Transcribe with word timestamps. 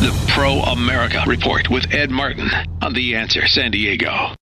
The 0.00 0.18
Pro 0.28 0.60
America 0.60 1.22
Report 1.26 1.68
with 1.68 1.92
Ed 1.92 2.10
Martin 2.10 2.48
on 2.80 2.94
The 2.94 3.16
Answer 3.16 3.46
San 3.46 3.70
Diego. 3.70 4.34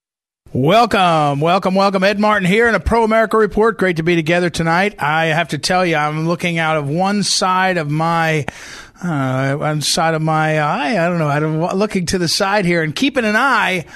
Welcome, 0.52 1.40
welcome, 1.40 1.74
welcome. 1.74 2.04
Ed 2.04 2.20
Martin 2.20 2.46
here 2.46 2.68
in 2.68 2.76
a 2.76 2.80
Pro 2.80 3.02
America 3.02 3.36
Report. 3.36 3.76
Great 3.76 3.96
to 3.96 4.04
be 4.04 4.14
together 4.14 4.50
tonight. 4.50 5.02
I 5.02 5.26
have 5.26 5.48
to 5.48 5.58
tell 5.58 5.84
you, 5.84 5.96
I'm 5.96 6.28
looking 6.28 6.58
out 6.58 6.76
of 6.76 6.88
one 6.88 7.24
side 7.24 7.76
of 7.76 7.90
my, 7.90 8.46
uh, 9.02 9.56
one 9.56 9.80
side 9.80 10.14
of 10.14 10.22
my 10.22 10.60
eye. 10.60 11.04
I 11.04 11.08
don't 11.08 11.18
know. 11.18 11.28
I'm 11.28 11.60
looking 11.76 12.06
to 12.06 12.18
the 12.18 12.28
side 12.28 12.64
here 12.64 12.84
and 12.84 12.94
keeping 12.94 13.24
an 13.24 13.34
eye 13.34 13.86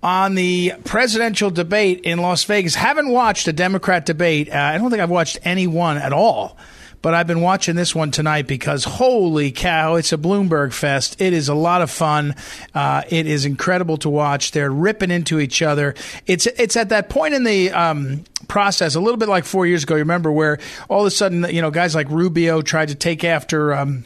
on 0.00 0.36
the 0.36 0.74
presidential 0.84 1.50
debate 1.50 2.02
in 2.02 2.20
Las 2.20 2.44
Vegas. 2.44 2.76
Haven't 2.76 3.08
watched 3.08 3.48
a 3.48 3.52
Democrat 3.52 4.06
debate. 4.06 4.48
Uh, 4.48 4.56
I 4.56 4.78
don't 4.78 4.90
think 4.90 5.02
I've 5.02 5.10
watched 5.10 5.40
any 5.42 5.66
one 5.66 5.98
at 5.98 6.12
all. 6.12 6.56
But 7.00 7.14
I've 7.14 7.26
been 7.26 7.40
watching 7.40 7.76
this 7.76 7.94
one 7.94 8.10
tonight 8.10 8.46
because 8.46 8.84
holy 8.84 9.52
cow, 9.52 9.94
it's 9.94 10.12
a 10.12 10.18
Bloomberg 10.18 10.72
fest. 10.72 11.20
It 11.20 11.32
is 11.32 11.48
a 11.48 11.54
lot 11.54 11.82
of 11.82 11.90
fun. 11.90 12.34
Uh, 12.74 13.02
it 13.08 13.26
is 13.26 13.44
incredible 13.44 13.96
to 13.98 14.08
watch. 14.08 14.50
They're 14.52 14.70
ripping 14.70 15.10
into 15.10 15.38
each 15.38 15.62
other. 15.62 15.94
It's 16.26 16.46
it's 16.46 16.76
at 16.76 16.88
that 16.88 17.08
point 17.08 17.34
in 17.34 17.44
the 17.44 17.70
um, 17.70 18.24
process, 18.48 18.94
a 18.94 19.00
little 19.00 19.18
bit 19.18 19.28
like 19.28 19.44
four 19.44 19.66
years 19.66 19.84
ago. 19.84 19.94
You 19.94 20.00
remember 20.00 20.32
where 20.32 20.58
all 20.88 21.00
of 21.00 21.06
a 21.06 21.10
sudden, 21.10 21.46
you 21.54 21.62
know, 21.62 21.70
guys 21.70 21.94
like 21.94 22.08
Rubio 22.10 22.62
tried 22.62 22.88
to 22.88 22.94
take 22.94 23.24
after. 23.24 23.74
Um, 23.74 24.04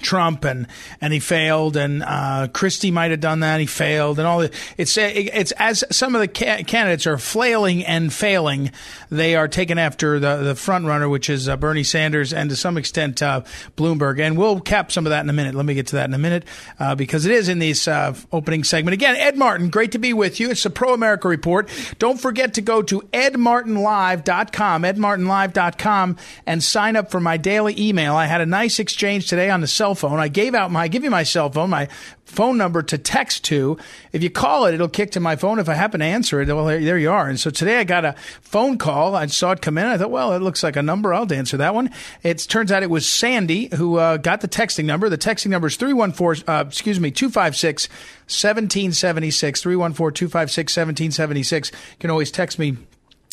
Trump 0.00 0.44
and 0.44 0.66
and 1.00 1.12
he 1.12 1.20
failed 1.20 1.76
and 1.76 2.02
uh, 2.02 2.48
Christie 2.52 2.90
might 2.90 3.10
have 3.10 3.20
done 3.20 3.40
that. 3.40 3.60
He 3.60 3.66
failed 3.66 4.18
and 4.18 4.26
all 4.26 4.40
the, 4.40 4.50
it's 4.76 4.96
it's 4.96 5.52
as 5.52 5.84
some 5.90 6.14
of 6.14 6.20
the 6.20 6.28
ca- 6.28 6.62
candidates 6.64 7.06
are 7.06 7.18
flailing 7.18 7.84
and 7.84 8.12
failing 8.12 8.70
they 9.10 9.34
are 9.34 9.48
taken 9.48 9.78
after 9.78 10.18
the 10.18 10.36
the 10.36 10.54
front 10.54 10.86
runner 10.86 11.08
which 11.08 11.28
is 11.28 11.48
uh, 11.48 11.56
Bernie 11.56 11.84
Sanders 11.84 12.32
and 12.32 12.50
to 12.50 12.56
some 12.56 12.76
extent 12.76 13.22
uh, 13.22 13.42
Bloomberg. 13.76 14.20
And 14.20 14.36
we'll 14.36 14.60
cap 14.60 14.92
some 14.92 15.06
of 15.06 15.10
that 15.10 15.24
in 15.24 15.30
a 15.30 15.32
minute. 15.32 15.54
Let 15.54 15.66
me 15.66 15.74
get 15.74 15.88
to 15.88 15.96
that 15.96 16.08
in 16.08 16.14
a 16.14 16.18
minute 16.18 16.44
uh, 16.78 16.94
because 16.94 17.26
it 17.26 17.32
is 17.32 17.48
in 17.48 17.58
this 17.58 17.88
uh, 17.88 18.14
opening 18.32 18.64
segment. 18.64 18.94
Again 18.94 19.16
Ed 19.16 19.36
Martin 19.36 19.70
great 19.70 19.92
to 19.92 19.98
be 19.98 20.12
with 20.12 20.40
you. 20.40 20.50
It's 20.50 20.62
the 20.62 20.70
Pro 20.70 20.94
America 20.94 21.28
Report. 21.28 21.68
Don't 21.98 22.20
forget 22.20 22.54
to 22.54 22.62
go 22.62 22.82
to 22.82 23.00
edmartinlive.com 23.12 24.82
edmartinlive.com 24.82 26.16
and 26.46 26.62
sign 26.62 26.96
up 26.96 27.10
for 27.10 27.20
my 27.20 27.36
daily 27.36 27.78
email. 27.78 28.14
I 28.14 28.26
had 28.26 28.40
a 28.40 28.46
nice 28.46 28.78
exchange 28.78 29.28
today 29.28 29.50
on 29.50 29.60
the 29.60 29.66
cell 29.66 29.91
cell 29.94 30.10
phone. 30.10 30.18
I 30.18 30.28
gave 30.28 30.54
out 30.54 30.70
my, 30.70 30.82
I 30.82 30.88
give 30.88 31.04
you 31.04 31.10
my 31.10 31.22
cell 31.22 31.50
phone, 31.50 31.70
my 31.70 31.88
phone 32.24 32.56
number 32.56 32.82
to 32.82 32.98
text 32.98 33.44
to. 33.44 33.78
If 34.12 34.22
you 34.22 34.30
call 34.30 34.66
it, 34.66 34.74
it'll 34.74 34.88
kick 34.88 35.12
to 35.12 35.20
my 35.20 35.36
phone. 35.36 35.58
If 35.58 35.68
I 35.68 35.74
happen 35.74 36.00
to 36.00 36.06
answer 36.06 36.40
it, 36.40 36.48
well, 36.48 36.66
there 36.66 36.98
you 36.98 37.10
are. 37.10 37.28
And 37.28 37.38
so 37.38 37.50
today 37.50 37.78
I 37.78 37.84
got 37.84 38.04
a 38.04 38.14
phone 38.40 38.78
call. 38.78 39.14
I 39.14 39.26
saw 39.26 39.52
it 39.52 39.60
come 39.60 39.78
in. 39.78 39.86
I 39.86 39.98
thought, 39.98 40.10
well, 40.10 40.32
it 40.32 40.40
looks 40.40 40.62
like 40.62 40.76
a 40.76 40.82
number. 40.82 41.12
I'll 41.12 41.30
answer 41.32 41.58
that 41.58 41.74
one. 41.74 41.90
It 42.22 42.38
turns 42.38 42.72
out 42.72 42.82
it 42.82 42.90
was 42.90 43.08
Sandy 43.08 43.68
who 43.74 43.98
uh, 43.98 44.16
got 44.16 44.40
the 44.40 44.48
texting 44.48 44.86
number. 44.86 45.08
The 45.08 45.18
texting 45.18 45.48
number 45.48 45.68
is 45.68 45.76
314, 45.76 46.44
uh, 46.48 46.64
excuse 46.66 46.98
me, 46.98 47.10
256 47.10 47.88
1776. 47.88 49.60
314 49.60 50.14
256 50.14 50.76
1776. 50.76 51.70
You 51.70 51.76
can 52.00 52.10
always 52.10 52.30
text 52.30 52.58
me. 52.58 52.76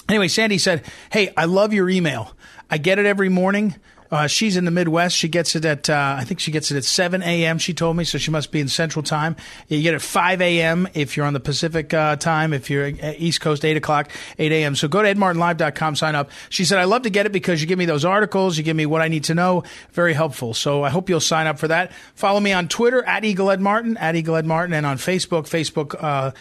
Anyway, 0.10 0.28
Sandy 0.28 0.58
said, 0.58 0.84
Hey, 1.12 1.32
I 1.38 1.46
love 1.46 1.72
your 1.72 1.90
email. 1.90 2.36
I 2.70 2.78
get 2.78 3.00
it 3.00 3.06
every 3.06 3.30
morning. 3.30 3.76
Uh, 4.12 4.28
she's 4.28 4.58
in 4.58 4.66
the 4.66 4.72
Midwest. 4.72 5.16
She 5.16 5.28
gets 5.28 5.56
it 5.56 5.66
at, 5.66 5.90
uh, 5.90 6.16
I 6.18 6.24
think 6.24 6.40
she 6.40 6.52
gets 6.52 6.72
it 6.72 6.78
at 6.78 6.84
7 6.84 7.22
a.m., 7.22 7.58
she 7.58 7.74
told 7.74 7.96
me, 7.96 8.04
so 8.04 8.18
she 8.18 8.32
must 8.32 8.52
be 8.52 8.60
in 8.60 8.68
Central 8.68 9.04
Time. 9.04 9.36
You 9.68 9.82
get 9.82 9.94
it 9.94 9.98
at 9.98 10.02
5 10.02 10.42
a.m. 10.42 10.88
if 10.94 11.16
you're 11.16 11.26
on 11.26 11.34
the 11.34 11.40
Pacific 11.40 11.94
uh, 11.94 12.16
time, 12.16 12.54
if 12.54 12.70
you're 12.70 12.88
East 13.18 13.42
Coast, 13.42 13.64
8 13.64 13.78
o'clock, 13.78 14.12
8 14.40 14.52
a.m. 14.52 14.76
So 14.76 14.88
go 14.88 15.02
to 15.02 15.14
edmartinlive.com, 15.14 15.96
sign 15.96 16.16
up. 16.16 16.32
She 16.50 16.66
said, 16.66 16.80
I 16.80 16.86
love 16.86 17.04
to 17.04 17.10
get 17.10 17.26
it 17.26 17.32
because 17.32 17.62
you 17.62 17.68
give 17.68 17.78
me 17.78 17.86
those 17.86 18.06
articles, 18.06 18.58
you 18.58 18.64
give 18.64 18.76
me 18.76 18.86
what 18.86 19.02
I 19.02 19.08
need 19.08 19.26
to 19.26 19.36
know. 19.36 19.64
Very 19.92 20.14
helpful. 20.14 20.54
So 20.54 20.84
I 20.84 20.90
hope 20.90 21.10
you'll 21.10 21.20
sign 21.20 21.48
up 21.48 21.60
for 21.60 21.68
that. 21.68 21.92
Follow 22.16 22.40
me 22.40 22.52
on 22.52 22.68
Twitter, 22.68 23.04
at 23.04 23.24
Eagle 23.24 23.52
Ed 23.52 23.62
Martin, 23.62 23.98
at 23.98 24.16
Eagle 24.16 24.36
Ed 24.36 24.46
Martin, 24.46 24.74
and 24.74 24.86
on 24.86 24.98
Facebook. 24.98 25.44
Facebook 25.44 25.96
uh, 26.02 26.32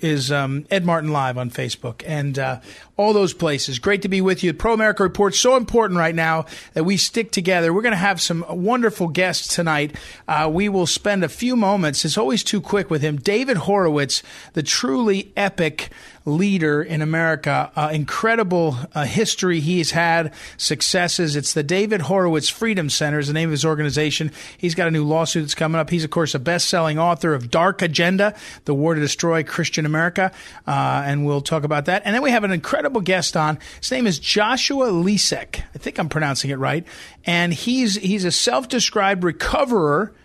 is 0.00 0.30
um, 0.30 0.64
Ed 0.70 0.84
Martin 0.84 1.10
Live 1.10 1.38
on 1.38 1.50
Facebook. 1.50 2.02
And 2.06 2.38
uh, 2.38 2.60
all 2.96 3.12
those 3.12 3.34
places. 3.34 3.78
Great 3.78 4.02
to 4.02 4.08
be 4.08 4.20
with 4.20 4.42
you. 4.42 4.54
Pro 4.54 4.72
America 4.72 5.02
Report, 5.02 5.34
so 5.34 5.56
important 5.56 5.98
right 5.98 6.14
now 6.14 6.46
that 6.72 6.84
we 6.84 6.96
stick 7.16 7.30
together. 7.30 7.72
We're 7.72 7.80
going 7.80 7.92
to 7.92 7.96
have 7.96 8.20
some 8.20 8.44
wonderful 8.46 9.08
guests 9.08 9.54
tonight. 9.54 9.96
Uh, 10.28 10.50
we 10.52 10.68
will 10.68 10.84
spend 10.84 11.24
a 11.24 11.30
few 11.30 11.56
moments. 11.56 12.04
It's 12.04 12.18
always 12.18 12.44
too 12.44 12.60
quick 12.60 12.90
with 12.90 13.00
him. 13.00 13.16
David 13.16 13.56
Horowitz, 13.56 14.22
the 14.52 14.62
truly 14.62 15.32
epic 15.34 15.88
leader 16.26 16.82
in 16.82 17.00
America. 17.00 17.70
Uh, 17.74 17.88
incredible 17.92 18.76
uh, 18.94 19.04
history 19.04 19.60
he's 19.60 19.92
had, 19.92 20.34
successes. 20.58 21.36
It's 21.36 21.54
the 21.54 21.62
David 21.62 22.02
Horowitz 22.02 22.48
Freedom 22.48 22.90
Center 22.90 23.18
is 23.18 23.28
the 23.28 23.32
name 23.32 23.48
of 23.48 23.52
his 23.52 23.64
organization. 23.64 24.32
He's 24.58 24.74
got 24.74 24.88
a 24.88 24.90
new 24.90 25.04
lawsuit 25.04 25.44
that's 25.44 25.54
coming 25.54 25.80
up. 25.80 25.88
He's, 25.88 26.04
of 26.04 26.10
course, 26.10 26.34
a 26.34 26.38
best-selling 26.38 26.98
author 26.98 27.32
of 27.32 27.50
Dark 27.50 27.80
Agenda, 27.80 28.34
The 28.64 28.74
War 28.74 28.94
to 28.94 29.00
Destroy 29.00 29.44
Christian 29.44 29.86
America, 29.86 30.32
uh, 30.66 31.02
and 31.06 31.24
we'll 31.24 31.40
talk 31.40 31.64
about 31.64 31.86
that. 31.86 32.02
And 32.04 32.14
then 32.14 32.22
we 32.22 32.30
have 32.32 32.44
an 32.44 32.50
incredible 32.50 33.00
guest 33.00 33.36
on. 33.36 33.58
His 33.80 33.90
name 33.90 34.06
is 34.06 34.18
Joshua 34.18 34.90
Lisec. 34.90 35.62
I 35.74 35.78
think 35.78 35.98
I'm 35.98 36.08
pronouncing 36.08 36.50
it 36.50 36.58
right. 36.58 36.84
And 37.24 37.54
he's 37.54 37.94
he's 37.96 38.24
a 38.24 38.32
self-described 38.32 39.22
recoverer– 39.24 40.12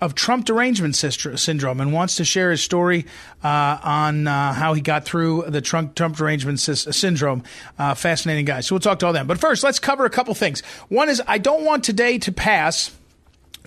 of 0.00 0.14
Trump 0.14 0.44
derangement 0.44 0.96
syndrome 0.96 1.80
and 1.80 1.92
wants 1.92 2.16
to 2.16 2.24
share 2.24 2.50
his 2.50 2.62
story 2.62 3.06
uh, 3.42 3.78
on 3.82 4.26
uh, 4.26 4.52
how 4.52 4.74
he 4.74 4.80
got 4.80 5.04
through 5.04 5.44
the 5.48 5.60
Trump, 5.60 5.94
Trump 5.94 6.16
derangement 6.16 6.60
syndrome. 6.60 7.42
Uh, 7.78 7.94
fascinating 7.94 8.44
guy. 8.44 8.60
So 8.60 8.74
we'll 8.74 8.80
talk 8.80 8.98
to 9.00 9.06
all 9.06 9.12
them. 9.12 9.26
But 9.26 9.38
first, 9.38 9.62
let's 9.62 9.78
cover 9.78 10.04
a 10.04 10.10
couple 10.10 10.34
things. 10.34 10.62
One 10.88 11.08
is 11.08 11.22
I 11.26 11.38
don't 11.38 11.64
want 11.64 11.84
today 11.84 12.18
to 12.18 12.32
pass 12.32 12.90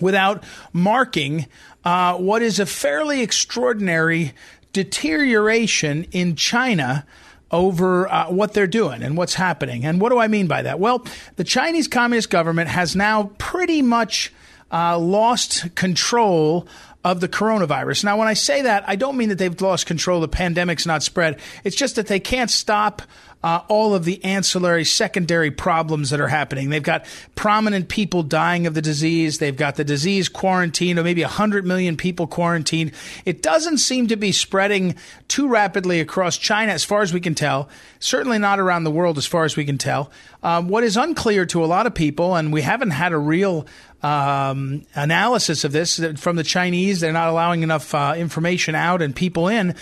without 0.00 0.44
marking 0.72 1.46
uh, 1.84 2.16
what 2.16 2.42
is 2.42 2.60
a 2.60 2.66
fairly 2.66 3.22
extraordinary 3.22 4.32
deterioration 4.72 6.04
in 6.12 6.36
China 6.36 7.06
over 7.50 8.06
uh, 8.12 8.30
what 8.30 8.52
they're 8.52 8.66
doing 8.66 9.02
and 9.02 9.16
what's 9.16 9.34
happening. 9.34 9.84
And 9.84 10.00
what 10.00 10.10
do 10.10 10.18
I 10.18 10.28
mean 10.28 10.46
by 10.46 10.62
that? 10.62 10.78
Well, 10.78 11.04
the 11.36 11.44
Chinese 11.44 11.88
Communist 11.88 12.30
government 12.30 12.68
has 12.68 12.94
now 12.94 13.30
pretty 13.38 13.80
much 13.80 14.32
uh, 14.70 14.98
lost 14.98 15.74
control 15.74 16.66
of 17.04 17.20
the 17.20 17.28
coronavirus. 17.28 18.04
Now, 18.04 18.18
when 18.18 18.28
I 18.28 18.34
say 18.34 18.62
that, 18.62 18.84
I 18.86 18.96
don't 18.96 19.16
mean 19.16 19.28
that 19.28 19.38
they've 19.38 19.60
lost 19.60 19.86
control, 19.86 20.20
the 20.20 20.28
pandemic's 20.28 20.86
not 20.86 21.02
spread. 21.02 21.38
It's 21.64 21.76
just 21.76 21.96
that 21.96 22.06
they 22.06 22.20
can't 22.20 22.50
stop 22.50 23.02
uh, 23.42 23.60
all 23.68 23.94
of 23.94 24.04
the 24.04 24.22
ancillary 24.24 24.84
secondary 24.84 25.50
problems 25.50 26.10
that 26.10 26.20
are 26.20 26.28
happening. 26.28 26.70
They've 26.70 26.82
got 26.82 27.04
prominent 27.36 27.88
people 27.88 28.22
dying 28.24 28.66
of 28.66 28.74
the 28.74 28.82
disease. 28.82 29.38
They've 29.38 29.56
got 29.56 29.76
the 29.76 29.84
disease 29.84 30.28
quarantined, 30.28 30.98
or 30.98 31.04
maybe 31.04 31.22
100 31.22 31.64
million 31.64 31.96
people 31.96 32.26
quarantined. 32.26 32.92
It 33.24 33.42
doesn't 33.42 33.78
seem 33.78 34.08
to 34.08 34.16
be 34.16 34.32
spreading 34.32 34.96
too 35.28 35.46
rapidly 35.48 36.00
across 36.00 36.36
China, 36.36 36.72
as 36.72 36.84
far 36.84 37.02
as 37.02 37.12
we 37.12 37.20
can 37.20 37.34
tell. 37.34 37.68
Certainly 38.00 38.38
not 38.38 38.58
around 38.58 38.84
the 38.84 38.90
world, 38.90 39.18
as 39.18 39.26
far 39.26 39.44
as 39.44 39.56
we 39.56 39.64
can 39.64 39.78
tell. 39.78 40.10
Um, 40.42 40.68
what 40.68 40.82
is 40.82 40.96
unclear 40.96 41.46
to 41.46 41.64
a 41.64 41.66
lot 41.66 41.86
of 41.86 41.94
people, 41.94 42.34
and 42.34 42.52
we 42.52 42.62
haven't 42.62 42.90
had 42.90 43.12
a 43.12 43.18
real 43.18 43.66
um, 44.02 44.84
analysis 44.94 45.64
of 45.64 45.72
this 45.72 46.00
from 46.16 46.36
the 46.36 46.44
Chinese. 46.44 47.00
They're 47.00 47.12
not 47.12 47.28
allowing 47.28 47.62
enough 47.62 47.94
uh, 47.94 48.14
information 48.16 48.74
out 48.74 49.02
and 49.02 49.14
people 49.14 49.48
in 49.48 49.74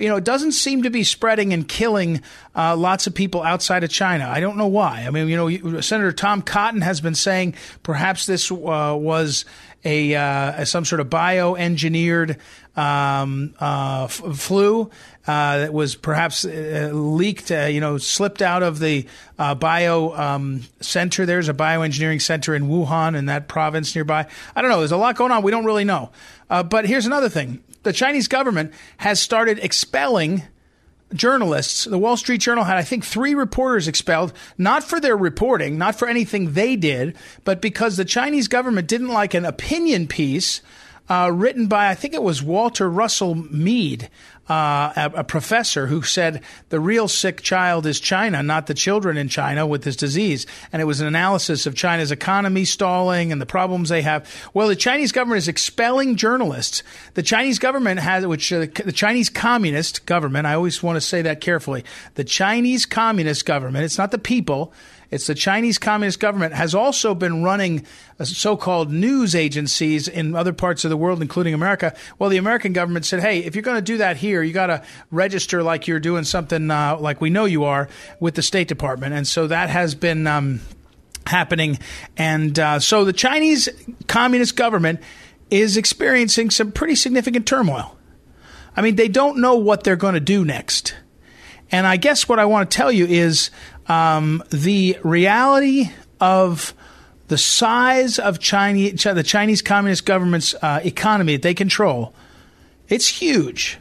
you 0.00 0.08
know, 0.08 0.16
it 0.16 0.24
doesn't 0.24 0.52
seem 0.52 0.82
to 0.84 0.90
be 0.90 1.04
spreading 1.04 1.52
and 1.52 1.68
killing 1.68 2.22
uh, 2.56 2.74
lots 2.76 3.06
of 3.06 3.14
people 3.14 3.42
outside 3.42 3.84
of 3.84 3.90
China. 3.90 4.26
I 4.26 4.40
don't 4.40 4.56
know 4.56 4.66
why. 4.66 5.04
I 5.06 5.10
mean, 5.10 5.28
you 5.28 5.36
know, 5.36 5.80
Senator 5.80 6.12
Tom 6.12 6.42
Cotton 6.42 6.80
has 6.80 7.00
been 7.00 7.14
saying 7.14 7.54
perhaps 7.82 8.26
this 8.26 8.50
uh, 8.50 8.96
was 8.98 9.44
a 9.84 10.14
uh, 10.14 10.64
some 10.64 10.84
sort 10.84 11.00
of 11.00 11.08
bioengineered 11.08 12.38
um, 12.76 13.54
uh, 13.60 14.04
f- 14.04 14.36
flu 14.36 14.90
uh, 15.26 15.58
that 15.58 15.72
was 15.72 15.94
perhaps 15.96 16.44
uh, 16.44 16.90
leaked, 16.92 17.50
uh, 17.50 17.66
you 17.66 17.80
know, 17.80 17.98
slipped 17.98 18.42
out 18.42 18.62
of 18.62 18.78
the 18.78 19.06
uh, 19.38 19.54
bio 19.54 20.14
um, 20.14 20.62
center. 20.80 21.26
There's 21.26 21.48
a 21.48 21.54
bioengineering 21.54 22.20
center 22.20 22.54
in 22.54 22.68
Wuhan 22.68 23.16
in 23.16 23.26
that 23.26 23.48
province 23.48 23.94
nearby. 23.94 24.26
I 24.54 24.62
don't 24.62 24.70
know. 24.70 24.78
There's 24.78 24.92
a 24.92 24.96
lot 24.96 25.16
going 25.16 25.32
on. 25.32 25.42
We 25.42 25.50
don't 25.50 25.64
really 25.64 25.84
know. 25.84 26.10
but 26.48 26.86
here's 26.86 27.06
another 27.06 27.28
thing: 27.28 27.62
the 27.82 27.92
Chinese 27.92 28.28
government 28.28 28.72
has 28.98 29.20
started 29.20 29.58
expelling 29.60 30.42
journalists. 31.14 31.84
The 31.84 31.98
Wall 31.98 32.16
Street 32.16 32.40
Journal 32.40 32.64
had, 32.64 32.76
I 32.76 32.82
think, 32.82 33.04
three 33.04 33.34
reporters 33.34 33.88
expelled, 33.88 34.32
not 34.58 34.84
for 34.84 35.00
their 35.00 35.16
reporting, 35.16 35.78
not 35.78 35.96
for 35.96 36.08
anything 36.08 36.52
they 36.52 36.76
did, 36.76 37.16
but 37.44 37.60
because 37.60 37.96
the 37.96 38.04
Chinese 38.04 38.48
government 38.48 38.88
didn't 38.88 39.08
like 39.08 39.34
an 39.34 39.44
opinion 39.44 40.06
piece 40.06 40.60
uh, 41.10 41.28
written 41.28 41.66
by, 41.66 41.88
I 41.88 41.96
think 41.96 42.14
it 42.14 42.22
was 42.22 42.40
Walter 42.40 42.88
Russell 42.88 43.34
Mead, 43.34 44.08
uh, 44.48 44.92
a, 44.96 45.20
a, 45.20 45.24
professor 45.24 45.86
who 45.86 46.02
said 46.02 46.42
the 46.70 46.80
real 46.80 47.06
sick 47.08 47.40
child 47.40 47.84
is 47.86 48.00
China, 48.00 48.42
not 48.42 48.66
the 48.66 48.74
children 48.74 49.16
in 49.16 49.28
China 49.28 49.66
with 49.66 49.82
this 49.82 49.96
disease. 49.96 50.46
And 50.72 50.80
it 50.80 50.84
was 50.84 51.00
an 51.00 51.06
analysis 51.06 51.66
of 51.66 51.74
China's 51.74 52.10
economy 52.10 52.64
stalling 52.64 53.30
and 53.30 53.40
the 53.40 53.46
problems 53.46 53.88
they 53.88 54.02
have. 54.02 54.28
Well, 54.54 54.68
the 54.68 54.76
Chinese 54.76 55.12
government 55.12 55.38
is 55.38 55.48
expelling 55.48 56.16
journalists. 56.16 56.82
The 57.14 57.22
Chinese 57.22 57.58
government 57.58 58.00
has, 58.00 58.26
which 58.26 58.52
uh, 58.52 58.66
the 58.84 58.92
Chinese 58.92 59.30
communist 59.30 60.06
government, 60.06 60.46
I 60.46 60.54
always 60.54 60.82
want 60.82 60.96
to 60.96 61.00
say 61.00 61.22
that 61.22 61.40
carefully. 61.40 61.84
The 62.14 62.24
Chinese 62.24 62.86
communist 62.86 63.46
government, 63.46 63.84
it's 63.84 63.98
not 63.98 64.10
the 64.10 64.18
people, 64.18 64.72
it's 65.10 65.26
the 65.26 65.34
Chinese 65.34 65.76
Communist 65.76 66.20
government 66.20 66.54
has 66.54 66.74
also 66.74 67.14
been 67.14 67.42
running 67.42 67.84
so-called 68.22 68.92
news 68.92 69.34
agencies 69.34 70.06
in 70.06 70.36
other 70.36 70.52
parts 70.52 70.84
of 70.84 70.90
the 70.90 70.96
world, 70.96 71.20
including 71.20 71.52
America. 71.52 71.94
Well, 72.18 72.30
the 72.30 72.36
American 72.36 72.72
government 72.72 73.04
said, 73.04 73.20
"Hey, 73.20 73.40
if 73.40 73.54
you're 73.54 73.62
going 73.62 73.78
to 73.78 73.82
do 73.82 73.98
that 73.98 74.18
here, 74.18 74.42
you 74.42 74.52
got 74.52 74.66
to 74.66 74.84
register 75.10 75.62
like 75.62 75.88
you're 75.88 76.00
doing 76.00 76.24
something 76.24 76.70
uh, 76.70 76.96
like 76.98 77.20
we 77.20 77.30
know 77.30 77.44
you 77.44 77.64
are 77.64 77.88
with 78.20 78.34
the 78.36 78.42
State 78.42 78.68
Department." 78.68 79.14
And 79.14 79.26
so 79.26 79.48
that 79.48 79.68
has 79.68 79.94
been 79.96 80.26
um, 80.26 80.60
happening. 81.26 81.78
And 82.16 82.58
uh, 82.58 82.78
so 82.78 83.04
the 83.04 83.12
Chinese 83.12 83.68
Communist 84.06 84.54
government 84.54 85.00
is 85.50 85.76
experiencing 85.76 86.50
some 86.50 86.70
pretty 86.70 86.94
significant 86.94 87.46
turmoil. 87.46 87.96
I 88.76 88.82
mean, 88.82 88.94
they 88.94 89.08
don't 89.08 89.38
know 89.38 89.56
what 89.56 89.82
they're 89.82 89.96
going 89.96 90.14
to 90.14 90.20
do 90.20 90.44
next. 90.44 90.94
And 91.72 91.86
I 91.86 91.96
guess 91.96 92.28
what 92.28 92.38
I 92.38 92.44
want 92.44 92.70
to 92.70 92.76
tell 92.76 92.90
you 92.90 93.06
is 93.06 93.50
um, 93.90 94.42
the 94.50 94.96
reality 95.02 95.90
of 96.20 96.74
the 97.26 97.36
size 97.36 98.20
of 98.20 98.38
Chinese, 98.38 99.02
the 99.02 99.24
Chinese 99.24 99.62
Communist 99.62 100.06
government's 100.06 100.54
uh, 100.62 100.80
economy 100.84 101.34
that 101.34 101.42
they 101.42 101.54
control, 101.54 102.14
it's 102.88 103.08
huge. 103.08 103.78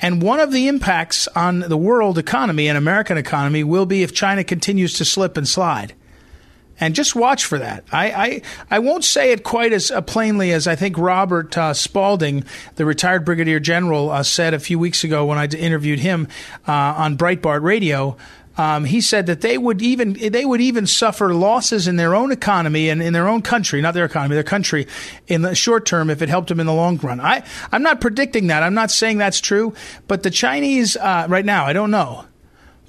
And 0.00 0.20
one 0.20 0.40
of 0.40 0.50
the 0.50 0.66
impacts 0.66 1.28
on 1.28 1.60
the 1.60 1.76
world 1.76 2.18
economy 2.18 2.68
and 2.68 2.76
American 2.76 3.16
economy 3.16 3.62
will 3.62 3.86
be 3.86 4.02
if 4.02 4.12
China 4.12 4.42
continues 4.42 4.94
to 4.94 5.04
slip 5.04 5.36
and 5.36 5.46
slide. 5.46 5.94
And 6.78 6.94
just 6.94 7.16
watch 7.16 7.44
for 7.44 7.58
that. 7.58 7.84
I, 7.90 8.10
I, 8.10 8.42
I 8.70 8.78
won't 8.80 9.04
say 9.04 9.32
it 9.32 9.44
quite 9.44 9.72
as 9.72 9.90
uh, 9.90 10.02
plainly 10.02 10.52
as 10.52 10.66
I 10.66 10.74
think 10.74 10.98
Robert 10.98 11.56
uh, 11.56 11.72
Spalding, 11.72 12.44
the 12.74 12.84
retired 12.84 13.24
brigadier 13.24 13.60
general, 13.60 14.10
uh, 14.10 14.22
said 14.22 14.52
a 14.52 14.58
few 14.58 14.78
weeks 14.78 15.02
ago 15.02 15.24
when 15.24 15.38
I 15.38 15.46
interviewed 15.46 16.00
him 16.00 16.28
uh, 16.68 16.72
on 16.72 17.16
Breitbart 17.16 17.62
Radio. 17.62 18.18
Um, 18.58 18.84
he 18.84 19.02
said 19.02 19.26
that 19.26 19.42
they 19.42 19.58
would 19.58 19.82
even 19.82 20.14
they 20.14 20.44
would 20.44 20.62
even 20.62 20.86
suffer 20.86 21.34
losses 21.34 21.86
in 21.86 21.96
their 21.96 22.14
own 22.14 22.32
economy 22.32 22.88
and 22.88 23.02
in 23.02 23.12
their 23.12 23.28
own 23.28 23.42
country, 23.42 23.82
not 23.82 23.92
their 23.92 24.06
economy, 24.06 24.34
their 24.34 24.42
country, 24.42 24.86
in 25.26 25.42
the 25.42 25.54
short 25.54 25.84
term 25.84 26.08
if 26.08 26.22
it 26.22 26.30
helped 26.30 26.48
them 26.48 26.60
in 26.60 26.66
the 26.66 26.72
long 26.72 26.96
run. 26.98 27.20
I 27.20 27.44
I'm 27.70 27.82
not 27.82 28.00
predicting 28.00 28.46
that. 28.46 28.62
I'm 28.62 28.74
not 28.74 28.90
saying 28.90 29.18
that's 29.18 29.40
true. 29.40 29.74
But 30.08 30.22
the 30.22 30.30
Chinese 30.30 30.96
uh, 30.96 31.26
right 31.28 31.44
now, 31.44 31.66
I 31.66 31.74
don't 31.74 31.90
know, 31.90 32.24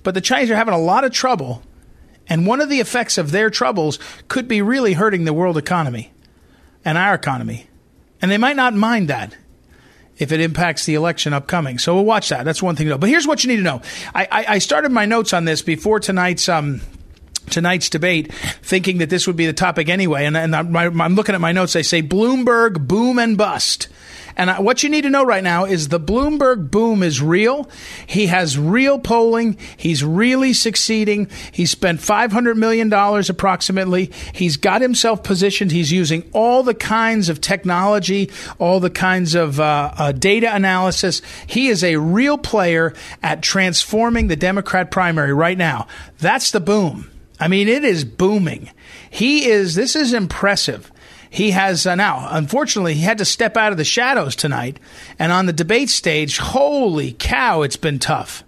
but 0.03 0.13
the 0.13 0.21
Chinese 0.21 0.49
are 0.51 0.55
having 0.55 0.73
a 0.73 0.79
lot 0.79 1.03
of 1.03 1.11
trouble, 1.11 1.61
and 2.29 2.47
one 2.47 2.61
of 2.61 2.69
the 2.69 2.79
effects 2.79 3.17
of 3.17 3.31
their 3.31 3.49
troubles 3.49 3.99
could 4.29 4.47
be 4.47 4.61
really 4.61 4.93
hurting 4.93 5.25
the 5.25 5.33
world 5.33 5.57
economy 5.57 6.13
and 6.85 6.97
our 6.97 7.13
economy, 7.13 7.67
and 8.21 8.31
they 8.31 8.37
might 8.37 8.55
not 8.55 8.73
mind 8.73 9.09
that 9.09 9.35
if 10.17 10.31
it 10.31 10.39
impacts 10.39 10.85
the 10.85 10.95
election 10.95 11.33
upcoming. 11.33 11.77
So 11.77 11.95
we'll 11.95 12.05
watch 12.05 12.29
that. 12.29 12.43
That's 12.43 12.61
one 12.61 12.75
thing 12.75 12.85
to 12.87 12.91
know. 12.91 12.97
But 12.97 13.09
here's 13.09 13.27
what 13.27 13.43
you 13.43 13.49
need 13.49 13.57
to 13.57 13.63
know. 13.63 13.81
I, 14.13 14.27
I, 14.31 14.45
I 14.55 14.57
started 14.59 14.91
my 14.91 15.05
notes 15.05 15.33
on 15.33 15.45
this 15.45 15.61
before 15.61 15.99
tonight's. 15.99 16.49
Um, 16.49 16.81
tonight's 17.49 17.89
debate, 17.89 18.33
thinking 18.61 18.97
that 18.97 19.09
this 19.09 19.25
would 19.25 19.37
be 19.37 19.45
the 19.45 19.53
topic 19.53 19.87
anyway. 19.87 20.25
And, 20.25 20.35
and 20.35 20.53
I'm, 20.53 20.75
I'm, 20.75 21.15
looking 21.15 21.33
at 21.33 21.39
my 21.39 21.53
notes. 21.53 21.71
They 21.71 21.81
say 21.81 22.03
Bloomberg 22.03 22.85
boom 22.87 23.19
and 23.19 23.37
bust. 23.37 23.87
And 24.37 24.51
what 24.63 24.83
you 24.83 24.89
need 24.89 25.01
to 25.01 25.09
know 25.09 25.25
right 25.25 25.43
now 25.43 25.65
is 25.65 25.87
the 25.87 25.99
Bloomberg 25.99 26.69
boom 26.69 27.01
is 27.01 27.19
real. 27.19 27.67
He 28.05 28.27
has 28.27 28.57
real 28.57 28.99
polling. 28.99 29.57
He's 29.75 30.03
really 30.03 30.53
succeeding. 30.53 31.27
He's 31.51 31.71
spent 31.71 31.99
$500 31.99 32.55
million 32.55 32.93
approximately. 32.93 34.11
He's 34.33 34.55
got 34.55 34.81
himself 34.81 35.23
positioned. 35.23 35.71
He's 35.71 35.91
using 35.91 36.29
all 36.33 36.61
the 36.61 36.75
kinds 36.75 37.29
of 37.29 37.41
technology, 37.41 38.29
all 38.59 38.79
the 38.79 38.91
kinds 38.91 39.33
of 39.33 39.59
uh, 39.59 39.91
uh, 39.97 40.11
data 40.11 40.53
analysis. 40.53 41.23
He 41.47 41.69
is 41.69 41.83
a 41.83 41.95
real 41.95 42.37
player 42.37 42.93
at 43.23 43.41
transforming 43.41 44.27
the 44.27 44.35
Democrat 44.35 44.91
primary 44.91 45.33
right 45.33 45.57
now. 45.57 45.87
That's 46.19 46.51
the 46.51 46.59
boom. 46.59 47.09
I 47.39 47.47
mean, 47.47 47.67
it 47.67 47.83
is 47.83 48.05
booming. 48.05 48.69
He 49.09 49.47
is, 49.47 49.73
this 49.73 49.95
is 49.95 50.13
impressive. 50.13 50.91
He 51.29 51.51
has 51.51 51.85
uh, 51.85 51.95
now, 51.95 52.27
unfortunately, 52.31 52.93
he 52.95 53.01
had 53.01 53.17
to 53.19 53.25
step 53.25 53.57
out 53.57 53.71
of 53.71 53.77
the 53.77 53.83
shadows 53.83 54.35
tonight. 54.35 54.79
And 55.19 55.31
on 55.31 55.45
the 55.45 55.53
debate 55.53 55.89
stage, 55.89 56.37
holy 56.37 57.13
cow, 57.13 57.61
it's 57.61 57.77
been 57.77 57.99
tough. 57.99 58.43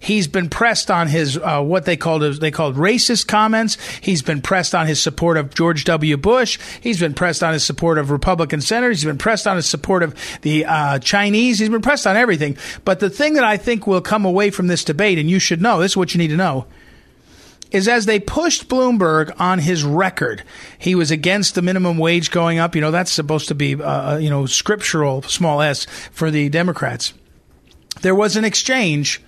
He's 0.00 0.28
been 0.28 0.48
pressed 0.48 0.90
on 0.90 1.08
his 1.08 1.36
uh, 1.36 1.62
what 1.62 1.84
they 1.84 1.96
called 1.96 2.22
they 2.40 2.50
called 2.50 2.76
racist 2.76 3.26
comments. 3.26 3.76
He's 4.00 4.22
been 4.22 4.40
pressed 4.42 4.74
on 4.74 4.86
his 4.86 5.00
support 5.00 5.36
of 5.36 5.54
George 5.54 5.84
W. 5.84 6.16
Bush. 6.16 6.58
He's 6.80 7.00
been 7.00 7.14
pressed 7.14 7.42
on 7.42 7.52
his 7.52 7.64
support 7.64 7.98
of 7.98 8.10
Republican 8.10 8.60
senators. 8.60 9.00
He's 9.00 9.08
been 9.08 9.18
pressed 9.18 9.46
on 9.46 9.56
his 9.56 9.66
support 9.66 10.02
of 10.02 10.14
the 10.42 10.64
uh, 10.64 10.98
Chinese. 10.98 11.58
He's 11.58 11.68
been 11.68 11.82
pressed 11.82 12.06
on 12.06 12.16
everything. 12.16 12.56
But 12.84 13.00
the 13.00 13.10
thing 13.10 13.34
that 13.34 13.44
I 13.44 13.56
think 13.56 13.86
will 13.86 14.00
come 14.00 14.24
away 14.24 14.50
from 14.50 14.66
this 14.66 14.84
debate, 14.84 15.18
and 15.18 15.30
you 15.30 15.38
should 15.38 15.62
know, 15.62 15.80
this 15.80 15.92
is 15.92 15.96
what 15.96 16.14
you 16.14 16.18
need 16.18 16.28
to 16.28 16.36
know, 16.36 16.66
is 17.70 17.88
as 17.88 18.06
they 18.06 18.20
pushed 18.20 18.68
Bloomberg 18.68 19.32
on 19.40 19.58
his 19.58 19.84
record, 19.84 20.42
he 20.78 20.94
was 20.94 21.10
against 21.10 21.54
the 21.54 21.62
minimum 21.62 21.98
wage 21.98 22.30
going 22.30 22.58
up. 22.58 22.74
You 22.74 22.80
know, 22.80 22.90
that's 22.90 23.12
supposed 23.12 23.48
to 23.48 23.54
be, 23.54 23.74
uh, 23.74 24.14
uh, 24.14 24.16
you 24.18 24.30
know, 24.30 24.46
scriptural, 24.46 25.22
small 25.22 25.60
s, 25.60 25.86
for 26.12 26.30
the 26.30 26.48
Democrats. 26.48 27.12
There 28.02 28.14
was 28.14 28.36
an 28.36 28.44
exchange 28.44 29.22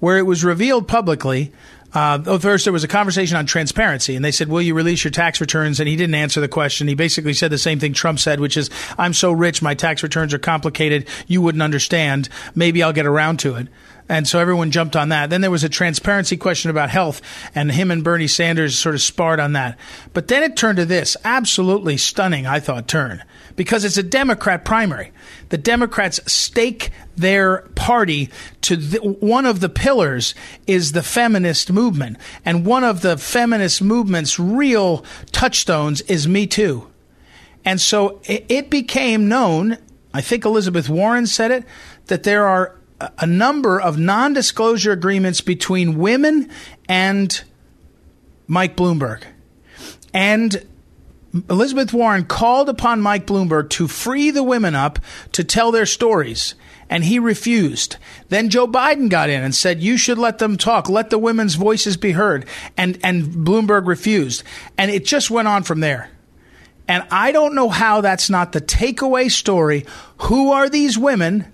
where 0.00 0.18
it 0.18 0.26
was 0.26 0.44
revealed 0.44 0.88
publicly. 0.88 1.52
Uh, 1.94 2.38
first, 2.38 2.64
there 2.64 2.72
was 2.72 2.84
a 2.84 2.88
conversation 2.88 3.36
on 3.36 3.44
transparency, 3.44 4.16
and 4.16 4.24
they 4.24 4.30
said, 4.30 4.48
Will 4.48 4.62
you 4.62 4.74
release 4.74 5.04
your 5.04 5.10
tax 5.10 5.40
returns? 5.40 5.78
And 5.78 5.88
he 5.88 5.96
didn't 5.96 6.14
answer 6.14 6.40
the 6.40 6.48
question. 6.48 6.88
He 6.88 6.94
basically 6.94 7.34
said 7.34 7.50
the 7.50 7.58
same 7.58 7.78
thing 7.78 7.92
Trump 7.92 8.18
said, 8.18 8.40
which 8.40 8.56
is, 8.56 8.70
I'm 8.96 9.12
so 9.12 9.30
rich, 9.30 9.60
my 9.60 9.74
tax 9.74 10.02
returns 10.02 10.32
are 10.32 10.38
complicated, 10.38 11.06
you 11.26 11.42
wouldn't 11.42 11.62
understand. 11.62 12.30
Maybe 12.54 12.82
I'll 12.82 12.94
get 12.94 13.06
around 13.06 13.40
to 13.40 13.56
it. 13.56 13.68
And 14.12 14.28
so 14.28 14.38
everyone 14.38 14.70
jumped 14.70 14.94
on 14.94 15.08
that. 15.08 15.30
Then 15.30 15.40
there 15.40 15.50
was 15.50 15.64
a 15.64 15.70
transparency 15.70 16.36
question 16.36 16.70
about 16.70 16.90
health, 16.90 17.22
and 17.54 17.72
him 17.72 17.90
and 17.90 18.04
Bernie 18.04 18.26
Sanders 18.26 18.76
sort 18.78 18.94
of 18.94 19.00
sparred 19.00 19.40
on 19.40 19.54
that. 19.54 19.78
But 20.12 20.28
then 20.28 20.42
it 20.42 20.54
turned 20.54 20.76
to 20.76 20.84
this 20.84 21.16
absolutely 21.24 21.96
stunning, 21.96 22.46
I 22.46 22.60
thought, 22.60 22.86
turn 22.86 23.24
because 23.56 23.86
it's 23.86 23.96
a 23.96 24.02
Democrat 24.02 24.66
primary. 24.66 25.12
The 25.48 25.56
Democrats 25.56 26.20
stake 26.30 26.90
their 27.16 27.62
party 27.74 28.28
to 28.60 28.76
the, 28.76 28.98
one 28.98 29.46
of 29.46 29.60
the 29.60 29.70
pillars 29.70 30.34
is 30.66 30.92
the 30.92 31.02
feminist 31.02 31.72
movement. 31.72 32.18
And 32.44 32.66
one 32.66 32.84
of 32.84 33.00
the 33.00 33.16
feminist 33.16 33.80
movement's 33.80 34.38
real 34.38 35.06
touchstones 35.32 36.02
is 36.02 36.28
Me 36.28 36.46
Too. 36.46 36.86
And 37.64 37.80
so 37.80 38.20
it, 38.24 38.44
it 38.50 38.68
became 38.68 39.26
known, 39.26 39.78
I 40.12 40.20
think 40.20 40.44
Elizabeth 40.44 40.90
Warren 40.90 41.26
said 41.26 41.50
it, 41.50 41.64
that 42.08 42.24
there 42.24 42.46
are 42.46 42.76
a 43.18 43.26
number 43.26 43.80
of 43.80 43.98
non 43.98 44.32
disclosure 44.32 44.92
agreements 44.92 45.40
between 45.40 45.98
women 45.98 46.50
and 46.88 47.42
Mike 48.46 48.76
Bloomberg. 48.76 49.22
And 50.12 50.66
Elizabeth 51.48 51.92
Warren 51.92 52.24
called 52.24 52.68
upon 52.68 53.00
Mike 53.00 53.26
Bloomberg 53.26 53.70
to 53.70 53.88
free 53.88 54.30
the 54.30 54.42
women 54.42 54.74
up 54.74 54.98
to 55.32 55.42
tell 55.42 55.72
their 55.72 55.86
stories, 55.86 56.54
and 56.90 57.04
he 57.04 57.18
refused. 57.18 57.96
Then 58.28 58.50
Joe 58.50 58.68
Biden 58.68 59.08
got 59.08 59.30
in 59.30 59.42
and 59.42 59.54
said, 59.54 59.82
"You 59.82 59.96
should 59.96 60.18
let 60.18 60.38
them 60.38 60.58
talk, 60.58 60.90
let 60.90 61.08
the 61.08 61.18
women's 61.18 61.54
voices 61.54 61.96
be 61.96 62.12
heard," 62.12 62.44
and 62.76 62.98
and 63.02 63.46
Bloomberg 63.46 63.86
refused, 63.86 64.42
and 64.76 64.90
it 64.90 65.06
just 65.06 65.30
went 65.30 65.48
on 65.48 65.62
from 65.62 65.80
there. 65.80 66.10
And 66.86 67.04
I 67.10 67.32
don't 67.32 67.54
know 67.54 67.70
how 67.70 68.02
that's 68.02 68.28
not 68.28 68.52
the 68.52 68.60
takeaway 68.60 69.30
story. 69.30 69.86
Who 70.18 70.52
are 70.52 70.68
these 70.68 70.98
women? 70.98 71.46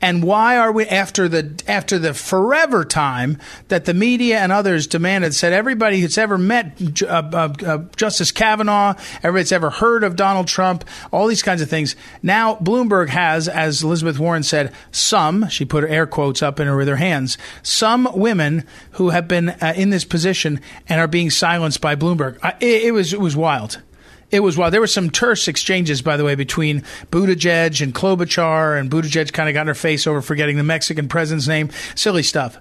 And 0.00 0.22
why 0.22 0.56
are 0.56 0.72
we 0.72 0.86
after 0.86 1.28
the 1.28 1.62
after 1.66 1.98
the 1.98 2.14
forever 2.14 2.84
time 2.84 3.38
that 3.68 3.84
the 3.84 3.92
media 3.92 4.38
and 4.38 4.50
others 4.50 4.86
demanded 4.86 5.34
said 5.34 5.52
everybody 5.52 6.00
who's 6.00 6.16
ever 6.16 6.38
met 6.38 7.02
uh, 7.02 7.06
uh, 7.06 7.52
uh, 7.66 7.78
Justice 7.96 8.32
Kavanaugh, 8.32 8.94
everybody's 9.22 9.52
ever 9.52 9.70
heard 9.70 10.02
of 10.02 10.16
Donald 10.16 10.48
Trump, 10.48 10.84
all 11.12 11.26
these 11.26 11.42
kinds 11.42 11.60
of 11.60 11.68
things. 11.68 11.96
Now 12.22 12.56
Bloomberg 12.56 13.08
has, 13.10 13.46
as 13.48 13.82
Elizabeth 13.82 14.18
Warren 14.18 14.42
said, 14.42 14.72
some 14.90 15.48
she 15.48 15.64
put 15.64 15.84
air 15.84 16.06
quotes 16.06 16.42
up 16.42 16.58
in 16.58 16.66
her 16.66 16.76
with 16.76 16.88
her 16.88 16.96
hands, 16.96 17.36
some 17.62 18.08
women 18.14 18.64
who 18.92 19.10
have 19.10 19.28
been 19.28 19.50
uh, 19.50 19.74
in 19.76 19.90
this 19.90 20.04
position 20.04 20.60
and 20.88 21.00
are 21.00 21.08
being 21.08 21.30
silenced 21.30 21.80
by 21.80 21.94
Bloomberg. 21.94 22.38
it, 22.60 22.84
it 22.84 22.92
was 22.92 23.12
it 23.12 23.20
was 23.20 23.36
wild. 23.36 23.82
It 24.30 24.40
was 24.40 24.56
wild. 24.56 24.72
There 24.72 24.80
were 24.80 24.86
some 24.86 25.10
terse 25.10 25.48
exchanges, 25.48 26.02
by 26.02 26.16
the 26.16 26.24
way, 26.24 26.34
between 26.36 26.82
Buttigieg 27.10 27.82
and 27.82 27.94
Klobuchar, 27.94 28.78
and 28.78 28.90
Buttigieg 28.90 29.32
kind 29.32 29.48
of 29.48 29.54
got 29.54 29.62
in 29.62 29.66
her 29.68 29.74
face 29.74 30.06
over 30.06 30.22
forgetting 30.22 30.56
the 30.56 30.62
Mexican 30.62 31.08
president's 31.08 31.48
name. 31.48 31.70
Silly 31.94 32.22
stuff. 32.22 32.58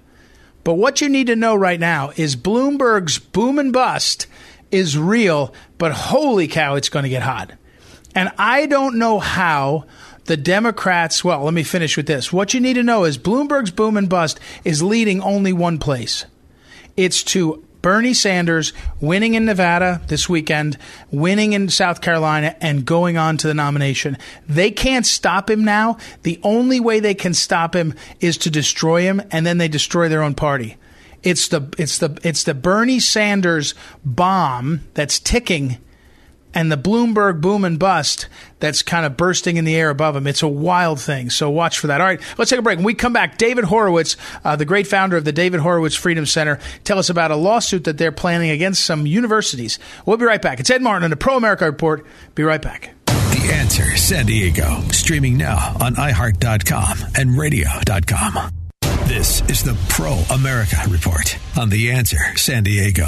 But 0.63 0.75
what 0.75 1.01
you 1.01 1.09
need 1.09 1.27
to 1.27 1.35
know 1.35 1.55
right 1.55 1.79
now 1.79 2.11
is 2.15 2.35
Bloomberg's 2.35 3.19
boom 3.19 3.59
and 3.59 3.71
bust 3.71 4.27
is 4.71 4.97
real, 4.97 5.53
but 5.77 5.91
holy 5.91 6.47
cow, 6.47 6.75
it's 6.75 6.89
going 6.89 7.03
to 7.03 7.09
get 7.09 7.21
hot. 7.21 7.51
And 8.15 8.31
I 8.38 8.65
don't 8.65 8.97
know 8.97 9.19
how 9.19 9.85
the 10.25 10.38
Democrats, 10.38 11.23
well, 11.23 11.43
let 11.43 11.53
me 11.53 11.63
finish 11.63 11.95
with 11.97 12.07
this. 12.07 12.33
What 12.33 12.53
you 12.53 12.59
need 12.59 12.75
to 12.75 12.83
know 12.83 13.03
is 13.03 13.17
Bloomberg's 13.17 13.71
boom 13.71 13.97
and 13.97 14.09
bust 14.09 14.39
is 14.63 14.83
leading 14.83 15.21
only 15.21 15.53
one 15.53 15.79
place. 15.79 16.25
It's 16.97 17.23
to 17.23 17.63
Bernie 17.81 18.13
Sanders 18.13 18.74
winning 19.00 19.36
in 19.36 19.45
Nevada 19.45 20.01
this 20.07 20.27
weekend, 20.27 20.77
winning 21.12 21.53
in 21.53 21.69
South 21.69 22.01
Carolina, 22.01 22.55
and 22.59 22.86
going 22.86 23.17
on 23.17 23.38
to 23.38 23.48
the 23.48 23.53
nomination. 23.53 24.17
They 24.48 24.71
can't 24.71 25.05
stop 25.05 25.50
him 25.50 25.63
now. 25.63 25.98
The 26.24 26.39
only 26.43 26.79
way 26.79 27.00
they 27.00 27.15
can 27.15 27.33
stop 27.33 27.75
him 27.75 27.93
is 28.19 28.38
to 28.39 28.50
destroy 28.50 29.01
him, 29.01 29.21
and 29.31 29.45
then 29.45 29.57
they 29.57 29.67
destroy 29.67 30.09
their 30.09 30.24
own 30.24 30.36
party. 30.36 30.77
It's 31.24 31.48
the 31.50 31.74
it's 31.77 31.98
the 31.98 32.17
it's 32.24 32.43
the 32.43 32.53
Bernie 32.53 33.00
Sanders 33.00 33.75
bomb 34.05 34.81
that's 34.93 35.19
ticking 35.19 35.77
and 36.53 36.71
the 36.71 36.77
Bloomberg 36.77 37.41
boom 37.41 37.63
and 37.63 37.77
bust 37.77 38.27
that's 38.59 38.81
kind 38.81 39.05
of 39.05 39.15
bursting 39.15 39.57
in 39.57 39.65
the 39.65 39.75
air 39.75 39.89
above 39.89 40.15
him. 40.15 40.27
It's 40.27 40.41
a 40.41 40.47
wild 40.47 40.99
thing. 40.99 41.29
So 41.29 41.49
watch 41.49 41.79
for 41.79 41.87
that. 41.87 42.01
All 42.01 42.07
right, 42.07 42.21
let's 42.37 42.49
take 42.49 42.59
a 42.59 42.63
break. 42.63 42.77
When 42.77 42.85
we 42.85 42.93
come 42.93 43.13
back, 43.13 43.37
David 43.37 43.65
Horowitz, 43.65 44.17
uh, 44.43 44.55
the 44.55 44.65
great 44.65 44.87
founder 44.87 45.17
of 45.17 45.25
the 45.25 45.31
David 45.31 45.59
Horowitz 45.59 45.95
Freedom 45.95 46.25
Center, 46.25 46.59
tell 46.83 46.99
us 46.99 47.09
about 47.09 47.31
a 47.31 47.35
lawsuit 47.35 47.85
that 47.85 47.97
they're 47.97 48.11
planning 48.11 48.49
against 48.49 48.85
some 48.85 49.05
universities. 49.05 49.79
We'll 50.05 50.17
be 50.17 50.25
right 50.25 50.41
back. 50.41 50.59
It's 50.59 50.69
Ed 50.69 50.81
Martin 50.81 51.03
on 51.03 51.09
the 51.09 51.17
Pro 51.17 51.37
America 51.37 51.65
Report. 51.65 52.05
Be 52.35 52.43
right 52.43 52.61
back. 52.61 52.95
The 53.05 53.51
Answer 53.53 53.95
San 53.97 54.25
Diego, 54.25 54.81
streaming 54.91 55.37
now 55.37 55.77
on 55.81 55.95
iHeart.com 55.95 56.97
and 57.15 57.37
radio.com. 57.37 58.51
This 59.05 59.41
is 59.49 59.63
the 59.63 59.75
Pro 59.89 60.13
America 60.31 60.77
Report 60.87 61.37
on 61.57 61.69
The 61.69 61.91
Answer 61.91 62.37
San 62.37 62.63
Diego. 62.63 63.07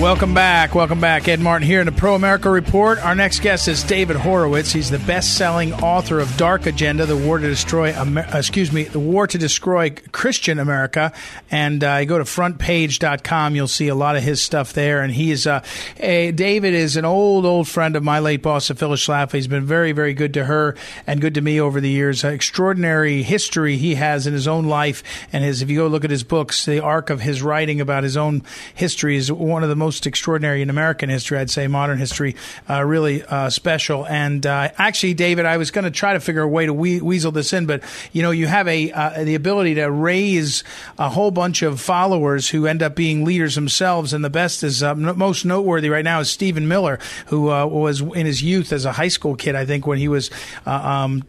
Welcome 0.00 0.34
back. 0.34 0.74
Welcome 0.74 1.00
back. 1.00 1.26
Ed 1.26 1.40
Martin 1.40 1.66
here 1.66 1.80
in 1.80 1.86
the 1.86 1.92
Pro 1.92 2.14
America 2.14 2.50
Report. 2.50 2.98
Our 2.98 3.14
next 3.14 3.40
guest 3.40 3.66
is 3.66 3.82
David 3.82 4.16
Horowitz. 4.16 4.70
He's 4.70 4.90
the 4.90 4.98
best-selling 5.00 5.72
author 5.72 6.20
of 6.20 6.36
Dark 6.36 6.66
Agenda: 6.66 7.06
The 7.06 7.16
War 7.16 7.38
to 7.38 7.48
Destroy, 7.48 7.92
Amer- 7.92 8.26
uh, 8.26 8.38
excuse 8.38 8.70
me, 8.72 8.84
The 8.84 9.00
War 9.00 9.26
to 9.26 9.38
Destroy 9.38 9.94
Christian 10.12 10.58
America. 10.58 11.14
And 11.50 11.82
uh, 11.82 11.96
you 12.00 12.06
go 12.06 12.18
to 12.18 12.24
frontpage.com, 12.24 13.56
you'll 13.56 13.68
see 13.68 13.88
a 13.88 13.94
lot 13.94 14.16
of 14.16 14.22
his 14.22 14.42
stuff 14.42 14.74
there. 14.74 15.00
And 15.00 15.14
he 15.14 15.30
is, 15.30 15.46
uh, 15.46 15.64
a, 15.96 16.30
David 16.30 16.74
is 16.74 16.98
an 16.98 17.06
old, 17.06 17.46
old 17.46 17.66
friend 17.66 17.96
of 17.96 18.04
my 18.04 18.18
late 18.18 18.42
boss, 18.42 18.68
Phyllis 18.68 19.04
Schlafly. 19.04 19.32
He's 19.32 19.48
been 19.48 19.64
very, 19.64 19.92
very 19.92 20.12
good 20.12 20.34
to 20.34 20.44
her 20.44 20.76
and 21.06 21.22
good 21.22 21.34
to 21.34 21.40
me 21.40 21.58
over 21.58 21.80
the 21.80 21.90
years. 21.90 22.22
Uh, 22.22 22.28
extraordinary 22.28 23.22
history 23.22 23.78
he 23.78 23.94
has 23.94 24.26
in 24.26 24.34
his 24.34 24.46
own 24.46 24.66
life, 24.66 25.02
and 25.32 25.42
his. 25.42 25.62
If 25.62 25.70
you 25.70 25.78
go 25.78 25.86
look 25.86 26.04
at 26.04 26.10
his 26.10 26.22
books, 26.22 26.66
the 26.66 26.80
arc 26.80 27.08
of 27.08 27.22
his 27.22 27.42
writing 27.42 27.80
about 27.80 28.04
his 28.04 28.18
own 28.18 28.42
history 28.74 29.16
is 29.16 29.32
one 29.32 29.62
of 29.62 29.70
the 29.70 29.74
most 29.74 29.85
extraordinary 30.06 30.62
in 30.62 30.70
American 30.70 31.08
history. 31.08 31.38
I'd 31.38 31.50
say 31.50 31.68
modern 31.68 31.98
history, 31.98 32.34
uh, 32.68 32.82
really 32.84 33.22
uh, 33.22 33.50
special. 33.50 34.06
And 34.06 34.44
uh, 34.44 34.70
actually, 34.78 35.14
David, 35.14 35.46
I 35.46 35.56
was 35.56 35.70
going 35.70 35.84
to 35.84 35.90
try 35.90 36.14
to 36.14 36.20
figure 36.20 36.42
a 36.42 36.48
way 36.48 36.66
to 36.66 36.72
we- 36.72 37.00
weasel 37.00 37.30
this 37.30 37.52
in, 37.52 37.66
but 37.66 37.82
you 38.12 38.22
know, 38.22 38.30
you 38.30 38.46
have 38.46 38.66
a 38.66 38.90
uh, 38.92 39.24
the 39.24 39.34
ability 39.34 39.74
to 39.76 39.90
raise 39.90 40.64
a 40.98 41.08
whole 41.08 41.30
bunch 41.30 41.62
of 41.62 41.80
followers 41.80 42.48
who 42.48 42.66
end 42.66 42.82
up 42.82 42.96
being 42.96 43.24
leaders 43.24 43.54
themselves. 43.54 44.12
And 44.12 44.24
the 44.24 44.30
best 44.30 44.64
is 44.64 44.82
uh, 44.82 44.94
most 44.94 45.44
noteworthy 45.44 45.88
right 45.90 46.04
now 46.04 46.20
is 46.20 46.30
Stephen 46.30 46.66
Miller, 46.66 46.98
who 47.26 47.42
was 47.42 48.00
in 48.00 48.26
his 48.26 48.42
youth 48.42 48.72
as 48.72 48.84
a 48.84 48.92
high 48.92 49.08
school 49.08 49.36
kid, 49.36 49.54
I 49.54 49.64
think, 49.64 49.86
when 49.86 49.98
he 49.98 50.08
was 50.08 50.30
um, 50.64 51.22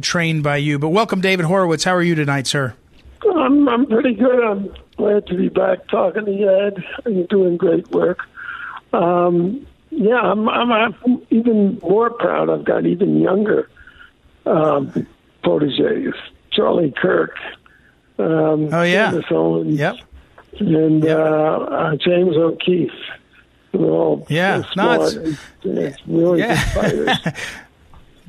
trained 0.00 0.42
by 0.42 0.56
you. 0.56 0.78
But 0.78 0.88
welcome, 0.88 1.20
David 1.20 1.46
Horowitz. 1.46 1.84
How 1.84 1.94
are 1.94 2.02
you 2.02 2.14
tonight, 2.14 2.46
sir? 2.46 2.74
I'm 3.36 3.68
I'm 3.68 3.86
pretty 3.86 4.14
good. 4.14 4.44
I'm 4.44 4.74
glad 4.96 5.26
to 5.26 5.34
be 5.36 5.48
back 5.48 5.88
talking 5.88 6.24
to 6.26 6.32
you, 6.32 6.50
Ed. 6.50 6.84
You're 7.06 7.26
doing 7.26 7.56
great 7.56 7.88
work. 7.90 8.20
Um, 8.92 9.66
yeah, 9.90 10.20
I'm, 10.20 10.48
I'm, 10.48 10.72
I'm 10.72 11.22
even 11.30 11.78
more 11.82 12.10
proud. 12.10 12.48
I've 12.50 12.64
got 12.64 12.86
even 12.86 13.20
younger 13.20 13.68
um, 14.46 15.06
proteges. 15.42 16.14
Charlie 16.50 16.92
Kirk. 16.92 17.36
Um, 18.18 18.72
oh 18.72 18.82
yeah. 18.82 19.20
Owens, 19.30 19.78
yep. 19.78 19.96
And 20.60 21.02
yep. 21.02 21.18
Uh, 21.18 21.22
uh, 21.22 21.96
James 21.96 22.36
O'Keefe. 22.36 22.90
They're 23.72 23.80
all 23.80 24.26
yeah, 24.28 24.62
no, 24.76 25.02
it's, 25.02 25.14
and 25.14 25.78
it's 25.78 26.06
really 26.06 26.40
yeah. 26.40 26.62
good 26.74 27.14
fighters. 27.14 27.18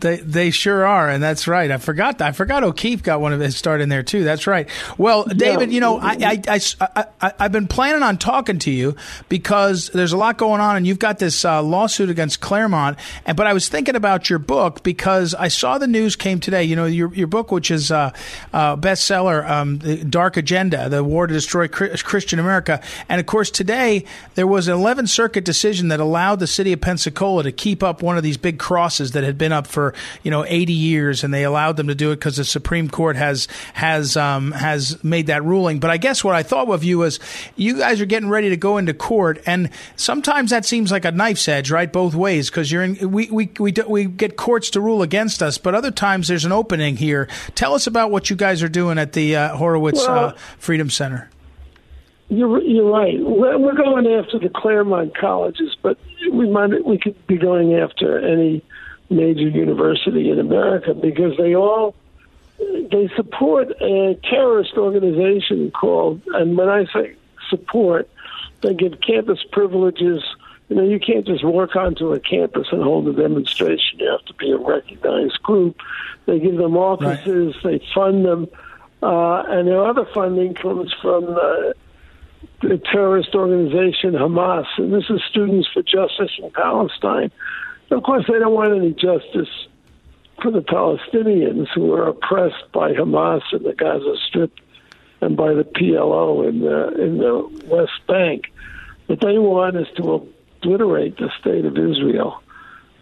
They 0.04 0.18
they 0.18 0.52
sure 0.52 0.86
are, 0.86 1.10
and 1.10 1.24
that's 1.24 1.48
right. 1.48 1.72
I 1.72 1.78
forgot 1.78 2.22
I 2.22 2.34
forgot 2.34 2.62
O'Keefe 2.62 3.04
got 3.04 3.22
one 3.22 3.32
of 3.32 3.40
his 3.40 3.56
start 3.56 3.80
in 3.80 3.88
there 3.88 4.04
too. 4.04 4.26
That's 4.26 4.48
right. 4.48 4.68
Well, 4.98 5.24
David, 5.24 5.72
you 5.72 5.80
know, 5.80 5.98
I, 5.98 6.42
I, 6.46 6.60
I, 6.82 7.06
I, 7.22 7.34
have 7.40 7.54
been 7.54 7.68
planning 7.68 8.04
on 8.04 8.18
talking 8.18 8.60
to 8.60 8.72
you 8.72 8.98
because 9.30 9.90
there's 9.94 10.12
a 10.12 10.18
lot 10.18 10.38
going 10.38 10.60
on, 10.60 10.76
and 10.76 10.86
you've 10.86 11.00
got 11.00 11.20
this 11.20 11.46
uh, 11.46 11.64
lawsuit 11.64 12.10
against 12.10 12.42
Claremont. 12.42 12.98
And 13.26 13.38
but 13.38 13.48
I 13.48 13.54
was 13.54 13.70
thinking 13.70 13.96
about 13.96 14.30
your 14.30 14.40
book 14.40 14.84
because 14.84 15.34
I 15.36 15.48
saw 15.48 15.78
the 15.78 15.88
news 15.88 16.18
came 16.18 16.42
today. 16.42 16.66
You 16.66 16.76
know, 16.76 16.86
your 16.86 17.14
your 17.14 17.28
book, 17.28 17.54
which 17.54 17.72
is 17.72 17.90
uh, 17.90 18.12
uh, 18.52 18.76
bestseller, 18.76 19.50
um, 19.50 19.78
Dark 20.10 20.36
Agenda: 20.36 20.90
The 20.90 21.02
War 21.02 21.28
to 21.28 21.34
Destroy 21.34 21.70
Christian 21.70 22.40
America. 22.40 22.82
And 23.08 23.22
of 23.22 23.26
course, 23.26 23.50
today 23.50 24.04
there 24.36 24.48
was 24.48 24.68
an 24.68 24.78
11th 24.78 25.08
Circuit 25.08 25.46
decision 25.46 25.88
that 25.88 26.02
allowed 26.02 26.42
the 26.42 26.48
city 26.48 26.74
of 26.74 26.82
Pensacola 26.82 27.44
to 27.44 27.54
keep 27.54 27.82
up 27.82 28.04
one 28.04 28.18
of 28.18 28.24
these 28.24 28.36
big 28.36 28.60
crosses 28.60 29.12
that 29.12 29.24
had 29.24 29.38
been 29.38 29.54
up 29.54 29.66
for 29.66 29.93
you 30.24 30.32
know 30.32 30.46
80 30.46 30.74
years, 30.74 31.24
and 31.24 31.34
they 31.34 31.44
allowed 31.44 31.78
them 31.78 31.88
to 31.88 31.96
do 31.96 32.12
it 32.12 32.18
because 32.18 32.38
the 32.38 32.46
Supreme 32.46 32.90
Court 32.90 33.16
has 33.16 33.48
has 33.74 34.18
um, 34.18 34.52
has 34.52 35.04
made 35.04 35.28
that 35.28 35.44
ruling. 35.44 35.80
But 35.80 35.92
I 35.92 35.98
guess 35.98 36.24
what 36.24 36.36
I 36.36 36.44
thought 36.44 36.70
of 36.70 36.84
you 36.84 37.00
was 37.00 37.20
you 37.56 37.78
guys 37.78 38.02
are 38.02 38.06
getting 38.06 38.30
ready 38.30 38.50
to 38.50 38.58
go 38.58 38.78
into 38.78 38.94
court, 38.94 39.42
and 39.46 39.70
sometimes 39.96 40.52
that 40.52 40.66
seems 40.66 40.92
like 40.92 41.06
a 41.06 41.12
knife's 41.12 41.48
edge, 41.48 41.72
right, 41.72 41.92
both 41.92 42.16
ways, 42.16 42.50
because 42.50 42.72
you're 42.72 42.84
in 42.84 43.12
we 43.12 43.30
we 43.30 43.52
we, 43.60 43.72
do, 43.72 43.84
we 43.88 44.06
get 44.06 44.38
courts 44.38 44.70
to 44.72 44.82
rule 44.82 45.02
against 45.02 45.44
us, 45.44 45.58
but 45.58 45.76
other 45.76 45.92
times 45.92 46.28
there's 46.28 46.46
an 46.46 46.52
opening 46.52 46.98
here. 46.98 47.28
Tell 47.56 47.74
us 47.74 47.88
about 47.88 48.12
what 48.12 48.30
you 48.30 48.36
guys 48.36 48.64
are 48.64 48.70
doing 48.70 48.98
at 48.98 49.14
the 49.14 49.36
uh, 49.36 49.58
Horowitz 49.58 50.00
well, 50.08 50.26
uh, 50.26 50.34
Freedom 50.58 50.90
Center. 50.90 51.30
You're, 52.30 52.62
you're 52.64 52.90
right. 52.90 53.20
We're 53.20 53.76
going 53.76 54.08
after 54.08 54.40
the 54.40 54.50
Claremont 54.50 55.16
colleges, 55.16 55.76
but 55.82 55.98
we 56.32 56.50
might 56.50 56.86
we 56.86 56.98
could 56.98 57.28
be 57.28 57.38
going 57.38 57.76
after 57.76 58.18
any 58.20 58.64
major 59.14 59.48
university 59.48 60.30
in 60.30 60.40
America 60.40 60.94
because 60.94 61.38
they 61.38 61.56
all 61.56 61.96
they 62.60 63.10
support 63.16 63.70
a 63.82 64.18
terrorist 64.24 64.74
organization 64.78 65.72
called 65.72 66.22
and 66.34 66.58
when 66.58 66.70
I 66.70 66.86
say 66.94 67.16
support, 67.50 68.10
they 68.62 68.74
give 68.74 69.00
campus 69.06 69.40
privileges. 69.52 70.24
You 70.70 70.78
know, 70.78 70.84
you 70.84 71.00
can't 71.00 71.26
just 71.26 71.44
walk 71.44 71.76
onto 71.76 72.14
a 72.14 72.20
campus 72.20 72.68
and 72.72 72.82
hold 72.82 73.08
a 73.08 73.14
demonstration. 73.14 74.00
You 74.00 74.10
have 74.12 74.26
to 74.26 74.34
be 74.36 74.52
a 74.52 74.58
recognized 74.58 75.42
group. 75.44 75.78
They 76.26 76.40
give 76.40 76.58
them 76.58 76.78
offices. 76.78 77.56
Right. 77.64 77.80
They 77.80 77.86
fund 77.94 78.26
them, 78.26 78.48
uh, 79.02 79.44
and 79.48 79.68
their 79.68 79.84
other 79.84 80.06
funding 80.14 80.54
comes 80.54 80.94
from 81.02 81.26
the, 81.26 81.76
the 82.62 82.78
terrorist 82.92 83.36
organization 83.36 84.14
Hamas, 84.14 84.66
and 84.78 84.94
this 84.94 85.10
is 85.10 85.22
Students 85.30 85.68
for 85.74 85.84
Justice 85.84 86.32
in 86.42 86.50
Palestine. 86.52 87.32
Of 87.94 88.02
course, 88.02 88.26
they 88.28 88.40
don't 88.40 88.54
want 88.54 88.76
any 88.76 88.92
justice 88.92 89.68
for 90.42 90.50
the 90.50 90.62
Palestinians 90.62 91.68
who 91.76 91.94
are 91.94 92.08
oppressed 92.08 92.72
by 92.72 92.92
Hamas 92.94 93.42
in 93.54 93.62
the 93.62 93.74
Gaza 93.74 94.16
Strip 94.28 94.52
and 95.22 95.38
by 95.38 95.54
the 95.54 95.64
PLO 95.64 96.48
in 96.50 96.62
the 96.62 96.88
in 97.00 97.20
the 97.20 97.68
West 97.68 98.06
Bank. 98.08 98.52
What 99.06 99.22
they 99.22 99.38
want 99.38 99.78
is 99.78 99.88
to 99.98 100.14
obliterate 100.14 101.18
the 101.18 101.32
state 101.40 101.66
of 101.66 101.78
Israel, 101.78 102.42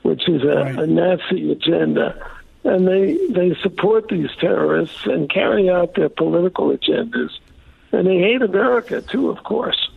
which 0.01 0.27
is 0.27 0.43
a, 0.43 0.55
right. 0.55 0.79
a 0.79 0.88
Nazi 0.88 1.51
agenda. 1.53 2.29
And 2.65 2.86
they 2.86 3.17
they 3.29 3.55
support 3.63 4.10
these 4.10 4.29
terrorists 4.39 5.05
and 5.05 5.29
carry 5.29 5.69
out 5.69 5.95
their 5.95 6.10
political 6.10 6.75
agendas. 6.75 7.31
And 7.93 8.05
they 8.05 8.17
hate 8.17 8.41
America 8.41 9.01
too, 9.01 9.29
of 9.29 9.41
course. 9.43 9.89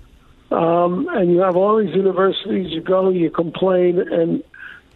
Um, 0.52 1.08
and 1.10 1.32
you 1.32 1.40
have 1.40 1.56
all 1.56 1.78
these 1.78 1.94
universities. 1.94 2.70
You 2.70 2.80
go, 2.80 3.10
you 3.10 3.28
complain, 3.28 3.98
and 3.98 4.44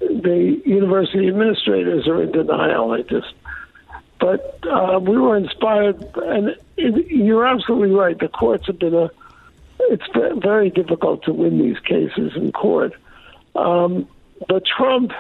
the 0.01 0.61
university 0.65 1.29
administrators 1.29 2.07
are 2.07 2.23
in 2.23 2.33
denial. 2.33 2.91
They 2.91 3.03
just, 3.03 3.33
but 4.21 4.59
uh, 4.69 4.99
we 5.01 5.19
were 5.19 5.37
inspired, 5.37 6.03
and 6.17 6.57
it, 6.77 7.07
you're 7.09 7.47
absolutely 7.47 7.95
right. 7.95 8.19
The 8.19 8.29
courts 8.29 8.67
have 8.67 8.79
been 8.79 8.95
a. 8.95 9.11
It's 9.81 10.05
very 10.43 10.71
difficult 10.71 11.25
to 11.25 11.33
win 11.33 11.59
these 11.59 11.79
cases 11.81 12.33
in 12.37 12.53
court, 12.53 12.95
um, 13.55 14.09
but 14.49 14.65
Trump 14.67 15.13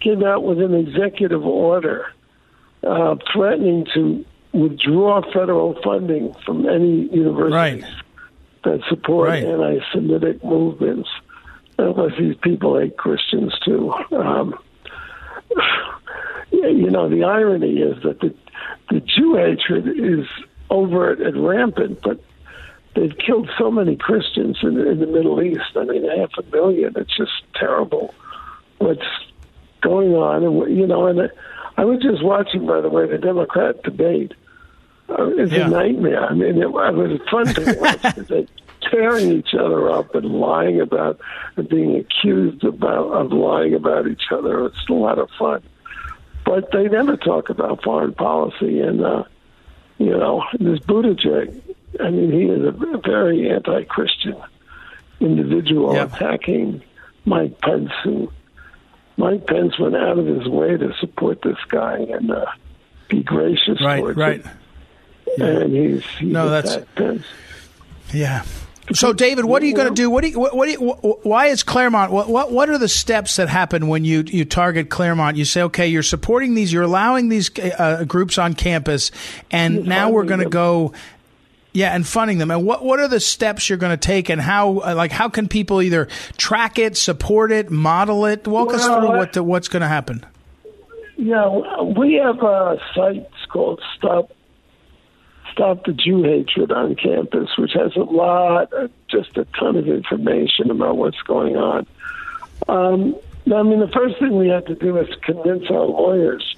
came 0.00 0.24
out 0.24 0.42
with 0.42 0.60
an 0.60 0.74
executive 0.74 1.44
order 1.44 2.06
uh, 2.82 3.16
threatening 3.32 3.86
to 3.94 4.24
withdraw 4.52 5.20
federal 5.32 5.80
funding 5.82 6.32
from 6.44 6.68
any 6.68 7.08
universities 7.08 7.84
right. 7.84 7.84
that 8.62 8.80
support 8.88 9.28
right. 9.28 9.44
anti-Semitic 9.44 10.44
movements 10.44 11.08
unless 11.78 12.12
these 12.18 12.36
people 12.42 12.78
hate 12.78 12.96
Christians 12.96 13.52
too. 13.64 13.92
Um, 14.12 14.54
you 16.52 16.90
know, 16.90 17.08
the 17.08 17.24
irony 17.24 17.78
is 17.78 18.02
that 18.02 18.20
the 18.20 18.34
the 18.90 19.00
Jew 19.00 19.34
hatred 19.36 19.88
is 19.98 20.26
overt 20.70 21.20
and 21.20 21.46
rampant, 21.46 22.00
but 22.02 22.20
they've 22.94 23.16
killed 23.16 23.48
so 23.58 23.70
many 23.70 23.96
Christians 23.96 24.58
in, 24.62 24.78
in 24.78 25.00
the 25.00 25.06
Middle 25.06 25.42
East. 25.42 25.76
I 25.76 25.84
mean, 25.84 26.04
half 26.16 26.30
a 26.38 26.42
million. 26.54 26.92
It's 26.96 27.16
just 27.16 27.32
terrible 27.54 28.14
what's 28.78 29.02
going 29.80 30.12
on, 30.14 30.44
and 30.44 30.76
you 30.76 30.86
know, 30.86 31.06
and 31.06 31.22
I, 31.22 31.26
I 31.76 31.84
was 31.84 32.00
just 32.02 32.22
watching, 32.24 32.66
by 32.66 32.80
the 32.80 32.88
way, 32.88 33.06
the 33.06 33.18
Democrat 33.18 33.82
debate. 33.82 34.32
Uh, 35.08 35.28
it's 35.36 35.52
Yeah. 35.52 35.66
a 35.66 35.70
nightmare. 35.70 36.24
I 36.24 36.32
mean, 36.34 36.56
it, 36.56 36.62
it 36.64 36.70
was 36.72 37.20
fun 37.30 37.46
to 37.46 37.76
watch. 37.80 38.46
Tearing 38.94 39.32
each 39.32 39.54
other 39.58 39.90
up 39.90 40.14
and 40.14 40.26
lying 40.26 40.80
about 40.80 41.20
and 41.56 41.68
being 41.68 41.96
accused 41.96 42.62
about 42.64 43.08
of 43.12 43.32
lying 43.32 43.74
about 43.74 44.06
each 44.06 44.24
other. 44.30 44.66
It's 44.66 44.88
a 44.88 44.92
lot 44.92 45.18
of 45.18 45.28
fun, 45.38 45.62
but 46.44 46.70
they 46.72 46.84
never 46.88 47.16
talk 47.16 47.50
about 47.50 47.82
foreign 47.82 48.14
policy. 48.14 48.80
And 48.80 49.04
uh, 49.04 49.24
you 49.98 50.10
know, 50.10 50.44
this 50.58 50.78
Buttigieg. 50.80 51.60
I 52.00 52.10
mean, 52.10 52.32
he 52.32 52.44
is 52.46 52.64
a 52.66 52.98
very 53.06 53.48
anti-Christian 53.50 54.36
individual 55.20 55.96
attacking 56.00 56.82
Mike 57.24 57.60
Pence, 57.60 57.90
who 58.02 58.32
Mike 59.16 59.46
Pence 59.46 59.78
went 59.78 59.94
out 59.94 60.18
of 60.18 60.26
his 60.26 60.48
way 60.48 60.76
to 60.76 60.92
support 60.98 61.40
this 61.42 61.56
guy 61.68 61.98
and 61.98 62.32
uh, 62.32 62.46
be 63.08 63.22
gracious 63.22 63.80
Right, 63.80 64.00
towards 64.00 64.18
right. 64.18 64.44
him. 64.44 64.50
And 65.40 65.72
he's, 65.72 66.04
he's 66.18 66.32
No, 66.32 66.48
that's- 66.50 66.84
Pence. 66.96 67.24
Yeah. 68.12 68.44
So, 68.92 69.14
David, 69.14 69.46
what 69.46 69.62
are 69.62 69.66
you 69.66 69.74
going 69.74 69.88
to 69.88 69.94
do? 69.94 70.10
What 70.10 70.22
do 70.22 70.28
you, 70.28 70.38
what, 70.38 70.54
what 70.54 70.66
do 70.66 70.72
you, 70.72 70.78
wh- 70.78 71.24
why 71.24 71.46
is 71.46 71.62
Claremont? 71.62 72.12
What, 72.12 72.28
what 72.28 72.52
what 72.52 72.68
are 72.68 72.76
the 72.76 72.88
steps 72.88 73.36
that 73.36 73.48
happen 73.48 73.88
when 73.88 74.04
you 74.04 74.24
you 74.26 74.44
target 74.44 74.90
Claremont? 74.90 75.38
You 75.38 75.46
say, 75.46 75.62
okay, 75.62 75.86
you're 75.86 76.02
supporting 76.02 76.54
these, 76.54 76.70
you're 76.70 76.82
allowing 76.82 77.30
these 77.30 77.50
uh, 77.58 78.04
groups 78.04 78.36
on 78.36 78.52
campus, 78.52 79.10
and 79.50 79.74
You're 79.74 79.84
now 79.84 80.10
we're 80.10 80.24
going 80.24 80.40
to 80.40 80.50
go, 80.50 80.92
yeah, 81.72 81.94
and 81.94 82.06
funding 82.06 82.36
them. 82.36 82.50
And 82.50 82.66
what 82.66 82.84
what 82.84 83.00
are 83.00 83.08
the 83.08 83.20
steps 83.20 83.70
you're 83.70 83.78
going 83.78 83.96
to 83.96 84.06
take, 84.06 84.28
and 84.28 84.38
how 84.38 84.80
uh, 84.80 84.94
like 84.94 85.12
how 85.12 85.30
can 85.30 85.48
people 85.48 85.80
either 85.80 86.06
track 86.36 86.78
it, 86.78 86.96
support 86.98 87.52
it, 87.52 87.70
model 87.70 88.26
it? 88.26 88.46
Walk 88.46 88.74
us 88.74 88.84
through 88.84 89.08
what 89.08 89.32
the, 89.32 89.42
what's 89.42 89.68
going 89.68 89.80
to 89.80 89.88
happen. 89.88 90.26
Yeah, 91.16 91.48
we 91.80 92.14
have 92.14 92.42
a 92.42 92.76
site 92.94 93.26
called 93.50 93.80
Stop 93.96 94.30
Stop 95.54 95.84
the 95.84 95.92
Jew 95.92 96.24
Hatred 96.24 96.72
on 96.72 96.96
campus, 96.96 97.48
which 97.56 97.74
has 97.74 97.94
a 97.94 98.00
lot, 98.00 98.72
just 99.08 99.36
a 99.36 99.44
ton 99.58 99.76
of 99.76 99.86
information 99.86 100.68
about 100.68 100.96
what's 100.96 101.22
going 101.22 101.56
on. 101.56 101.86
Um, 102.68 103.14
I 103.46 103.62
mean, 103.62 103.78
the 103.78 103.90
first 103.94 104.18
thing 104.18 104.36
we 104.36 104.48
had 104.48 104.66
to 104.66 104.74
do 104.74 104.98
is 104.98 105.08
convince 105.22 105.70
our 105.70 105.84
lawyers 105.84 106.56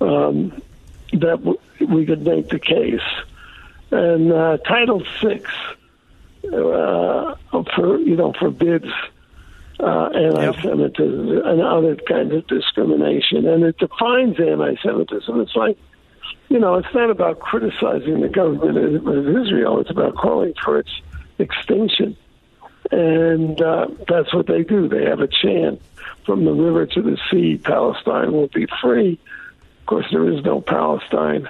um, 0.00 0.62
that 1.12 1.42
w- 1.42 1.58
we 1.88 2.06
could 2.06 2.22
make 2.22 2.50
the 2.50 2.60
case. 2.60 3.00
And 3.90 4.32
uh, 4.32 4.58
Title 4.58 5.02
VI, 5.20 5.40
uh, 6.52 7.34
for 7.74 7.98
you 7.98 8.14
know, 8.14 8.32
forbids 8.38 8.92
uh, 9.80 10.06
anti-Semitism 10.14 11.30
and 11.44 11.60
other 11.62 11.96
kinds 11.96 12.32
of 12.32 12.46
discrimination, 12.46 13.48
and 13.48 13.64
it 13.64 13.76
defines 13.78 14.38
anti-Semitism. 14.38 15.40
It's 15.40 15.56
like, 15.56 15.76
you 16.48 16.58
know, 16.58 16.74
it's 16.74 16.94
not 16.94 17.10
about 17.10 17.40
criticizing 17.40 18.20
the 18.20 18.28
government 18.28 18.76
of 19.06 19.28
Israel; 19.28 19.80
it's 19.80 19.90
about 19.90 20.14
calling 20.14 20.54
for 20.64 20.78
its 20.78 20.90
extinction, 21.38 22.16
and 22.90 23.60
uh, 23.60 23.86
that's 24.08 24.32
what 24.34 24.46
they 24.46 24.62
do. 24.62 24.88
They 24.88 25.04
have 25.04 25.20
a 25.20 25.28
chant 25.28 25.80
from 26.26 26.44
the 26.44 26.52
river 26.52 26.86
to 26.86 27.02
the 27.02 27.18
sea: 27.30 27.58
Palestine 27.58 28.32
will 28.32 28.48
be 28.48 28.66
free. 28.82 29.18
Of 29.80 29.86
course, 29.86 30.06
there 30.10 30.30
is 30.30 30.44
no 30.44 30.60
Palestine 30.60 31.48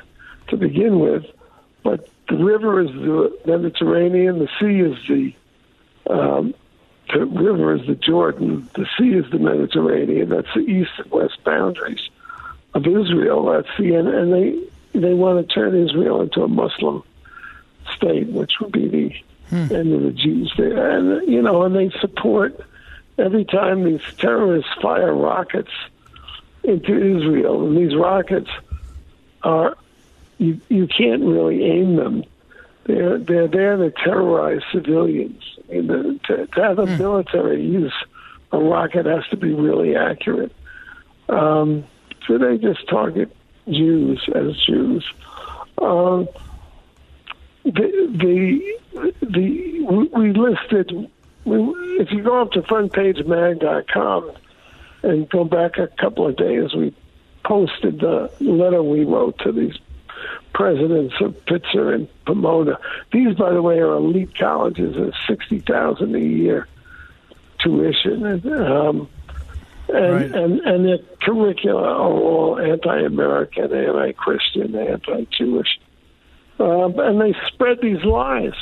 to 0.48 0.56
begin 0.56 0.98
with, 1.00 1.24
but 1.82 2.08
the 2.28 2.36
river 2.36 2.80
is 2.80 2.88
the 2.88 3.38
Mediterranean, 3.46 4.38
the 4.38 4.48
sea 4.58 4.80
is 4.80 4.96
the 5.08 5.34
um, 6.12 6.54
the 7.12 7.26
river 7.26 7.74
is 7.74 7.86
the 7.86 7.94
Jordan, 7.94 8.68
the 8.74 8.86
sea 8.98 9.10
is 9.10 9.30
the 9.30 9.38
Mediterranean. 9.38 10.30
That's 10.30 10.52
the 10.54 10.60
east 10.60 10.90
and 10.98 11.10
west 11.10 11.42
boundaries 11.44 12.08
of 12.72 12.86
Israel. 12.86 13.44
That's 13.44 13.68
the 13.78 13.94
and, 13.94 14.08
and 14.08 14.32
they 14.32 14.58
they 14.94 15.14
want 15.14 15.46
to 15.46 15.54
turn 15.54 15.74
Israel 15.74 16.22
into 16.22 16.42
a 16.42 16.48
Muslim 16.48 17.02
state, 17.96 18.28
which 18.28 18.52
would 18.60 18.72
be 18.72 18.88
the 18.88 19.74
end 19.74 19.92
of 19.92 20.02
the 20.02 20.12
Jews 20.12 20.52
there. 20.56 20.90
And 20.90 21.28
you 21.28 21.42
know, 21.42 21.62
and 21.62 21.74
they 21.74 21.90
support 22.00 22.58
every 23.18 23.44
time 23.44 23.84
these 23.84 24.02
terrorists 24.18 24.70
fire 24.80 25.14
rockets 25.14 25.70
into 26.62 26.94
Israel, 26.94 27.66
and 27.66 27.76
these 27.76 27.96
rockets 27.96 28.50
are 29.42 29.76
you 30.38 30.60
you 30.68 30.86
can't 30.86 31.22
really 31.22 31.64
aim 31.64 31.96
them. 31.96 32.24
They're 32.84 33.18
they're 33.18 33.48
there 33.48 33.76
to 33.76 33.90
terrorize 33.90 34.62
civilians. 34.72 35.42
And 35.70 35.88
the, 35.88 36.20
to, 36.24 36.46
to 36.46 36.62
have 36.62 36.78
a 36.78 36.86
military 36.86 37.64
use 37.64 37.94
a 38.52 38.58
rocket 38.58 39.06
has 39.06 39.26
to 39.30 39.36
be 39.36 39.52
really 39.52 39.96
accurate. 39.96 40.52
Um, 41.28 41.84
so 42.26 42.38
they 42.38 42.58
just 42.58 42.88
target 42.88 43.34
Jews 43.70 44.28
as 44.34 44.56
Jews. 44.66 45.04
Um, 45.80 46.28
the 47.64 48.08
the 48.12 48.60
the 49.22 49.80
we- 49.88 50.08
we 50.12 50.32
listed. 50.32 51.10
We, 51.44 51.58
if 52.00 52.10
you 52.10 52.22
go 52.22 52.40
up 52.40 52.52
to 52.52 52.62
frontpagemag.com 52.62 54.32
and 55.02 55.28
go 55.28 55.44
back 55.44 55.76
a 55.78 55.88
couple 55.88 56.26
of 56.26 56.36
days, 56.36 56.72
we 56.74 56.94
posted 57.44 58.00
the 58.00 58.30
letter 58.40 58.82
we 58.82 59.04
wrote 59.04 59.38
to 59.40 59.52
these 59.52 59.76
presidents 60.54 61.14
of 61.20 61.34
Pitzer 61.44 61.94
and 61.94 62.08
Pomona. 62.24 62.78
These, 63.12 63.34
by 63.36 63.52
the 63.52 63.60
way, 63.60 63.78
are 63.78 63.94
elite 63.94 64.34
colleges 64.38 64.96
at 64.96 65.12
sixty 65.28 65.60
thousand 65.60 66.14
a 66.14 66.20
year 66.20 66.66
tuition, 67.58 68.24
and, 68.24 68.46
um, 68.46 69.08
and, 69.88 70.14
Right. 70.14 70.32
and 70.34 70.60
and 70.60 70.84
their 70.86 70.98
curricula 71.22 71.82
are 71.82 72.10
all 72.10 72.58
anti-American, 72.58 73.72
anti-Christian, 73.72 74.74
anti-Jewish, 74.74 75.78
um, 76.58 76.98
and 76.98 77.20
they 77.20 77.34
spread 77.46 77.80
these 77.80 78.02
lies. 78.04 78.54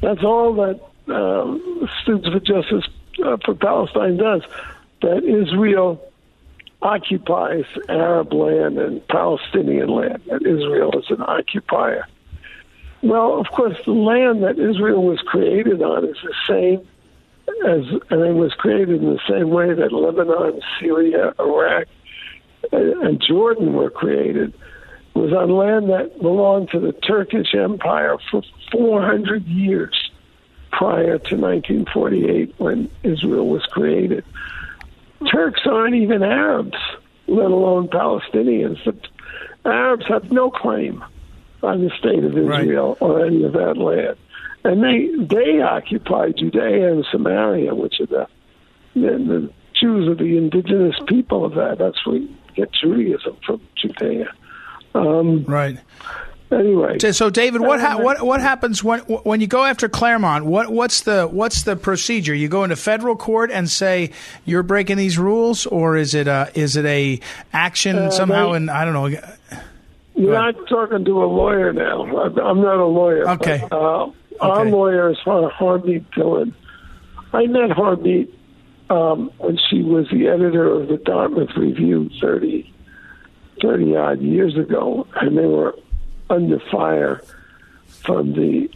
That's 0.00 0.22
all 0.22 0.54
that 0.54 0.80
um, 1.14 1.88
Students 2.02 2.28
for 2.28 2.40
Justice 2.40 2.84
uh, 3.24 3.36
for 3.44 3.54
Palestine 3.54 4.16
does. 4.16 4.42
That 5.02 5.24
Israel 5.24 6.00
occupies 6.82 7.64
Arab 7.88 8.32
land 8.32 8.78
and 8.78 9.06
Palestinian 9.08 9.88
land, 9.88 10.22
and 10.30 10.46
Israel 10.46 10.98
is 10.98 11.10
an 11.10 11.22
occupier. 11.22 12.06
Well, 13.02 13.38
of 13.38 13.48
course, 13.48 13.76
the 13.84 13.92
land 13.92 14.42
that 14.42 14.58
Israel 14.58 15.02
was 15.04 15.20
created 15.20 15.82
on 15.82 16.04
is 16.04 16.16
the 16.22 16.34
same 16.48 16.88
as, 17.66 18.00
and 18.10 18.20
it 18.22 18.34
was 18.34 18.52
created 18.54 19.02
in 19.02 19.14
the 19.14 19.20
same 19.28 19.50
way 19.50 19.72
that 19.72 19.92
Lebanon, 19.92 20.60
Syria, 20.80 21.34
Iraq, 21.38 21.86
and 22.72 22.92
and 23.02 23.22
Jordan 23.26 23.72
were 23.74 23.90
created. 23.90 24.54
It 25.14 25.18
was 25.18 25.32
on 25.32 25.50
land 25.50 25.90
that 25.90 26.20
belonged 26.20 26.70
to 26.70 26.80
the 26.80 26.92
Turkish 26.92 27.54
Empire 27.54 28.18
for 28.30 28.42
400 28.70 29.46
years 29.46 30.10
prior 30.70 31.18
to 31.18 31.36
1948 31.36 32.54
when 32.58 32.90
Israel 33.02 33.48
was 33.48 33.64
created. 33.66 34.24
Turks 35.32 35.62
aren't 35.66 35.96
even 35.96 36.22
Arabs, 36.22 36.76
let 37.26 37.50
alone 37.50 37.88
Palestinians. 37.88 38.82
The 38.84 38.94
Arabs 39.68 40.06
have 40.06 40.30
no 40.30 40.50
claim 40.50 41.04
on 41.62 41.84
the 41.84 41.90
state 41.98 42.22
of 42.22 42.34
Right. 42.34 42.62
Israel 42.62 42.96
or 43.00 43.24
any 43.24 43.42
of 43.42 43.54
that 43.54 43.76
land. 43.76 44.16
And 44.64 44.82
they 44.82 45.08
they 45.24 45.60
occupy 45.60 46.30
Judea 46.36 46.92
and 46.92 47.04
Samaria, 47.10 47.74
which 47.74 47.94
are 48.00 48.06
the, 48.06 48.26
the, 48.94 49.00
the 49.00 49.52
Jews 49.80 50.08
are 50.08 50.14
the 50.16 50.36
indigenous 50.36 50.96
people 51.06 51.44
of 51.44 51.54
that. 51.54 51.78
That's 51.78 52.04
where 52.06 52.18
we 52.18 52.36
get 52.54 52.70
Judaism 52.72 53.36
from 53.46 53.60
Judea. 53.76 54.26
Um, 54.94 55.44
Right. 55.44 55.78
anyway, 56.50 56.98
So, 56.98 57.30
David, 57.30 57.60
what 57.60 57.80
ha- 57.80 57.98
what 57.98 58.20
what 58.22 58.40
happens 58.40 58.82
when 58.82 59.00
when 59.00 59.40
you 59.40 59.46
go 59.46 59.64
after 59.64 59.88
Claremont? 59.88 60.44
What 60.44 60.70
what's 60.70 61.02
the 61.02 61.26
what's 61.28 61.62
the 61.62 61.76
procedure? 61.76 62.34
You 62.34 62.48
go 62.48 62.64
into 62.64 62.74
federal 62.76 63.14
court 63.16 63.50
and 63.52 63.70
say 63.70 64.10
you're 64.44 64.64
breaking 64.64 64.96
these 64.96 65.18
rules, 65.18 65.66
or 65.66 65.96
is 65.96 66.14
it 66.14 66.26
a 66.26 66.50
is 66.54 66.76
it 66.76 66.84
a 66.84 67.20
action 67.52 68.10
somehow? 68.10 68.52
And 68.52 68.70
I 68.70 68.84
don't 68.84 68.94
know. 68.94 69.20
You're 70.16 70.32
not 70.34 70.54
talking 70.68 71.04
to 71.04 71.22
a 71.22 71.26
lawyer 71.26 71.72
now. 71.72 72.02
I'm 72.04 72.36
I'm 72.38 72.60
not 72.60 72.78
a 72.78 72.86
lawyer. 72.86 73.28
Okay. 73.30 73.62
But, 73.70 73.76
uh, 73.76 74.10
Our 74.40 74.64
lawyer 74.66 75.10
is 75.10 75.18
Har- 75.18 75.50
Harmeet 75.50 76.04
Dillon. 76.14 76.54
I 77.32 77.46
met 77.46 77.70
Harmeet 77.70 78.32
um, 78.90 79.30
when 79.38 79.58
she 79.68 79.82
was 79.82 80.08
the 80.10 80.28
editor 80.28 80.70
of 80.70 80.88
the 80.88 80.96
Dartmouth 80.96 81.56
Review 81.56 82.10
30, 82.20 82.72
30 83.60 83.96
odd 83.96 84.20
years 84.20 84.56
ago, 84.56 85.06
and 85.16 85.36
they 85.36 85.46
were 85.46 85.76
under 86.30 86.58
fire 86.70 87.22
from 88.02 88.32
the 88.32 88.70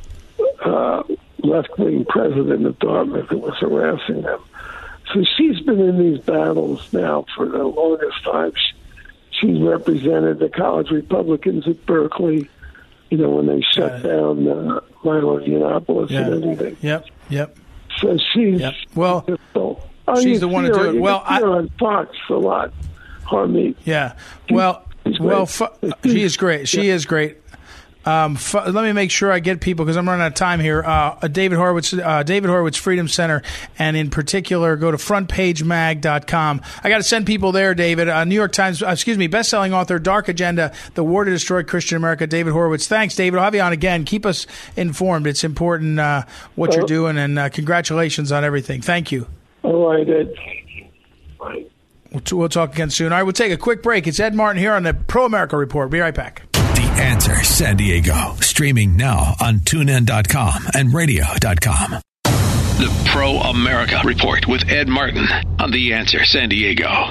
uh, 0.64 1.02
left 1.38 1.78
wing 1.78 2.04
president 2.08 2.66
of 2.66 2.78
Dartmouth 2.78 3.28
who 3.28 3.38
was 3.38 3.56
harassing 3.58 4.22
them. 4.22 4.40
So 5.12 5.24
she's 5.36 5.60
been 5.60 5.80
in 5.80 5.98
these 5.98 6.22
battles 6.24 6.92
now 6.92 7.26
for 7.36 7.46
the 7.46 7.64
longest 7.64 8.22
time. 8.24 8.52
She, 8.54 8.72
she's 9.40 9.60
represented 9.60 10.38
the 10.38 10.48
college 10.48 10.90
Republicans 10.90 11.66
at 11.66 11.84
Berkeley. 11.86 12.48
You 13.12 13.18
know 13.18 13.28
when 13.28 13.46
they 13.46 13.60
shut 13.74 14.02
down 14.02 14.48
uh, 14.48 14.80
Milo 15.04 15.38
Yiannopoulos 15.38 16.08
Yeah. 16.08 16.20
and 16.28 16.44
everything. 16.44 16.78
Yep. 16.80 17.04
Yep. 17.28 17.56
So 17.98 18.16
she's 18.32 18.58
Yep. 18.58 18.72
Well, 18.94 19.26
Oh, 19.54 19.78
she's 20.22 20.40
the 20.40 20.48
one 20.48 20.64
to 20.64 20.72
do 20.72 20.96
it. 20.96 20.98
Well, 20.98 21.22
I- 21.26 21.42
on 21.42 21.68
Fox 21.78 22.16
a 22.30 22.34
lot. 22.36 22.72
Harmeet. 23.26 23.76
Yeah. 23.84 24.14
Well, 24.50 24.86
well, 25.20 25.44
she 25.46 26.22
is 26.22 26.38
great. 26.38 26.68
She 26.68 26.88
is 26.88 27.04
great. 27.04 27.36
Um, 28.04 28.36
fu- 28.36 28.58
let 28.58 28.84
me 28.84 28.92
make 28.92 29.10
sure 29.10 29.30
I 29.30 29.38
get 29.38 29.60
people 29.60 29.84
because 29.84 29.96
I'm 29.96 30.08
running 30.08 30.22
out 30.22 30.28
of 30.28 30.34
time 30.34 30.60
here. 30.60 30.82
Uh, 30.82 31.18
uh, 31.22 31.28
David 31.28 31.56
Horowitz, 31.56 31.92
uh, 31.92 32.22
David 32.22 32.50
Horowitz 32.50 32.76
Freedom 32.76 33.08
Center, 33.08 33.42
and 33.78 33.96
in 33.96 34.10
particular, 34.10 34.76
go 34.76 34.90
to 34.90 34.96
frontpagemag.com. 34.96 36.60
I 36.82 36.88
got 36.88 36.98
to 36.98 37.02
send 37.02 37.26
people 37.26 37.52
there, 37.52 37.74
David. 37.74 38.08
Uh, 38.08 38.24
New 38.24 38.34
York 38.34 38.52
Times, 38.52 38.82
uh, 38.82 38.88
excuse 38.88 39.18
me, 39.18 39.26
best-selling 39.26 39.72
author, 39.72 39.98
Dark 39.98 40.28
Agenda: 40.28 40.72
The 40.94 41.04
War 41.04 41.24
to 41.24 41.30
Destroy 41.30 41.62
Christian 41.62 41.96
America. 41.96 42.26
David 42.26 42.52
Horowitz. 42.52 42.86
Thanks, 42.88 43.14
David. 43.14 43.38
I'll 43.38 43.44
have 43.44 43.54
you 43.54 43.60
on 43.60 43.72
again. 43.72 44.04
Keep 44.04 44.26
us 44.26 44.46
informed. 44.76 45.26
It's 45.26 45.44
important 45.44 45.98
uh, 46.00 46.24
what 46.54 46.74
you're 46.74 46.86
doing, 46.86 47.18
and 47.18 47.38
uh, 47.38 47.48
congratulations 47.50 48.32
on 48.32 48.44
everything. 48.44 48.82
Thank 48.82 49.12
you. 49.12 49.26
All 49.62 49.90
right, 49.92 50.08
Ed. 50.08 50.34
We'll, 52.12 52.22
we'll 52.32 52.48
talk 52.48 52.74
again 52.74 52.90
soon. 52.90 53.12
All 53.12 53.18
right, 53.18 53.22
we'll 53.22 53.32
take 53.32 53.52
a 53.52 53.56
quick 53.56 53.82
break. 53.82 54.06
It's 54.06 54.20
Ed 54.20 54.34
Martin 54.34 54.60
here 54.60 54.72
on 54.72 54.82
the 54.82 54.92
Pro 54.94 55.24
America 55.24 55.56
Report. 55.56 55.88
Be 55.90 56.00
right 56.00 56.14
back. 56.14 56.42
Answer 57.02 57.42
San 57.42 57.76
Diego, 57.76 58.36
streaming 58.40 58.96
now 58.96 59.34
on 59.40 59.58
tunein.com 59.58 60.68
and 60.74 60.94
radio.com. 60.94 62.00
The 62.22 63.08
Pro 63.10 63.38
America 63.38 64.00
Report 64.04 64.46
with 64.46 64.62
Ed 64.68 64.86
Martin 64.86 65.26
on 65.58 65.72
The 65.72 65.94
Answer 65.94 66.24
San 66.24 66.48
Diego. 66.48 67.08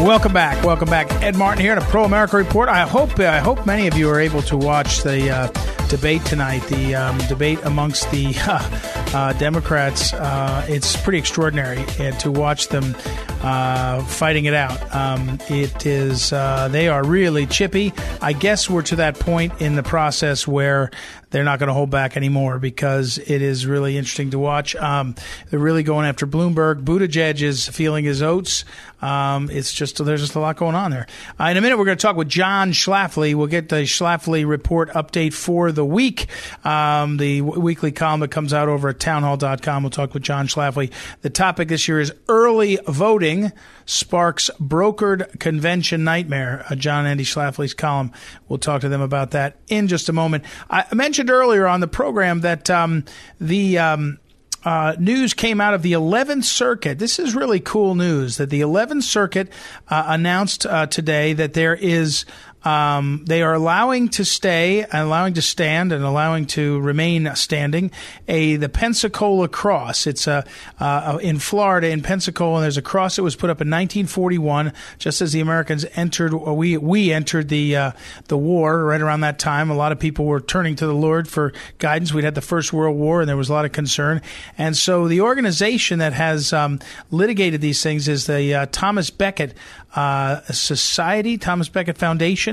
Welcome 0.00 0.32
back. 0.32 0.64
Welcome 0.64 0.88
back. 0.88 1.12
Ed 1.22 1.36
Martin 1.36 1.62
here 1.62 1.72
in 1.72 1.78
a 1.78 1.82
Pro 1.82 2.04
America 2.04 2.38
Report. 2.38 2.70
I 2.70 2.86
hope 2.86 3.20
I 3.20 3.38
hope 3.38 3.66
many 3.66 3.86
of 3.86 3.98
you 3.98 4.08
are 4.08 4.18
able 4.18 4.40
to 4.42 4.56
watch 4.56 5.02
the 5.02 5.30
uh, 5.30 5.46
debate 5.88 6.24
tonight. 6.24 6.62
The 6.68 6.94
um, 6.94 7.18
debate 7.28 7.58
amongst 7.64 8.10
the 8.10 8.32
uh, 9.14 9.34
Democrats. 9.34 10.14
Uh, 10.14 10.64
it's 10.68 10.96
pretty 10.96 11.18
extraordinary 11.18 11.82
uh, 11.98 12.12
to 12.18 12.32
watch 12.32 12.68
them 12.68 12.96
uh, 13.42 14.02
fighting 14.04 14.46
it 14.46 14.54
out. 14.54 14.94
Um, 14.94 15.38
it 15.50 15.84
is 15.84 16.32
uh, 16.32 16.68
they 16.68 16.88
are 16.88 17.04
really 17.04 17.46
chippy. 17.46 17.92
I 18.22 18.32
guess 18.32 18.70
we're 18.70 18.82
to 18.82 18.96
that 18.96 19.18
point 19.18 19.60
in 19.60 19.76
the 19.76 19.82
process 19.82 20.48
where 20.48 20.90
they're 21.30 21.44
not 21.44 21.58
going 21.58 21.68
to 21.68 21.74
hold 21.74 21.90
back 21.90 22.16
anymore 22.16 22.58
because 22.58 23.18
it 23.18 23.42
is 23.42 23.66
really 23.66 23.96
interesting 23.96 24.30
to 24.30 24.38
watch. 24.38 24.74
Um, 24.76 25.14
they're 25.48 25.60
really 25.60 25.82
going 25.82 26.06
after 26.06 26.26
Bloomberg. 26.26 26.82
Buttigieg 26.82 27.40
is 27.40 27.68
feeling 27.68 28.04
his 28.04 28.20
oats. 28.20 28.64
Um, 29.02 29.50
it's 29.50 29.72
just 29.72 30.02
there's 30.04 30.20
just 30.20 30.34
a 30.34 30.40
lot 30.40 30.56
going 30.56 30.74
on 30.74 30.90
there. 30.90 31.06
Uh, 31.38 31.44
in 31.44 31.56
a 31.56 31.60
minute, 31.60 31.78
we're 31.78 31.84
going 31.84 31.96
to 31.96 32.02
talk 32.02 32.16
with 32.16 32.28
John 32.28 32.72
Schlafly. 32.72 33.34
We'll 33.34 33.46
get 33.46 33.68
the 33.68 33.82
Schlafly 33.82 34.46
report 34.46 34.90
update 34.90 35.32
for 35.32 35.72
the 35.72 35.84
week. 35.84 36.28
Um, 36.64 37.16
the 37.16 37.40
w- 37.40 37.60
weekly 37.60 37.92
column 37.92 38.20
that 38.20 38.30
comes 38.30 38.52
out 38.54 38.68
over 38.68 38.90
at 38.90 39.00
townhall.com. 39.00 39.82
We'll 39.82 39.90
talk 39.90 40.14
with 40.14 40.22
John 40.22 40.46
Schlafly. 40.46 40.92
The 41.22 41.30
topic 41.30 41.68
this 41.68 41.88
year 41.88 42.00
is 42.00 42.12
early 42.28 42.78
voting 42.86 43.52
sparks 43.86 44.50
brokered 44.60 45.40
convention 45.40 46.04
nightmare. 46.04 46.64
Uh, 46.70 46.76
John 46.76 47.06
Andy 47.06 47.24
Schlafly's 47.24 47.74
column. 47.74 48.12
We'll 48.48 48.60
talk 48.60 48.82
to 48.82 48.88
them 48.88 49.00
about 49.00 49.32
that 49.32 49.56
in 49.68 49.88
just 49.88 50.08
a 50.08 50.12
moment. 50.12 50.44
I 50.70 50.84
mentioned 50.94 51.28
earlier 51.28 51.66
on 51.66 51.80
the 51.80 51.88
program 51.88 52.42
that 52.42 52.70
um, 52.70 53.04
the 53.40 53.78
um, 53.78 54.19
uh, 54.64 54.94
news 54.98 55.34
came 55.34 55.60
out 55.60 55.74
of 55.74 55.82
the 55.82 55.92
11th 55.92 56.44
Circuit. 56.44 56.98
This 56.98 57.18
is 57.18 57.34
really 57.34 57.60
cool 57.60 57.94
news 57.94 58.36
that 58.36 58.50
the 58.50 58.60
11th 58.60 59.04
Circuit 59.04 59.50
uh, 59.88 60.04
announced 60.08 60.66
uh, 60.66 60.86
today 60.86 61.32
that 61.32 61.54
there 61.54 61.74
is. 61.74 62.24
Um, 62.64 63.24
they 63.26 63.42
are 63.42 63.54
allowing 63.54 64.08
to 64.10 64.24
stay, 64.24 64.84
allowing 64.92 65.34
to 65.34 65.42
stand, 65.42 65.92
and 65.92 66.04
allowing 66.04 66.46
to 66.46 66.80
remain 66.80 67.34
standing. 67.34 67.90
A 68.28 68.56
the 68.56 68.68
Pensacola 68.68 69.48
Cross. 69.48 70.06
It's 70.06 70.26
a 70.26 70.44
uh, 70.78 71.18
in 71.22 71.38
Florida 71.38 71.88
in 71.88 72.02
Pensacola. 72.02 72.56
And 72.56 72.64
there's 72.64 72.76
a 72.76 72.82
cross 72.82 73.16
that 73.16 73.22
was 73.22 73.36
put 73.36 73.50
up 73.50 73.60
in 73.60 73.68
1941, 73.68 74.72
just 74.98 75.22
as 75.22 75.32
the 75.32 75.40
Americans 75.40 75.86
entered. 75.94 76.34
We 76.34 76.76
we 76.76 77.12
entered 77.12 77.48
the 77.48 77.76
uh, 77.76 77.92
the 78.28 78.36
war 78.36 78.84
right 78.84 79.00
around 79.00 79.20
that 79.20 79.38
time. 79.38 79.70
A 79.70 79.74
lot 79.74 79.92
of 79.92 79.98
people 79.98 80.26
were 80.26 80.40
turning 80.40 80.76
to 80.76 80.86
the 80.86 80.94
Lord 80.94 81.28
for 81.28 81.52
guidance. 81.78 82.12
We'd 82.12 82.24
had 82.24 82.34
the 82.34 82.40
First 82.40 82.72
World 82.72 82.96
War, 82.96 83.20
and 83.20 83.28
there 83.28 83.36
was 83.36 83.48
a 83.48 83.52
lot 83.52 83.64
of 83.64 83.72
concern. 83.72 84.20
And 84.58 84.76
so 84.76 85.08
the 85.08 85.22
organization 85.22 86.00
that 86.00 86.12
has 86.12 86.52
um, 86.52 86.80
litigated 87.10 87.60
these 87.60 87.82
things 87.82 88.08
is 88.08 88.26
the 88.26 88.54
uh, 88.54 88.66
Thomas 88.70 89.10
Becket 89.10 89.54
uh, 89.94 90.40
Society, 90.42 91.36
Thomas 91.36 91.68
Becket 91.68 91.98
Foundation, 91.98 92.49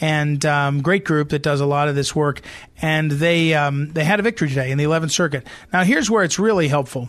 and 0.00 0.44
um, 0.46 0.82
great 0.82 1.04
group 1.04 1.30
that 1.30 1.42
does 1.42 1.60
a 1.60 1.66
lot 1.66 1.88
of 1.88 1.94
this 1.94 2.14
work. 2.14 2.40
And 2.80 3.10
they 3.10 3.54
um, 3.54 3.92
they 3.92 4.04
had 4.04 4.20
a 4.20 4.22
victory 4.22 4.48
today 4.48 4.70
in 4.70 4.78
the 4.78 4.84
11th 4.84 5.10
Circuit. 5.10 5.46
Now 5.72 5.84
here's 5.84 6.10
where 6.10 6.24
it's 6.24 6.38
really 6.38 6.68
helpful. 6.68 7.08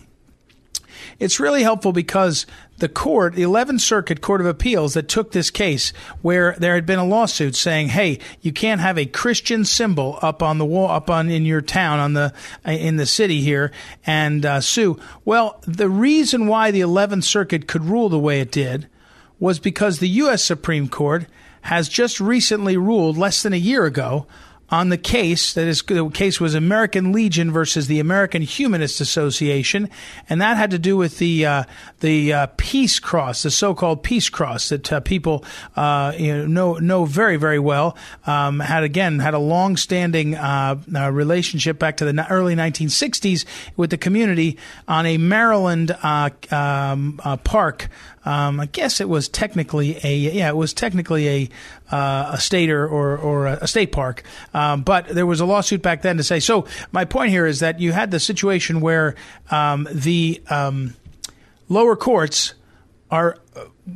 It's 1.20 1.40
really 1.40 1.64
helpful 1.64 1.92
because 1.92 2.46
the 2.78 2.90
court, 2.90 3.36
the 3.36 3.44
11th 3.44 3.82
Circuit 3.82 4.22
Court 4.22 4.42
of 4.42 4.48
Appeals 4.48 4.96
that 4.96 5.08
took 5.08 5.32
this 5.32 5.52
case 5.52 5.94
where 6.22 6.56
there 6.58 6.76
had 6.76 6.86
been 6.86 7.00
a 7.00 7.06
lawsuit 7.06 7.56
saying, 7.56 7.90
"Hey, 7.90 8.20
you 8.42 8.52
can't 8.52 8.82
have 8.82 8.98
a 8.98 9.06
Christian 9.06 9.66
symbol 9.66 10.18
up 10.22 10.42
on 10.42 10.58
the 10.58 10.66
wall 10.66 10.90
up 10.90 11.10
on 11.10 11.30
in 11.30 11.46
your 11.46 11.62
town 11.62 12.00
on 12.00 12.14
the 12.14 12.34
in 12.66 12.98
the 12.98 13.06
city 13.06 13.42
here 13.42 13.72
and 14.06 14.46
uh, 14.46 14.62
sue." 14.62 15.00
Well, 15.26 15.62
the 15.68 15.90
reason 15.90 16.48
why 16.48 16.72
the 16.72 16.82
11th 16.82 17.24
Circuit 17.24 17.68
could 17.68 17.86
rule 17.86 18.10
the 18.10 18.20
way 18.20 18.42
it 18.42 18.52
did 18.52 18.88
was 19.40 19.60
because 19.60 20.00
the 20.00 20.10
US 20.10 20.44
Supreme 20.44 20.88
Court 20.88 21.26
has 21.62 21.90
just 21.90 22.20
recently 22.20 22.78
ruled 22.78 23.18
less 23.18 23.44
than 23.44 23.54
a 23.54 23.58
year 23.58 23.86
ago 23.86 24.28
on 24.72 24.88
the 24.88 24.98
case 24.98 25.54
that 25.54 25.68
is 25.68 25.84
the 25.84 26.10
case 26.10 26.40
was 26.40 26.56
American 26.56 27.12
Legion 27.12 27.52
versus 27.52 27.88
the 27.88 28.00
American 28.00 28.42
Humanist 28.42 29.02
Association, 29.02 29.90
and 30.30 30.40
that 30.40 30.56
had 30.56 30.72
to 30.72 30.80
do 30.80 30.96
with 30.96 31.18
the 31.18 31.46
uh, 31.46 31.64
the 32.00 32.32
uh, 32.32 32.48
Peace 32.56 32.98
Cross, 33.00 33.44
the 33.44 33.52
so-called 33.52 34.02
Peace 34.02 34.30
Cross 34.30 34.70
that 34.70 34.92
uh, 34.92 35.00
people 35.02 35.44
uh, 35.76 36.14
you 36.18 36.34
know, 36.34 36.46
know 36.46 36.74
know 36.76 37.06
very 37.06 37.36
very 37.36 37.60
well. 37.60 37.98
Um, 38.26 38.62
had 38.62 38.84
again 38.84 39.20
had 39.20 39.34
a 39.34 39.40
long-standing 39.40 40.36
uh, 40.36 40.80
uh, 40.96 41.12
relationship 41.12 41.78
back 41.78 41.98
to 41.98 42.06
the 42.06 42.28
early 42.30 42.56
1960s 42.56 43.46
with 43.76 43.90
the 43.90 43.98
community 43.98 44.58
on 44.88 45.06
a 45.06 45.18
Maryland 45.18 45.92
um, 46.02 47.20
park. 47.44 47.90
Um, 48.24 48.60
I 48.60 48.68
guess 48.68 49.02
it 49.02 49.10
was 49.10 49.28
technically 49.28 49.98
a 50.04 50.16
yeah, 50.16 50.50
it 50.50 50.56
was 50.56 50.74
technically 50.74 51.28
a 51.28 51.50
uh, 51.92 52.32
a 52.34 52.40
state 52.40 52.70
or, 52.70 52.88
or, 52.88 53.18
or 53.18 53.48
a 53.48 53.68
state 53.68 53.92
park, 53.92 54.24
um, 54.54 54.84
but 54.84 55.08
there 55.08 55.26
was 55.26 55.40
a 55.40 55.46
lawsuit 55.46 55.82
back 55.82 56.04
then 56.04 56.18
to 56.18 56.24
say. 56.24 56.40
So 56.40 56.66
my 56.92 57.06
point 57.06 57.32
here 57.32 57.46
is 57.46 57.60
that 57.60 57.80
you 57.80 57.92
had 57.92 58.12
the 58.12 58.20
situation 58.20 58.80
where 58.80 59.16
um, 59.50 59.88
the 59.92 60.42
um, 60.50 60.96
lower 61.68 61.96
courts 61.96 62.54
are 63.10 63.38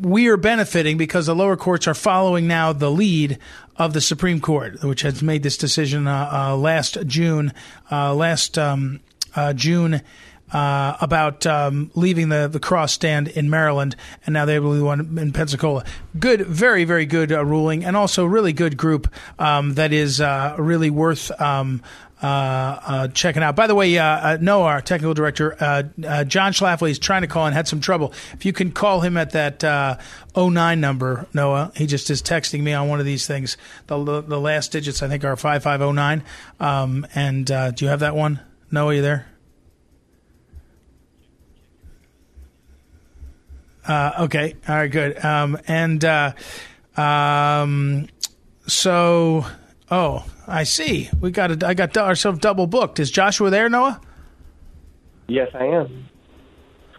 we 0.01 0.27
are 0.27 0.38
benefiting 0.38 0.97
because 0.97 1.27
the 1.27 1.35
lower 1.35 1.55
courts 1.55 1.88
are 1.88 1.93
following 1.93 2.47
now 2.47 2.73
the 2.73 2.91
lead 2.91 3.38
of 3.77 3.93
the 3.93 4.01
Supreme 4.01 4.39
Court, 4.39 4.81
which 4.83 5.01
has 5.01 5.21
made 5.21 5.43
this 5.43 5.57
decision 5.57 6.07
uh, 6.07 6.29
uh, 6.31 6.55
last 6.55 6.97
June, 7.05 7.53
uh, 7.91 8.13
last 8.13 8.57
um, 8.57 9.01
uh, 9.35 9.53
June 9.53 10.01
uh, 10.51 10.97
about 11.01 11.45
um, 11.45 11.91
leaving 11.95 12.29
the, 12.29 12.47
the 12.47 12.60
cross 12.60 12.93
stand 12.93 13.27
in 13.29 13.49
Maryland, 13.49 13.95
and 14.25 14.34
now 14.34 14.45
they 14.45 14.60
will 14.60 14.84
one 14.84 15.17
in 15.17 15.31
Pensacola. 15.31 15.84
Good, 16.19 16.41
very, 16.41 16.86
very 16.86 17.05
good 17.05 17.31
uh, 17.31 17.43
ruling, 17.43 17.84
and 17.84 17.97
also 17.97 18.25
really 18.25 18.53
good 18.53 18.77
group 18.77 19.12
um, 19.39 19.73
that 19.73 19.91
is 19.91 20.21
uh, 20.21 20.55
really 20.58 20.89
worth. 20.89 21.31
Um, 21.41 21.81
uh, 22.23 22.79
uh, 22.88 23.08
checking 23.10 23.43
out. 23.43 23.58
By 23.58 23.67
the 23.67 23.75
way, 23.75 23.97
uh, 23.97 24.38
Noah, 24.38 24.65
our 24.65 24.81
technical 24.81 25.13
director, 25.13 25.51
John 26.27 26.53
Schlafly 26.53 26.89
is 26.89 26.97
trying 26.97 27.21
to 27.21 27.27
call 27.27 27.45
and 27.45 27.53
had 27.53 27.67
some 27.67 27.81
trouble. 27.81 28.13
If 28.34 28.45
you 28.45 28.53
can 28.53 28.71
call 28.71 29.01
him 29.01 29.17
at 29.17 29.31
that 29.31 29.63
uh, 29.63 29.97
09 30.36 30.79
number, 30.79 31.27
Noah, 31.34 31.73
he 31.75 31.86
just 31.86 32.10
is 32.10 32.21
texting 32.23 32.62
me 32.62 32.73
on 32.73 32.88
one 32.88 32.99
of 32.99 33.05
these 33.05 33.27
things. 33.27 33.58
The, 33.88 33.97
the, 34.21 34.39
last 34.39 34.71
digits, 34.71 35.03
I 35.03 35.10
think, 35.10 35.23
are 35.25 35.36
5509. 35.36 36.23
Um, 36.60 37.05
and 37.13 37.51
uh, 37.51 37.71
do 37.71 37.86
you 37.86 37.89
have 37.89 37.99
that 37.99 38.15
one? 38.15 38.39
Noah, 38.71 38.95
you 38.95 39.01
there? 39.01 39.27
Uh, 43.88 44.12
okay. 44.21 44.56
All 44.67 44.76
right. 44.76 44.91
Good. 44.91 45.24
Um, 45.24 45.58
and 45.67 46.04
uh, 46.04 46.34
um, 46.98 48.08
so, 48.67 49.45
oh, 49.91 50.26
I 50.48 50.63
see. 50.63 51.10
We 51.19 51.32
got 51.32 51.52
a, 51.63 51.67
I 51.67 51.74
got 51.74 51.95
ourselves 51.98 52.39
double 52.39 52.67
booked. 52.67 53.00
Is 53.00 53.12
Joshua 53.12 53.50
there, 53.50 53.69
Noah? 53.69 54.02
Yes, 55.28 55.50
I 55.54 55.65
am. 55.65 56.08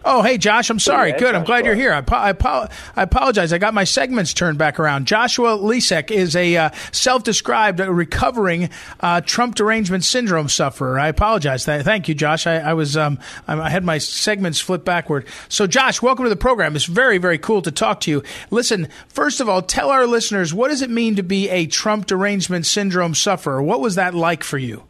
Oh, 0.09 0.23
hey, 0.23 0.39
Josh. 0.39 0.71
I'm 0.71 0.79
sorry. 0.79 1.11
Yeah, 1.11 1.19
Good. 1.19 1.35
I'm 1.35 1.43
glad 1.43 1.67
you're 1.67 1.75
here. 1.75 1.93
I, 1.93 2.05
I, 2.15 2.69
I 2.95 3.03
apologize. 3.03 3.53
I 3.53 3.59
got 3.59 3.75
my 3.75 3.83
segments 3.83 4.33
turned 4.33 4.57
back 4.57 4.79
around. 4.79 5.09
Joshua 5.09 5.59
Lisec 5.59 6.13
is 6.13 6.37
a 6.37 6.57
uh, 6.57 6.71
self-described 6.93 7.81
recovering 7.81 8.71
uh, 9.01 9.21
Trump 9.23 9.57
derangement 9.57 10.05
syndrome 10.05 10.49
sufferer. 10.49 10.97
I 11.01 11.09
apologize. 11.09 11.65
Thank 11.65 12.07
you, 12.07 12.15
Josh. 12.15 12.47
I, 12.47 12.59
I 12.59 12.75
was 12.75 12.97
um, 12.97 13.19
I 13.49 13.59
I 13.59 13.69
had 13.69 13.83
my 13.83 13.99
segments 13.99 14.61
flipped 14.61 14.85
backward. 14.85 15.27
So, 15.49 15.67
Josh, 15.67 16.01
welcome 16.01 16.25
to 16.25 16.31
the 16.31 16.37
program. 16.37 16.77
It's 16.77 16.85
very, 16.85 17.19
very 17.19 17.39
cool 17.39 17.61
to 17.63 17.73
talk 17.73 17.99
to 18.03 18.11
you. 18.13 18.23
Listen, 18.53 18.87
first 19.09 19.41
of 19.41 19.49
all, 19.49 19.61
tell 19.61 19.91
our 19.91 20.07
listeners 20.07 20.55
what 20.55 20.69
does 20.69 20.83
it 20.83 20.91
mean 20.91 21.17
to 21.17 21.25
be 21.25 21.49
a 21.51 21.67
Trump 21.67 22.07
derangement 22.07 22.65
syndrome 22.65 23.17
sufferer? 23.17 23.61
What 23.61 23.81
was 23.81 23.97
that 23.97 24.15
like 24.15 24.45
for 24.45 24.59
you? 24.59 24.85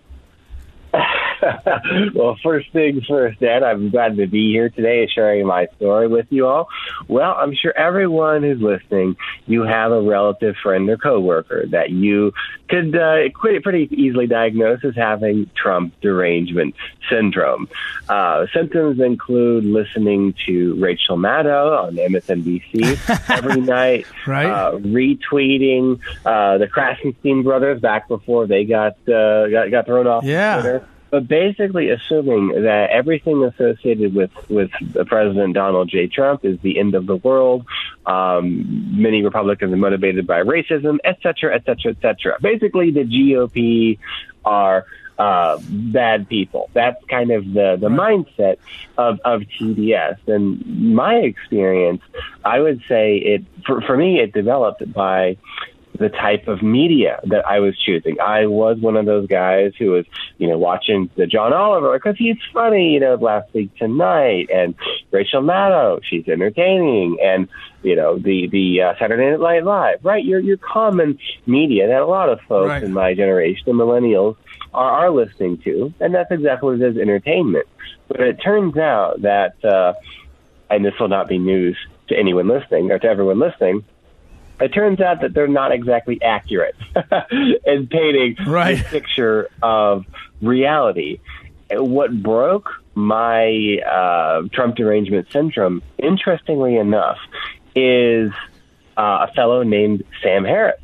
well, 2.14 2.36
first 2.42 2.70
things 2.72 3.04
first, 3.06 3.42
Ed, 3.42 3.62
I'm 3.62 3.90
glad 3.90 4.16
to 4.16 4.26
be 4.26 4.50
here 4.52 4.68
today 4.68 5.02
and 5.02 5.10
sharing 5.10 5.46
my 5.46 5.66
story 5.76 6.08
with 6.08 6.26
you 6.30 6.46
all. 6.46 6.68
Well, 7.08 7.34
I'm 7.36 7.54
sure 7.54 7.76
everyone 7.76 8.42
who's 8.42 8.60
listening, 8.60 9.16
you 9.46 9.62
have 9.62 9.92
a 9.92 10.00
relative, 10.00 10.56
friend, 10.62 10.88
or 10.88 10.96
coworker 10.96 11.66
that 11.70 11.90
you 11.90 12.32
could 12.68 12.96
uh, 12.96 13.28
pretty 13.34 13.88
easily 13.92 14.26
diagnose 14.26 14.84
as 14.84 14.96
having 14.96 15.48
Trump 15.54 15.94
derangement 16.00 16.74
syndrome. 17.08 17.68
Uh, 18.08 18.46
symptoms 18.52 18.98
include 19.00 19.64
listening 19.64 20.34
to 20.46 20.74
Rachel 20.80 21.16
Maddow 21.16 21.84
on 21.84 21.94
MSNBC 21.96 23.30
every 23.30 23.60
night, 23.60 24.06
Right. 24.26 24.46
uh, 24.46 24.72
retweeting 24.78 26.00
uh, 26.24 26.58
the 26.58 26.66
Krassenstein 26.66 27.44
brothers 27.44 27.80
back 27.80 28.08
before 28.08 28.46
they 28.46 28.64
got 28.64 28.94
uh, 29.08 29.48
got, 29.48 29.70
got 29.70 29.86
thrown 29.86 30.06
off 30.06 30.24
Yeah. 30.24 30.60
Twitter 30.60 30.88
but 31.10 31.28
basically 31.28 31.90
assuming 31.90 32.62
that 32.62 32.90
everything 32.90 33.44
associated 33.44 34.14
with 34.14 34.30
with 34.48 34.70
President 35.06 35.54
Donald 35.54 35.88
J. 35.88 36.06
Trump 36.06 36.44
is 36.44 36.58
the 36.60 36.78
end 36.78 36.94
of 36.94 37.06
the 37.06 37.16
world. 37.16 37.64
Um, 38.04 39.00
many 39.00 39.22
Republicans 39.22 39.72
are 39.72 39.76
motivated 39.76 40.26
by 40.26 40.42
racism, 40.42 40.98
et 41.04 41.18
cetera, 41.22 41.54
et 41.54 41.64
cetera, 41.64 41.92
et 41.92 42.00
cetera. 42.00 42.38
Basically, 42.40 42.90
the 42.90 43.04
GOP 43.04 43.98
are 44.44 44.86
uh, 45.18 45.58
bad 45.68 46.28
people. 46.28 46.70
That's 46.74 47.02
kind 47.06 47.30
of 47.30 47.44
the 47.44 47.76
the 47.80 47.88
mindset 47.88 48.58
of 48.98 49.20
of 49.24 49.42
TDS. 49.42 50.18
And 50.26 50.94
my 50.94 51.16
experience, 51.16 52.02
I 52.44 52.60
would 52.60 52.82
say 52.88 53.16
it 53.16 53.44
for 53.64 53.80
for 53.80 53.96
me, 53.96 54.20
it 54.20 54.32
developed 54.32 54.92
by 54.92 55.36
the 55.98 56.08
type 56.08 56.48
of 56.48 56.62
media 56.62 57.20
that 57.24 57.46
I 57.46 57.60
was 57.60 57.78
choosing. 57.78 58.20
I 58.20 58.46
was 58.46 58.78
one 58.78 58.96
of 58.96 59.06
those 59.06 59.26
guys 59.26 59.72
who 59.78 59.90
was, 59.92 60.06
you 60.38 60.48
know, 60.48 60.58
watching 60.58 61.10
the 61.16 61.26
John 61.26 61.52
Oliver 61.52 61.92
because 61.98 62.16
he's 62.16 62.36
funny, 62.52 62.94
you 62.94 63.00
know, 63.00 63.14
last 63.14 63.52
week 63.54 63.74
tonight, 63.76 64.48
and 64.52 64.74
Rachel 65.10 65.42
Maddow, 65.42 66.00
she's 66.04 66.28
entertaining, 66.28 67.18
and 67.22 67.48
you 67.82 67.94
know, 67.96 68.18
the 68.18 68.48
the 68.48 68.82
uh, 68.82 68.94
Saturday 68.98 69.36
Night 69.36 69.64
Live, 69.64 70.04
right? 70.04 70.24
Your 70.24 70.40
your 70.40 70.56
common 70.56 71.18
media 71.46 71.86
that 71.88 72.00
a 72.00 72.06
lot 72.06 72.28
of 72.28 72.40
folks 72.42 72.68
Right. 72.68 72.82
in 72.82 72.92
my 72.92 73.14
generation, 73.14 73.62
the 73.66 73.72
millennials, 73.72 74.36
are 74.74 74.90
are 75.06 75.10
listening 75.10 75.58
to, 75.58 75.92
and 76.00 76.14
that's 76.14 76.30
exactly 76.30 76.72
what 76.72 76.82
it 76.82 76.90
is, 76.96 76.98
entertainment. 76.98 77.66
But 78.08 78.20
it 78.20 78.34
turns 78.42 78.76
out 78.76 79.22
that, 79.22 79.62
uh, 79.64 79.94
and 80.70 80.84
this 80.84 80.94
will 80.98 81.08
not 81.08 81.28
be 81.28 81.38
news 81.38 81.76
to 82.08 82.16
anyone 82.16 82.46
listening 82.48 82.90
or 82.92 82.98
to 82.98 83.06
everyone 83.06 83.38
listening 83.38 83.84
it 84.60 84.68
turns 84.72 85.00
out 85.00 85.20
that 85.20 85.34
they're 85.34 85.48
not 85.48 85.72
exactly 85.72 86.20
accurate 86.22 86.74
in 87.66 87.86
painting 87.88 88.36
Right. 88.46 88.78
the 88.78 88.84
picture 88.84 89.48
of 89.62 90.04
reality. 90.40 91.20
What 91.70 92.22
broke 92.22 92.70
my 92.94 93.78
uh, 93.80 94.48
Trump 94.52 94.76
derangement 94.76 95.28
syndrome, 95.32 95.82
interestingly 95.98 96.76
enough, 96.76 97.18
is 97.74 98.32
uh, 98.96 99.26
a 99.28 99.32
fellow 99.34 99.62
named 99.62 100.04
Sam 100.22 100.44
Harris. 100.44 100.80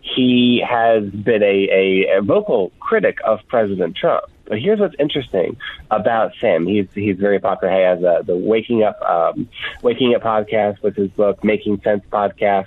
He 0.00 0.64
has 0.68 1.04
been 1.10 1.42
a, 1.42 1.68
a, 1.70 2.18
a 2.18 2.22
vocal 2.22 2.72
critic 2.80 3.18
of 3.24 3.40
President 3.48 3.96
Trump. 3.96 4.24
But 4.52 4.60
here's 4.60 4.80
what's 4.80 4.94
interesting 4.98 5.56
about 5.90 6.32
Sam. 6.38 6.66
He's 6.66 6.86
he's 6.92 7.16
very 7.16 7.40
popular. 7.40 7.74
He 7.74 7.80
has 7.80 8.26
the 8.26 8.36
Waking 8.36 8.82
Up 8.82 9.00
um, 9.00 9.48
Waking 9.80 10.14
Up 10.14 10.20
podcast 10.20 10.82
with 10.82 10.94
his 10.94 11.10
book 11.12 11.42
Making 11.42 11.80
Sense 11.80 12.04
podcast. 12.12 12.66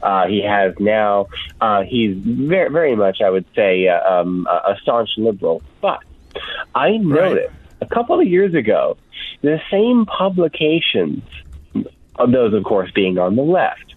Uh, 0.00 0.28
he 0.28 0.42
has 0.42 0.72
now. 0.80 1.26
Uh, 1.60 1.82
he's 1.82 2.16
very 2.16 2.70
very 2.70 2.96
much, 2.96 3.20
I 3.20 3.28
would 3.28 3.44
say, 3.54 3.86
uh, 3.86 4.00
um, 4.10 4.48
a 4.50 4.78
staunch 4.80 5.10
liberal. 5.18 5.62
But 5.82 6.02
I 6.74 6.96
noticed 6.96 7.52
a 7.82 7.86
couple 7.86 8.18
of 8.18 8.26
years 8.26 8.54
ago, 8.54 8.96
the 9.42 9.60
same 9.70 10.06
publications, 10.06 11.22
of 12.14 12.32
those 12.32 12.54
of 12.54 12.64
course 12.64 12.90
being 12.92 13.18
on 13.18 13.36
the 13.36 13.42
left, 13.42 13.94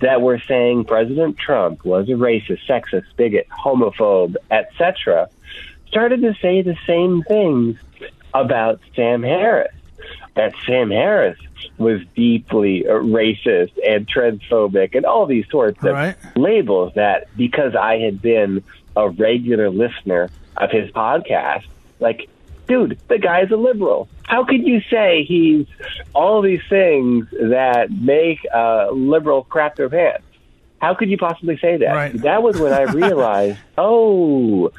that 0.00 0.22
were 0.22 0.40
saying 0.48 0.86
President 0.86 1.38
Trump 1.38 1.84
was 1.84 2.08
a 2.08 2.14
racist, 2.14 2.66
sexist, 2.68 3.04
bigot, 3.16 3.46
homophobe, 3.64 4.34
etc., 4.50 5.28
started 5.90 6.22
to 6.22 6.34
say 6.40 6.62
the 6.62 6.76
same 6.86 7.22
things 7.22 7.76
about 8.32 8.80
Sam 8.96 9.22
Harris. 9.22 9.72
That 10.36 10.54
Sam 10.64 10.90
Harris 10.90 11.36
was 11.76 12.00
deeply 12.14 12.84
racist 12.88 13.72
and 13.86 14.06
transphobic 14.08 14.94
and 14.94 15.04
all 15.04 15.26
these 15.26 15.44
sorts 15.50 15.78
of 15.84 15.92
Right. 15.92 16.14
labels 16.36 16.94
that 16.94 17.26
because 17.36 17.74
I 17.74 17.98
had 17.98 18.22
been 18.22 18.62
a 18.96 19.08
regular 19.10 19.68
listener 19.70 20.30
of 20.56 20.70
his 20.70 20.90
podcast, 20.92 21.64
like, 21.98 22.28
dude, 22.68 22.98
the 23.08 23.18
guy's 23.18 23.50
a 23.50 23.56
liberal. 23.56 24.08
How 24.22 24.44
could 24.44 24.66
you 24.66 24.80
say 24.88 25.24
he's 25.24 25.66
all 26.14 26.40
these 26.40 26.62
things 26.68 27.26
that 27.32 27.90
make 27.90 28.38
a 28.54 28.88
liberal 28.92 29.42
crap 29.44 29.76
their 29.76 29.90
pants? 29.90 30.22
How 30.80 30.94
could 30.94 31.10
you 31.10 31.18
possibly 31.18 31.58
say 31.58 31.76
that? 31.78 31.92
Right. 31.94 32.12
That 32.22 32.42
was 32.42 32.58
when 32.58 32.72
I 32.72 32.82
realized, 32.92 33.58
oh, 33.76 34.70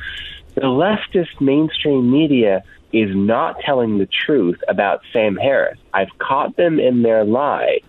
the 0.62 0.67
leftist 0.67 1.41
mainstream 1.41 2.12
media 2.12 2.63
is 2.93 3.10
not 3.15 3.56
telling 3.65 3.97
the 3.97 4.08
truth 4.26 4.60
about 4.67 5.02
Sam 5.13 5.36
Harris. 5.38 5.78
I've 5.93 6.10
caught 6.19 6.56
them 6.58 6.80
in 6.80 7.02
their 7.04 7.24
lie, 7.24 7.80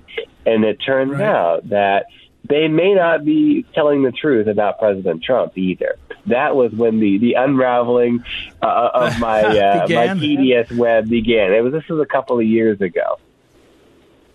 and 0.47 0.65
it 0.65 0.77
turns 0.85 1.13
Right. 1.13 1.23
out 1.23 1.69
that 1.69 2.07
they 2.49 2.69
may 2.69 2.95
not 2.95 3.25
be 3.25 3.65
telling 3.75 4.03
the 4.03 4.13
truth 4.13 4.47
about 4.47 4.79
President 4.79 5.23
Trump 5.23 5.57
either. 5.57 5.97
That 6.27 6.55
was 6.55 6.73
when 6.73 7.01
the, 7.01 7.19
the 7.19 7.35
unraveling 7.35 8.25
uh, 8.63 8.91
of 8.95 9.19
my 9.19 9.41
uh, 9.43 9.87
my. 9.89 10.07
TDS 10.09 10.73
web 10.77 11.09
began. 11.09 11.53
It 11.53 11.63
was 11.63 11.73
this 11.73 11.87
was 11.89 12.01
a 12.01 12.07
couple 12.07 12.39
of 12.39 12.45
years 12.47 12.81
ago. 12.81 13.19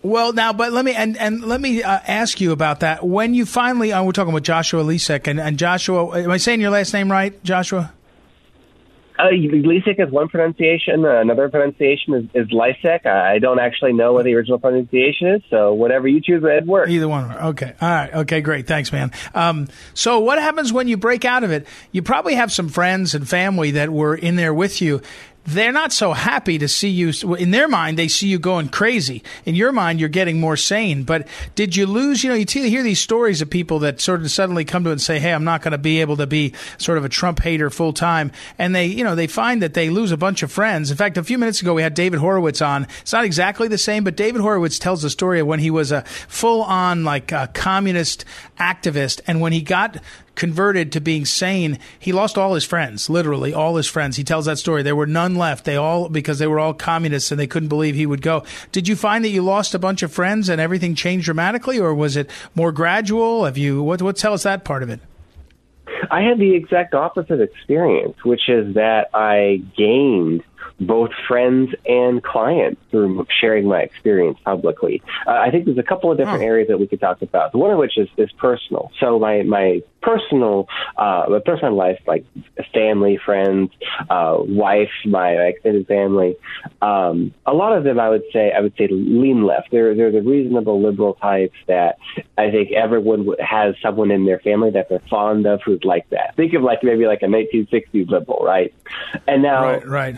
Well, 0.02 0.32
now, 0.32 0.52
but 0.52 0.72
let 0.72 0.84
me 0.84 0.94
and, 0.94 1.16
and 1.16 1.42
let 1.44 1.60
me 1.60 1.82
uh, 1.82 1.98
ask 2.06 2.40
you 2.40 2.52
about 2.52 2.80
that. 2.80 3.04
When 3.04 3.34
you 3.34 3.44
finally, 3.44 3.92
uh, 3.92 4.02
we're 4.04 4.12
talking 4.12 4.32
about 4.32 4.44
Joshua 4.44 4.84
Lisec, 4.84 5.26
and, 5.26 5.40
and 5.40 5.58
Joshua, 5.58 6.22
am 6.22 6.30
I 6.30 6.36
saying 6.36 6.60
your 6.60 6.70
last 6.70 6.92
name 6.92 7.10
right, 7.10 7.42
Joshua? 7.42 7.92
Uh, 9.18 9.30
is 9.98 10.10
one 10.10 10.28
pronunciation. 10.28 11.04
Uh, 11.04 11.20
another 11.20 11.48
pronunciation 11.48 12.14
is, 12.14 12.24
is. 12.34 13.04
I 13.06 13.38
don't 13.38 13.58
actually 13.58 13.92
know 13.92 14.12
what 14.12 14.24
the 14.24 14.34
original 14.34 14.58
pronunciation 14.58 15.28
is, 15.28 15.42
so 15.50 15.74
whatever 15.74 16.06
you 16.06 16.20
choose, 16.20 16.44
Ed 16.44 16.66
works. 16.66 16.90
Either 16.90 17.08
one. 17.08 17.32
Okay. 17.32 17.74
All 17.80 17.88
right. 17.88 18.14
Okay. 18.14 18.40
Great. 18.40 18.66
Thanks, 18.66 18.92
man. 18.92 19.10
Um, 19.34 19.68
so, 19.94 20.20
what 20.20 20.38
happens 20.38 20.72
when 20.72 20.86
you 20.86 20.96
break 20.96 21.24
out 21.24 21.42
of 21.42 21.50
it? 21.50 21.66
You 21.90 22.02
probably 22.02 22.34
have 22.34 22.52
some 22.52 22.68
friends 22.68 23.14
and 23.14 23.28
family 23.28 23.72
that 23.72 23.90
were 23.90 24.14
in 24.14 24.36
there 24.36 24.54
with 24.54 24.80
you. 24.80 25.02
They're 25.48 25.72
not 25.72 25.94
so 25.94 26.12
happy 26.12 26.58
to 26.58 26.68
see 26.68 26.90
you. 26.90 27.10
In 27.36 27.52
their 27.52 27.68
mind, 27.68 27.98
they 27.98 28.08
see 28.08 28.28
you 28.28 28.38
going 28.38 28.68
crazy. 28.68 29.22
In 29.46 29.54
your 29.54 29.72
mind, 29.72 29.98
you're 29.98 30.10
getting 30.10 30.40
more 30.40 30.58
sane. 30.58 31.04
But 31.04 31.26
did 31.54 31.74
you 31.74 31.86
lose? 31.86 32.22
You 32.22 32.28
know, 32.28 32.36
you 32.36 32.44
hear 32.44 32.82
these 32.82 33.00
stories 33.00 33.40
of 33.40 33.48
people 33.48 33.78
that 33.78 33.98
sort 33.98 34.20
of 34.20 34.30
suddenly 34.30 34.66
come 34.66 34.84
to 34.84 34.90
it 34.90 34.92
and 34.92 35.00
say, 35.00 35.18
"Hey, 35.18 35.32
I'm 35.32 35.44
not 35.44 35.62
going 35.62 35.72
to 35.72 35.78
be 35.78 36.02
able 36.02 36.18
to 36.18 36.26
be 36.26 36.52
sort 36.76 36.98
of 36.98 37.06
a 37.06 37.08
Trump 37.08 37.40
hater 37.40 37.70
full 37.70 37.94
time," 37.94 38.30
and 38.58 38.74
they, 38.74 38.84
you 38.84 39.02
know, 39.02 39.14
they 39.14 39.26
find 39.26 39.62
that 39.62 39.72
they 39.72 39.88
lose 39.88 40.12
a 40.12 40.18
bunch 40.18 40.42
of 40.42 40.52
friends. 40.52 40.90
In 40.90 40.98
fact, 40.98 41.16
a 41.16 41.24
few 41.24 41.38
minutes 41.38 41.62
ago, 41.62 41.72
we 41.72 41.82
had 41.82 41.94
David 41.94 42.20
Horowitz 42.20 42.60
on. 42.60 42.86
It's 43.00 43.14
not 43.14 43.24
exactly 43.24 43.68
the 43.68 43.78
same, 43.78 44.04
but 44.04 44.16
David 44.16 44.42
Horowitz 44.42 44.78
tells 44.78 45.00
the 45.00 45.08
story 45.08 45.40
of 45.40 45.46
when 45.46 45.60
he 45.60 45.70
was 45.70 45.90
a 45.90 46.02
full 46.02 46.62
on 46.62 47.04
like 47.04 47.32
a 47.32 47.48
communist 47.54 48.26
activist, 48.60 49.22
and 49.26 49.40
when 49.40 49.54
he 49.54 49.62
got 49.62 49.96
converted 50.38 50.92
to 50.92 51.00
being 51.00 51.26
sane, 51.26 51.78
he 51.98 52.12
lost 52.12 52.38
all 52.38 52.54
his 52.54 52.64
friends, 52.64 53.10
literally 53.10 53.52
all 53.52 53.76
his 53.76 53.88
friends. 53.88 54.16
He 54.16 54.24
tells 54.24 54.46
that 54.46 54.56
story. 54.56 54.82
There 54.82 54.96
were 54.96 55.06
none 55.06 55.34
left. 55.34 55.64
They 55.64 55.76
all 55.76 56.08
because 56.08 56.38
they 56.38 56.46
were 56.46 56.60
all 56.60 56.72
communists 56.72 57.30
and 57.30 57.38
they 57.38 57.48
couldn't 57.48 57.68
believe 57.68 57.96
he 57.96 58.06
would 58.06 58.22
go. 58.22 58.44
Did 58.72 58.88
you 58.88 58.96
find 58.96 59.24
that 59.24 59.30
you 59.30 59.42
lost 59.42 59.74
a 59.74 59.78
bunch 59.78 60.02
of 60.02 60.12
friends 60.12 60.48
and 60.48 60.60
everything 60.60 60.94
changed 60.94 61.26
dramatically, 61.26 61.78
or 61.78 61.92
was 61.92 62.16
it 62.16 62.30
more 62.54 62.72
gradual? 62.72 63.44
Have 63.44 63.58
you 63.58 63.82
what? 63.82 64.00
What 64.00 64.16
tell 64.16 64.32
us 64.32 64.44
that 64.44 64.64
part 64.64 64.82
of 64.82 64.88
it? 64.88 65.00
I 66.10 66.22
had 66.22 66.38
the 66.38 66.54
exact 66.54 66.94
opposite 66.94 67.40
experience, 67.40 68.24
which 68.24 68.48
is 68.48 68.74
that 68.74 69.10
I 69.12 69.62
gained 69.76 70.44
both 70.80 71.10
friends 71.26 71.74
and 71.86 72.22
clients 72.22 72.80
through 72.90 73.26
sharing 73.40 73.66
my 73.66 73.80
experience 73.80 74.38
publicly. 74.44 75.02
Uh, 75.26 75.32
I 75.32 75.50
think 75.50 75.64
there's 75.64 75.78
a 75.78 75.82
couple 75.82 76.12
of 76.12 76.18
different 76.18 76.42
areas 76.42 76.68
that 76.68 76.78
we 76.78 76.86
could 76.86 77.00
talk 77.00 77.20
about. 77.22 77.54
One 77.54 77.70
of 77.70 77.78
which 77.78 77.98
is, 77.98 78.08
is 78.16 78.30
personal. 78.32 78.90
So 79.00 79.18
my 79.18 79.42
my 79.42 79.82
personal 80.02 80.68
uh, 80.96 81.26
my 81.28 81.40
personal 81.44 81.74
life, 81.74 82.00
like 82.06 82.24
family, 82.72 83.18
friends, 83.24 83.70
uh, 84.08 84.38
wife, 84.40 84.90
my 85.04 85.30
extended 85.30 85.86
family. 85.86 86.36
Um, 86.80 87.34
a 87.46 87.52
lot 87.52 87.76
of 87.76 87.84
them, 87.84 87.98
I 87.98 88.08
would 88.08 88.24
say, 88.32 88.52
I 88.52 88.60
would 88.60 88.74
say 88.76 88.88
lean 88.88 89.44
left. 89.44 89.70
They're 89.70 89.94
they're 89.94 90.12
the 90.12 90.22
reasonable 90.22 90.80
liberal 90.80 91.14
types 91.14 91.56
that 91.66 91.98
I 92.36 92.50
think 92.50 92.72
everyone 92.72 93.28
has 93.40 93.74
someone 93.82 94.10
in 94.10 94.26
their 94.26 94.38
family 94.38 94.70
that 94.70 94.88
they're 94.88 95.02
fond 95.10 95.46
of 95.46 95.60
who's 95.64 95.82
like 95.84 96.08
that. 96.10 96.36
Think 96.36 96.54
of 96.54 96.62
like 96.62 96.82
maybe 96.82 97.06
like 97.06 97.22
a 97.22 97.26
1960s 97.26 98.08
liberal, 98.08 98.44
right? 98.44 98.72
And 99.26 99.42
now, 99.42 99.62
Right, 99.62 99.86
right. 99.86 100.16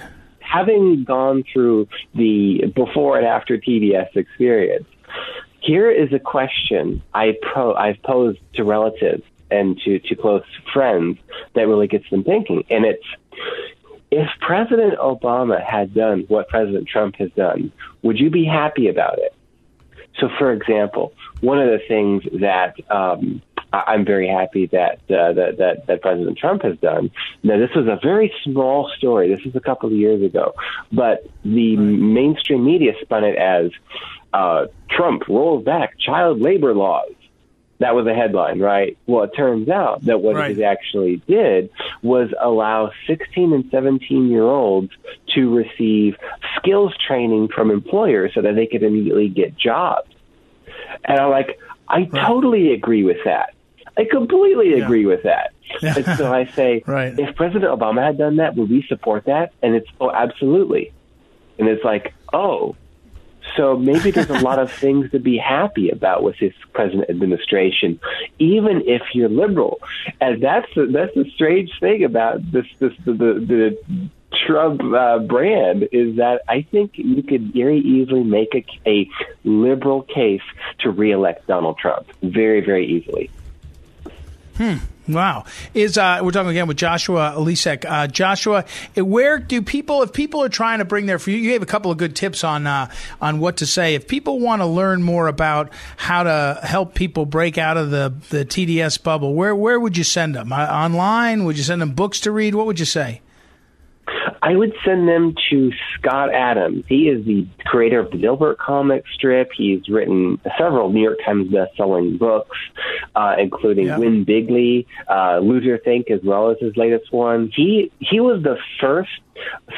Having 0.50 1.04
gone 1.04 1.44
through 1.52 1.88
the 2.14 2.66
before 2.74 3.18
and 3.18 3.26
after 3.26 3.56
TDS 3.56 4.16
experience, 4.16 4.86
here 5.60 5.90
is 5.90 6.12
a 6.12 6.18
question 6.18 7.02
I 7.14 7.36
pro- 7.40 7.74
I've 7.74 8.02
posed 8.02 8.40
to 8.54 8.64
relatives 8.64 9.22
and 9.50 9.78
to, 9.84 9.98
to 9.98 10.14
close 10.14 10.42
friends 10.72 11.18
that 11.54 11.62
really 11.62 11.86
gets 11.86 12.08
them 12.10 12.24
thinking. 12.24 12.64
And 12.70 12.84
it's 12.84 13.04
if 14.10 14.28
President 14.40 14.98
Obama 14.98 15.64
had 15.64 15.94
done 15.94 16.24
what 16.28 16.48
President 16.48 16.88
Trump 16.88 17.16
has 17.16 17.30
done, 17.32 17.72
would 18.02 18.18
you 18.18 18.30
be 18.30 18.44
happy 18.44 18.88
about 18.88 19.18
it? 19.18 19.34
So, 20.18 20.28
for 20.38 20.52
example, 20.52 21.12
one 21.40 21.60
of 21.60 21.68
the 21.68 21.80
things 21.86 22.24
that 22.40 22.74
um, 22.90 23.40
I'm 23.72 24.04
very 24.04 24.28
happy 24.28 24.66
that, 24.66 24.98
uh, 25.10 25.32
that 25.32 25.56
that 25.58 25.86
that 25.86 26.02
President 26.02 26.36
Trump 26.38 26.62
has 26.62 26.76
done. 26.78 27.10
Now, 27.42 27.58
this 27.58 27.70
was 27.74 27.86
a 27.86 27.98
very 28.02 28.32
small 28.42 28.90
story. 28.96 29.32
This 29.34 29.44
was 29.44 29.54
a 29.54 29.60
couple 29.60 29.88
of 29.88 29.94
years 29.94 30.22
ago, 30.22 30.54
but 30.92 31.24
the 31.44 31.76
mainstream 31.76 32.64
media 32.64 32.92
spun 33.00 33.24
it 33.24 33.36
as 33.36 33.70
uh, 34.32 34.66
Trump 34.88 35.28
rolls 35.28 35.64
back 35.64 35.98
child 35.98 36.40
labor 36.40 36.74
laws. 36.74 37.12
That 37.78 37.94
was 37.94 38.06
a 38.06 38.12
headline, 38.14 38.60
right? 38.60 38.98
Well, 39.06 39.24
it 39.24 39.30
turns 39.34 39.70
out 39.70 40.04
that 40.04 40.20
what 40.20 40.36
Right. 40.36 40.54
he 40.54 40.64
actually 40.64 41.16
did 41.26 41.70
was 42.02 42.28
allow 42.38 42.90
16 43.06 43.54
and 43.54 43.64
17 43.70 44.28
year 44.30 44.42
olds 44.44 44.92
to 45.34 45.54
receive 45.56 46.16
skills 46.56 46.92
training 47.06 47.48
from 47.48 47.70
employers 47.70 48.32
so 48.34 48.42
that 48.42 48.54
they 48.54 48.66
could 48.66 48.82
immediately 48.82 49.28
get 49.28 49.56
jobs. 49.56 50.10
And 51.06 51.18
I'm 51.18 51.30
like, 51.30 51.58
I 51.88 52.04
totally 52.04 52.74
agree 52.74 53.02
with 53.02 53.18
that. 53.24 53.54
I 54.00 54.04
completely 54.10 54.70
Yeah. 54.76 54.84
agree 54.84 55.06
with 55.06 55.22
that. 55.24 55.52
and 55.82 56.04
so 56.18 56.32
I 56.32 56.46
say, 56.46 56.82
Right. 56.86 57.16
if 57.18 57.34
President 57.36 57.70
Obama 57.70 58.02
had 58.04 58.18
done 58.18 58.36
that, 58.36 58.56
would 58.56 58.70
we 58.70 58.82
support 58.88 59.24
that? 59.26 59.52
And 59.62 59.74
it's, 59.74 59.88
oh, 60.00 60.10
absolutely. 60.10 60.92
And 61.58 61.68
it's 61.68 61.84
like, 61.84 62.14
oh, 62.32 62.76
so 63.56 63.76
maybe 63.76 64.10
there's 64.10 64.30
a 64.30 64.40
lot 64.40 64.58
of 64.58 64.70
things 64.84 65.10
to 65.10 65.18
be 65.18 65.36
happy 65.36 65.90
about 65.90 66.22
with 66.22 66.38
this 66.38 66.54
present 66.72 67.08
administration, 67.10 67.98
even 68.38 68.82
if 68.86 69.02
you're 69.14 69.28
liberal. 69.28 69.80
And 70.20 70.42
that's 70.42 70.68
the, 70.74 70.86
that's 70.86 71.14
the 71.14 71.28
strange 71.34 71.70
thing 71.80 72.04
about 72.04 72.50
this 72.52 72.66
this 72.78 72.92
the 73.04 73.12
the, 73.12 73.32
the 73.52 73.78
Trump 74.46 74.80
uh, 74.94 75.18
brand 75.18 75.88
is 75.90 76.16
that 76.16 76.42
I 76.48 76.62
think 76.62 76.92
you 76.94 77.22
could 77.22 77.52
very 77.52 77.78
easily 77.80 78.22
make 78.22 78.54
a, 78.54 78.64
a 78.88 79.08
liberal 79.44 80.02
case 80.02 80.46
to 80.80 80.90
reelect 80.90 81.46
Donald 81.48 81.76
Trump 81.78 82.06
very 82.22 82.60
very 82.60 82.86
easily. 82.86 83.30
Wow. 85.08 85.44
Is 85.74 85.98
uh, 85.98 86.20
we're 86.22 86.30
talking 86.30 86.50
again 86.50 86.68
with 86.68 86.76
Joshua 86.76 87.34
Lisec. 87.36 87.84
Uh, 87.84 88.06
Joshua, 88.06 88.64
eh, 88.96 89.00
where 89.00 89.38
do 89.38 89.62
people, 89.62 90.02
if 90.02 90.12
people 90.12 90.42
are 90.42 90.48
trying 90.48 90.78
to 90.78 90.84
bring 90.84 91.06
their, 91.06 91.18
you 91.18 91.34
you 91.34 91.50
gave 91.50 91.62
a 91.62 91.66
couple 91.66 91.90
of 91.90 91.98
good 91.98 92.14
tips 92.14 92.44
on 92.44 92.66
uh, 92.66 92.90
on 93.20 93.40
what 93.40 93.56
to 93.58 93.66
say. 93.66 93.94
If 93.94 94.06
people 94.06 94.38
want 94.38 94.62
to 94.62 94.66
learn 94.66 95.02
more 95.02 95.28
about 95.28 95.72
how 95.96 96.22
to 96.22 96.60
help 96.62 96.94
people 96.94 97.26
break 97.26 97.58
out 97.58 97.76
of 97.76 97.90
the, 97.90 98.14
the 98.30 98.44
TDS 98.44 99.02
bubble, 99.02 99.34
where 99.34 99.54
where 99.54 99.80
would 99.80 99.96
you 99.96 100.04
send 100.04 100.34
them? 100.34 100.52
Uh, 100.52 100.66
online? 100.66 101.44
Would 101.44 101.56
you 101.56 101.64
send 101.64 101.82
them 101.82 101.92
books 101.92 102.20
to 102.20 102.30
read? 102.30 102.54
What 102.54 102.66
would 102.66 102.78
you 102.78 102.86
say? 102.86 103.20
I 104.42 104.56
would 104.56 104.72
send 104.84 105.06
them 105.06 105.34
to 105.50 105.70
Scott 105.94 106.32
Adams. 106.34 106.84
He 106.88 107.08
is 107.08 107.24
the 107.26 107.46
creator 107.66 108.00
of 108.00 108.10
the 108.10 108.16
Dilbert 108.16 108.56
comic 108.56 109.04
strip. 109.14 109.50
He's 109.56 109.86
written 109.88 110.40
several 110.58 110.90
New 110.90 111.02
York 111.02 111.18
Times 111.24 111.52
best-selling 111.52 112.16
books, 112.16 112.56
uh, 113.14 113.36
including 113.38 113.86
Yeah. 113.86 113.98
Win 113.98 114.24
Bigly, 114.24 114.86
uh, 115.08 115.38
Loser 115.38 115.78
Think, 115.78 116.10
as 116.10 116.20
well 116.22 116.50
as 116.50 116.58
his 116.60 116.76
latest 116.76 117.12
one. 117.12 117.50
He 117.54 117.90
he 117.98 118.20
was 118.20 118.42
the 118.42 118.58
first 118.80 119.10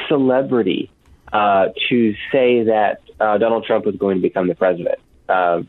celebrity 0.07 0.89
uh, 1.31 1.69
to 1.89 2.15
say 2.31 2.63
that 2.63 3.01
uh, 3.19 3.37
Donald 3.37 3.65
Trump 3.65 3.85
was 3.85 3.95
going 3.95 4.17
to 4.17 4.21
become 4.21 4.47
the 4.47 4.55
president. 4.55 4.99
Uh, 5.27 5.63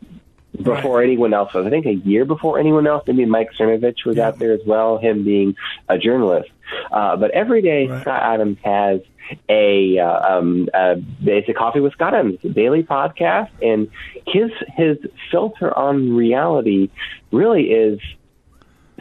before 0.63 1.03
anyone 1.03 1.35
else 1.35 1.53
was. 1.53 1.67
I 1.67 1.71
think 1.71 1.85
a 1.85 1.95
year 1.95 2.25
before 2.25 2.61
anyone 2.61 2.87
else. 2.87 3.03
Maybe 3.09 3.25
Mike 3.25 3.51
Cernovich 3.59 4.05
was 4.05 4.19
out 4.19 4.39
there 4.39 4.53
as 4.53 4.61
well, 4.65 4.99
him 4.99 5.25
being 5.25 5.57
a 5.89 5.99
journalist. 5.99 6.49
Uh, 6.93 7.17
but 7.17 7.33
every 7.33 7.61
day, 7.61 7.89
Right. 7.89 8.01
Scott 8.03 8.23
Adams 8.23 8.59
has 8.63 9.01
a, 9.49 9.99
uh, 9.99 10.39
um, 10.39 10.69
a 10.75 10.97
basic 10.97 11.57
coffee 11.57 11.81
with 11.81 11.93
Scott 11.93 12.15
a 12.15 12.33
daily 12.49 12.83
podcast, 12.83 13.51
and 13.63 13.91
his 14.27 14.51
his 14.77 14.99
filter 15.31 15.77
on 15.77 16.15
reality 16.15 16.91
really 17.31 17.71
is 17.71 18.01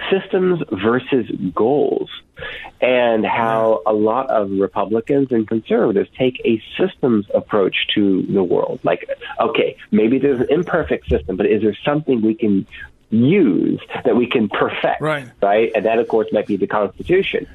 systems 0.09 0.61
versus 0.71 1.29
goals 1.53 2.09
and 2.81 3.25
how 3.25 3.81
a 3.85 3.93
lot 3.93 4.29
of 4.29 4.49
Republicans 4.51 5.27
and 5.31 5.47
conservatives 5.47 6.09
take 6.17 6.41
a 6.45 6.61
systems 6.77 7.25
approach 7.33 7.75
to 7.93 8.23
the 8.23 8.43
world. 8.43 8.79
Like, 8.83 9.07
okay, 9.39 9.77
maybe 9.91 10.17
there's 10.17 10.41
an 10.41 10.47
imperfect 10.49 11.07
system, 11.09 11.37
but 11.37 11.45
is 11.45 11.61
there 11.61 11.77
something 11.85 12.21
we 12.21 12.33
can 12.33 12.65
use 13.13 13.79
that 14.05 14.15
we 14.15 14.27
can 14.27 14.49
perfect? 14.49 15.01
Right. 15.01 15.27
Right? 15.41 15.71
And 15.75 15.85
that, 15.85 15.99
of 15.99 16.07
course, 16.07 16.27
might 16.31 16.47
be 16.47 16.57
the 16.57 16.67
Constitution. 16.67 17.47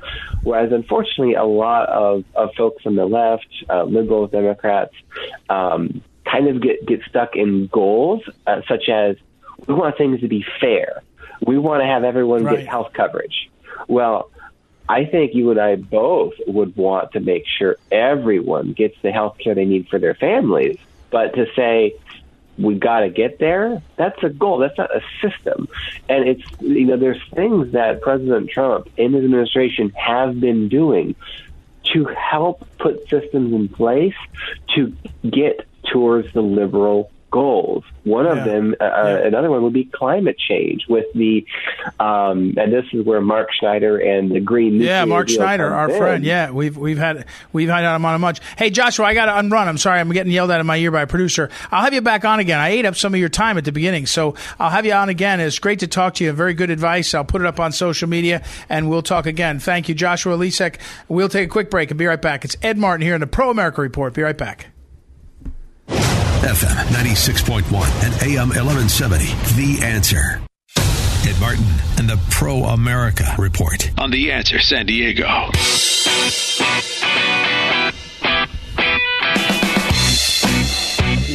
Whereas, 0.42 0.72
unfortunately, 0.72 1.34
a 1.34 1.44
lot 1.44 1.88
of, 1.88 2.24
of 2.34 2.54
folks 2.54 2.86
on 2.86 2.96
the 2.96 3.06
left, 3.06 3.46
uh, 3.68 3.84
liberals, 3.84 4.30
Democrats, 4.30 4.94
um, 5.48 6.02
kind 6.24 6.48
of 6.48 6.60
get, 6.62 6.86
get 6.86 7.00
stuck 7.08 7.36
in 7.36 7.66
goals, 7.68 8.22
uh, 8.46 8.60
such 8.68 8.88
as 8.88 9.16
we 9.66 9.74
want 9.74 9.96
things 9.96 10.20
to 10.20 10.28
be 10.28 10.44
fair. 10.60 11.02
We 11.44 11.58
want 11.58 11.82
to 11.82 11.86
have 11.86 12.04
everyone 12.04 12.44
Right. 12.44 12.58
get 12.58 12.68
health 12.68 12.92
coverage. 12.92 13.50
Well, 13.88 14.30
I 14.88 15.04
think 15.04 15.34
you 15.34 15.50
and 15.50 15.60
I 15.60 15.76
both 15.76 16.34
would 16.46 16.76
want 16.76 17.12
to 17.12 17.20
make 17.20 17.44
sure 17.46 17.76
everyone 17.92 18.72
gets 18.72 18.96
the 19.02 19.12
health 19.12 19.36
care 19.38 19.54
they 19.54 19.64
need 19.64 19.88
for 19.88 19.98
their 19.98 20.14
families. 20.14 20.78
But 21.10 21.34
to 21.34 21.46
say 21.54 21.94
we 22.58 22.74
got 22.74 23.00
to 23.00 23.10
get 23.10 23.38
there, 23.38 23.82
that's 23.96 24.22
a 24.22 24.28
goal. 24.28 24.58
That's 24.58 24.76
not 24.76 24.90
a 24.94 25.00
system. 25.22 25.68
And 26.08 26.28
it's, 26.28 26.42
you 26.60 26.86
know, 26.86 26.96
there's 26.96 27.22
things 27.34 27.72
that 27.72 28.00
President 28.02 28.50
Trump 28.50 28.88
and 28.98 29.14
his 29.14 29.24
administration 29.24 29.90
have 29.90 30.40
been 30.40 30.68
doing 30.68 31.14
to 31.94 32.04
help 32.04 32.66
put 32.78 33.08
systems 33.08 33.52
in 33.52 33.68
place 33.68 34.14
to 34.74 34.94
get 35.28 35.66
towards 35.90 36.32
the 36.32 36.42
liberal 36.42 37.10
goals. 37.30 37.84
One 38.04 38.26
of 38.26 38.44
them, 38.44 38.74
uh, 38.80 38.84
Yeah. 38.84 39.26
another 39.26 39.50
one 39.50 39.62
would 39.64 39.72
be 39.74 39.84
climate 39.84 40.36
change 40.38 40.86
with 40.88 41.04
the, 41.14 41.44
um, 42.00 42.54
and 42.56 42.72
this 42.72 42.84
is 42.92 43.04
where 43.04 43.20
Mark 43.20 43.48
Schneider 43.52 43.98
and 43.98 44.30
the 44.30 44.40
Green. 44.40 44.74
Yeah, 44.80 45.04
Mark 45.04 45.28
Schneider, 45.28 45.66
our 45.72 45.90
in. 45.90 45.96
friend. 45.98 46.24
Yeah, 46.24 46.50
we've 46.50 46.76
we've 46.76 46.96
had 46.98 47.26
we've 47.52 47.68
had 47.68 47.84
him 47.94 48.04
on 48.04 48.14
a 48.14 48.18
bunch. 48.18 48.38
Hey, 48.56 48.70
Joshua, 48.70 49.04
I 49.06 49.14
got 49.14 49.26
to 49.26 49.32
unrun. 49.32 49.66
I'm 49.68 49.78
sorry, 49.78 50.00
I'm 50.00 50.10
getting 50.10 50.32
yelled 50.32 50.50
at 50.50 50.60
in 50.60 50.66
my 50.66 50.76
ear 50.78 50.90
by 50.90 51.02
a 51.02 51.06
producer. 51.06 51.50
I'll 51.70 51.82
have 51.84 51.92
you 51.94 52.00
back 52.00 52.24
on 52.24 52.40
again. 52.40 52.58
I 52.58 52.70
ate 52.70 52.86
up 52.86 52.96
some 52.96 53.12
of 53.12 53.20
your 53.20 53.28
time 53.28 53.58
at 53.58 53.64
the 53.64 53.72
beginning, 53.72 54.06
so 54.06 54.34
I'll 54.58 54.70
have 54.70 54.86
you 54.86 54.92
on 54.92 55.08
again. 55.08 55.40
It's 55.40 55.58
great 55.58 55.80
to 55.80 55.86
talk 55.86 56.14
to 56.14 56.24
you. 56.24 56.32
Very 56.32 56.54
good 56.54 56.70
advice. 56.70 57.14
I'll 57.14 57.24
put 57.24 57.40
it 57.42 57.46
up 57.46 57.60
on 57.60 57.72
social 57.72 58.08
media, 58.08 58.42
and 58.70 58.88
we'll 58.88 59.02
talk 59.02 59.26
again. 59.26 59.58
Thank 59.58 59.88
you, 59.88 59.94
Joshua 59.94 60.36
Lisec. 60.36 60.76
We'll 61.08 61.28
take 61.28 61.46
a 61.46 61.50
quick 61.50 61.70
break 61.70 61.90
and 61.90 61.98
be 61.98 62.06
right 62.06 62.20
back. 62.22 62.44
It's 62.44 62.56
Ed 62.62 62.78
Martin 62.78 63.04
here 63.04 63.14
in 63.14 63.20
the 63.20 63.26
Pro 63.26 63.50
America 63.50 63.80
Report. 63.82 64.14
Be 64.14 64.22
right 64.22 64.38
back. 64.38 64.68
FM 66.48 66.82
96.1 66.96 67.62
and 68.04 68.22
AM 68.22 68.48
1170. 68.48 69.26
The 69.60 69.84
answer. 69.84 70.40
Ed 71.28 71.38
Martin 71.40 71.64
and 71.98 72.08
the 72.08 72.18
Pro 72.30 72.64
America 72.64 73.34
Report. 73.38 73.90
on 73.98 74.10
The 74.10 74.32
Answer 74.32 74.58
San 74.58 74.86
Diego. 74.86 75.26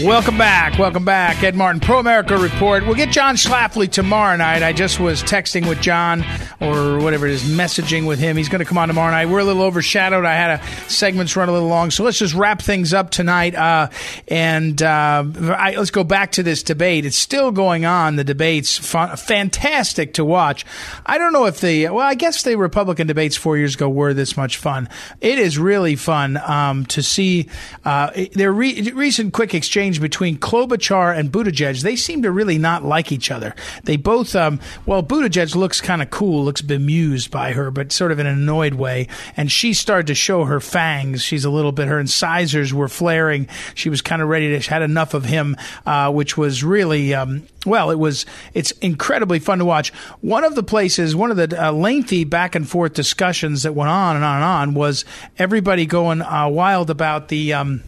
Welcome 0.04 0.38
back. 0.38 0.78
Welcome 0.78 1.06
back. 1.06 1.42
Ed 1.44 1.56
Martin, 1.56 1.80
Pro 1.80 1.98
America 1.98 2.38
Report. 2.38 2.86
We'll 2.86 2.94
get 2.94 3.10
John 3.10 3.36
Schlafly 3.36 3.90
tomorrow 3.90 4.36
night. 4.36 4.62
I 4.62 4.74
just 4.74 5.00
was 5.00 5.24
texting 5.24 5.66
with 5.70 5.80
John 5.80 6.26
or 6.60 7.00
whatever 7.00 7.26
it 7.26 7.32
is, 7.32 7.44
messaging 7.44 8.06
with 8.06 8.20
him. 8.20 8.36
He's 8.36 8.50
going 8.50 8.60
to 8.60 8.66
come 8.66 8.78
on 8.78 8.90
tomorrow 8.90 9.12
night. 9.12 9.28
We're 9.28 9.40
a 9.40 9.46
little 9.46 9.62
overshadowed. 9.62 10.26
I 10.26 10.34
had 10.34 10.60
a 10.60 10.90
segments 10.90 11.38
run 11.38 11.48
a 11.48 11.54
little 11.54 11.70
long. 11.70 11.90
So 11.90 12.04
let's 12.04 12.20
just 12.20 12.34
wrap 12.34 12.62
things 12.62 12.94
up 12.94 13.12
tonight. 13.12 13.56
Uh, 13.56 13.90
and 14.28 14.82
uh, 14.84 15.24
I, 15.58 15.76
let's 15.78 15.90
go 15.90 16.04
back 16.04 16.34
to 16.34 16.44
this 16.44 16.64
debate. 16.64 17.06
It's 17.06 17.18
still 17.18 17.52
going 17.52 17.86
on. 17.86 18.18
The 18.18 18.26
debate's 18.26 18.78
fun, 18.78 19.16
fantastic 19.16 20.16
to 20.16 20.26
watch. 20.26 20.66
I 21.06 21.18
don't 21.18 21.32
know 21.32 21.46
if 21.46 21.62
the, 21.62 21.88
well, 21.88 22.06
I 22.06 22.16
guess 22.16 22.44
the 22.44 22.58
Republican 22.58 23.08
debates 23.08 23.38
four 23.38 23.58
years 23.58 23.76
ago 23.76 23.88
were 23.88 24.14
this 24.14 24.36
much 24.36 24.58
fun. 24.58 24.90
It 25.22 25.40
is 25.40 25.58
really 25.58 25.96
fun 25.96 26.36
um, 26.38 26.86
to 26.88 27.02
see 27.02 27.48
uh, 27.86 28.12
their 28.34 28.52
re- 28.52 28.92
recent 28.92 29.32
quick 29.32 29.54
exchange 29.54 29.93
exchange 29.94 30.02
between 30.02 30.38
Klobuchar 30.38 31.18
and 31.18 31.32
Buttigieg, 31.32 31.82
they 31.82 31.96
seem 31.96 32.24
to 32.24 32.32
really 32.32 32.58
not 32.58 32.84
like 32.84 33.12
each 33.12 33.32
other. 33.32 33.56
They 33.84 33.98
both, 33.98 34.36
um, 34.36 34.60
well, 34.86 35.04
Buttigieg 35.04 35.56
looks 35.56 35.82
kind 35.82 36.02
of 36.02 36.10
cool, 36.10 36.46
looks 36.46 36.62
bemused 36.62 37.32
by 37.32 37.54
her, 37.54 37.72
but 37.72 37.92
sort 37.92 38.12
of 38.12 38.20
in 38.20 38.26
an 38.26 38.40
annoyed 38.40 38.76
way. 38.76 39.08
And 39.38 39.52
she 39.52 39.74
started 39.74 40.08
to 40.08 40.16
show 40.16 40.46
her 40.46 40.60
fangs. 40.60 41.22
She's 41.22 41.46
a 41.46 41.50
little 41.50 41.72
bit, 41.72 41.88
her 41.88 42.00
incisors 42.00 42.74
were 42.74 42.88
flaring. 42.88 43.48
She 43.76 43.90
was 43.90 44.02
kind 44.02 44.22
of 44.22 44.30
ready 44.30 44.50
to, 44.50 44.62
she 44.62 44.70
had 44.70 44.82
enough 44.82 45.14
of 45.14 45.26
him, 45.26 45.56
uh, 45.86 46.12
which 46.12 46.38
was 46.38 46.64
really, 46.64 47.14
um, 47.14 47.44
well, 47.66 47.92
it 47.92 48.00
was, 48.00 48.26
it's 48.54 48.72
incredibly 48.82 49.40
fun 49.40 49.60
to 49.60 49.66
watch. 49.66 49.94
One 50.22 50.44
of 50.44 50.56
the 50.56 50.64
places, 50.64 51.16
one 51.16 51.32
of 51.32 51.38
the 51.38 51.68
uh, 51.68 51.72
lengthy 51.72 52.24
back 52.24 52.56
and 52.56 52.68
forth 52.68 52.94
discussions 52.94 53.64
that 53.64 53.74
went 53.74 53.90
on 53.90 54.16
and 54.16 54.26
on 54.26 54.36
and 54.38 54.46
on 54.46 54.74
was 54.74 55.06
everybody 55.38 55.86
going 55.86 56.22
uh, 56.22 56.48
wild 56.48 56.90
about 56.90 57.28
the, 57.28 57.54
um, 57.54 57.84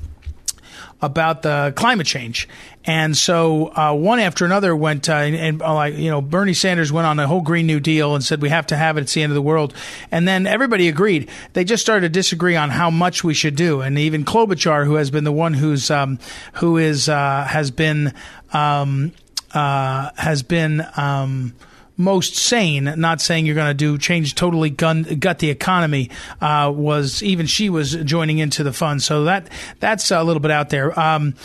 about 1.01 1.41
the 1.41 1.73
climate 1.75 2.07
change. 2.07 2.47
And 2.85 3.17
so 3.17 3.71
uh, 3.75 3.93
one 3.93 4.19
after 4.19 4.45
another 4.45 4.75
went, 4.75 5.09
uh, 5.09 5.13
and, 5.13 5.35
and 5.35 5.61
uh, 5.61 5.83
you 5.83 6.09
know, 6.09 6.21
Bernie 6.21 6.53
Sanders 6.53 6.91
went 6.91 7.07
on 7.07 7.19
a 7.19 7.27
whole 7.27 7.41
Green 7.41 7.65
New 7.65 7.79
Deal 7.79 8.15
and 8.15 8.23
said 8.23 8.41
we 8.41 8.49
have 8.49 8.67
to 8.67 8.75
have 8.75 8.97
it. 8.97 9.01
It's 9.01 9.13
the 9.13 9.23
end 9.23 9.31
of 9.31 9.35
the 9.35 9.41
world. 9.41 9.73
And 10.11 10.27
then 10.27 10.45
everybody 10.45 10.87
agreed. 10.87 11.29
They 11.53 11.63
just 11.63 11.81
started 11.81 12.01
to 12.01 12.09
disagree 12.09 12.55
on 12.55 12.69
how 12.69 12.89
much 12.89 13.23
we 13.23 13.33
should 13.33 13.55
do. 13.55 13.81
And 13.81 13.97
even 13.97 14.23
Klobuchar, 14.23 14.85
who 14.85 14.95
has 14.95 15.09
been 15.09 15.23
the 15.23 15.31
one 15.31 15.53
who's 15.53 15.89
um, 15.89 16.19
who 16.53 16.77
is 16.77 17.09
uh, 17.09 17.45
has 17.45 17.71
been 17.71 18.13
um, 18.53 19.11
uh, 19.53 20.11
has 20.15 20.43
been. 20.43 20.85
Um, 20.95 21.55
most 21.97 22.35
sane, 22.35 22.93
not 22.97 23.21
saying 23.21 23.45
you're 23.45 23.55
going 23.55 23.67
to 23.69 23.73
do 23.73 23.97
change 23.97 24.35
totally 24.35 24.69
gun, 24.69 25.03
gut 25.03 25.39
the 25.39 25.49
economy, 25.49 26.09
uh, 26.41 26.71
was 26.73 27.23
even 27.23 27.45
she 27.45 27.69
was 27.69 27.95
joining 27.95 28.39
into 28.39 28.63
the 28.63 28.73
fund. 28.73 29.01
So 29.01 29.23
that 29.25 29.49
that's 29.79 30.11
a 30.11 30.23
little 30.23 30.41
bit 30.41 30.51
out 30.51 30.69
there. 30.69 30.97
Um, 30.99 31.35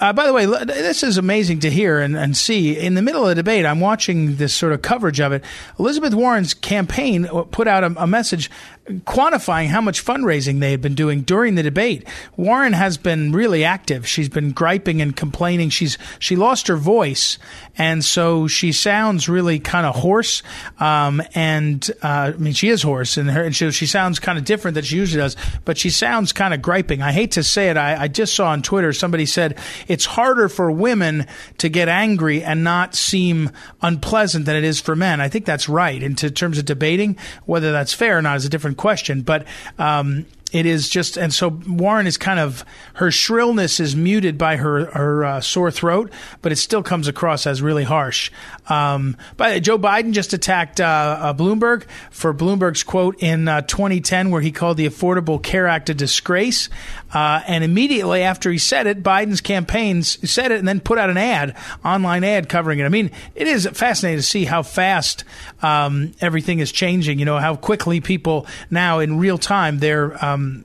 uh, 0.00 0.12
by 0.12 0.26
the 0.26 0.32
way, 0.32 0.46
this 0.46 1.02
is 1.02 1.16
amazing 1.16 1.60
to 1.60 1.70
hear 1.70 2.00
and, 2.00 2.16
and, 2.16 2.36
see. 2.36 2.76
In 2.76 2.94
the 2.94 3.02
middle 3.02 3.22
of 3.22 3.28
the 3.28 3.36
debate, 3.36 3.64
I'm 3.64 3.78
watching 3.78 4.36
this 4.36 4.52
sort 4.52 4.72
of 4.72 4.82
coverage 4.82 5.20
of 5.20 5.32
it. 5.32 5.44
Elizabeth 5.78 6.12
Warren's 6.12 6.54
campaign 6.54 7.26
put 7.50 7.68
out 7.68 7.84
a, 7.84 8.02
a 8.02 8.06
message 8.06 8.50
quantifying 8.88 9.68
how 9.68 9.80
much 9.80 10.04
fundraising 10.04 10.60
they 10.60 10.72
had 10.72 10.80
been 10.80 10.94
doing 10.94 11.22
during 11.22 11.54
the 11.54 11.62
debate. 11.62 12.06
Warren 12.36 12.72
has 12.72 12.98
been 12.98 13.32
really 13.32 13.64
active. 13.64 14.06
She's 14.06 14.28
been 14.28 14.52
griping 14.52 15.00
and 15.00 15.14
complaining. 15.14 15.70
She's 15.70 15.96
she 16.18 16.36
lost 16.36 16.66
her 16.68 16.76
voice, 16.76 17.38
and 17.78 18.04
so 18.04 18.48
she 18.48 18.72
sounds 18.72 19.28
really 19.28 19.60
kind 19.60 19.86
of 19.86 19.94
hoarse. 19.94 20.42
Um, 20.78 21.22
and 21.34 21.88
uh, 22.02 22.32
I 22.34 22.38
mean, 22.38 22.52
she 22.52 22.68
is 22.68 22.82
hoarse, 22.82 23.16
and 23.16 23.30
her 23.30 23.44
and 23.44 23.54
she, 23.54 23.70
she 23.70 23.86
sounds 23.86 24.18
kind 24.18 24.38
of 24.38 24.44
different 24.44 24.74
than 24.74 24.84
she 24.84 24.96
usually 24.96 25.22
does. 25.22 25.36
But 25.64 25.78
she 25.78 25.90
sounds 25.90 26.32
kind 26.32 26.52
of 26.52 26.60
griping. 26.60 27.02
I 27.02 27.12
hate 27.12 27.32
to 27.32 27.42
say 27.42 27.70
it. 27.70 27.76
I, 27.76 28.02
I 28.02 28.08
just 28.08 28.34
saw 28.34 28.48
on 28.50 28.62
Twitter 28.62 28.92
somebody 28.92 29.26
said 29.26 29.58
it's 29.88 30.04
harder 30.04 30.48
for 30.48 30.70
women 30.70 31.26
to 31.58 31.68
get 31.68 31.88
angry 31.88 32.42
and 32.42 32.64
not 32.64 32.94
seem 32.94 33.50
unpleasant 33.82 34.46
than 34.46 34.56
it 34.56 34.64
is 34.64 34.80
for 34.80 34.96
men. 34.96 35.20
I 35.20 35.28
think 35.28 35.44
that's 35.44 35.68
right. 35.68 36.02
In 36.02 36.14
terms 36.14 36.58
of 36.58 36.64
debating, 36.64 37.16
whether 37.46 37.72
that's 37.72 37.92
fair 37.92 38.18
or 38.18 38.22
not 38.22 38.36
is 38.36 38.44
a 38.44 38.48
different 38.48 38.76
question. 38.76 39.22
But 39.22 39.46
um, 39.78 40.26
it 40.52 40.66
is 40.66 40.88
just, 40.88 41.16
and 41.16 41.32
so 41.32 41.48
Warren 41.48 42.06
is 42.06 42.16
kind 42.16 42.40
of 42.40 42.64
her 42.94 43.10
shrillness 43.10 43.78
is 43.78 43.94
muted 43.94 44.36
by 44.36 44.56
her 44.56 44.86
her 44.86 45.24
uh, 45.24 45.40
sore 45.40 45.70
throat, 45.70 46.12
but 46.42 46.50
it 46.50 46.56
still 46.56 46.82
comes 46.82 47.06
across 47.06 47.46
as 47.46 47.62
really 47.62 47.84
harsh. 47.84 48.30
Um, 48.68 49.16
but 49.36 49.62
Joe 49.62 49.78
Biden 49.78 50.12
just 50.12 50.32
attacked 50.32 50.80
uh, 50.80 50.84
uh, 50.84 51.34
Bloomberg 51.34 51.84
for 52.10 52.34
Bloomberg's 52.34 52.82
quote 52.82 53.22
in 53.22 53.46
uh, 53.46 53.62
2010, 53.62 54.30
where 54.30 54.40
he 54.40 54.50
called 54.50 54.76
the 54.76 54.86
Affordable 54.86 55.40
Care 55.40 55.68
Act 55.68 55.88
a 55.90 55.94
disgrace. 55.94 56.68
Uh, 57.12 57.42
and 57.46 57.64
immediately 57.64 58.22
after 58.22 58.50
he 58.50 58.58
said 58.58 58.86
it, 58.86 59.02
Biden's 59.02 59.40
campaigns 59.40 60.30
said 60.30 60.52
it 60.52 60.58
and 60.58 60.68
then 60.68 60.80
put 60.80 60.98
out 60.98 61.10
an 61.10 61.16
ad, 61.16 61.56
online 61.84 62.24
ad 62.24 62.48
covering 62.48 62.78
it. 62.78 62.84
I 62.84 62.88
mean, 62.88 63.10
it 63.34 63.46
is 63.46 63.66
fascinating 63.72 64.18
to 64.18 64.22
see 64.22 64.44
how 64.44 64.62
fast 64.62 65.24
um, 65.62 66.12
everything 66.20 66.60
is 66.60 66.72
changing. 66.72 67.18
You 67.18 67.24
know 67.24 67.38
how 67.38 67.56
quickly 67.56 68.00
people 68.00 68.46
now 68.70 69.00
in 69.00 69.18
real 69.18 69.38
time 69.38 69.78
they're 69.78 70.24
um, 70.24 70.64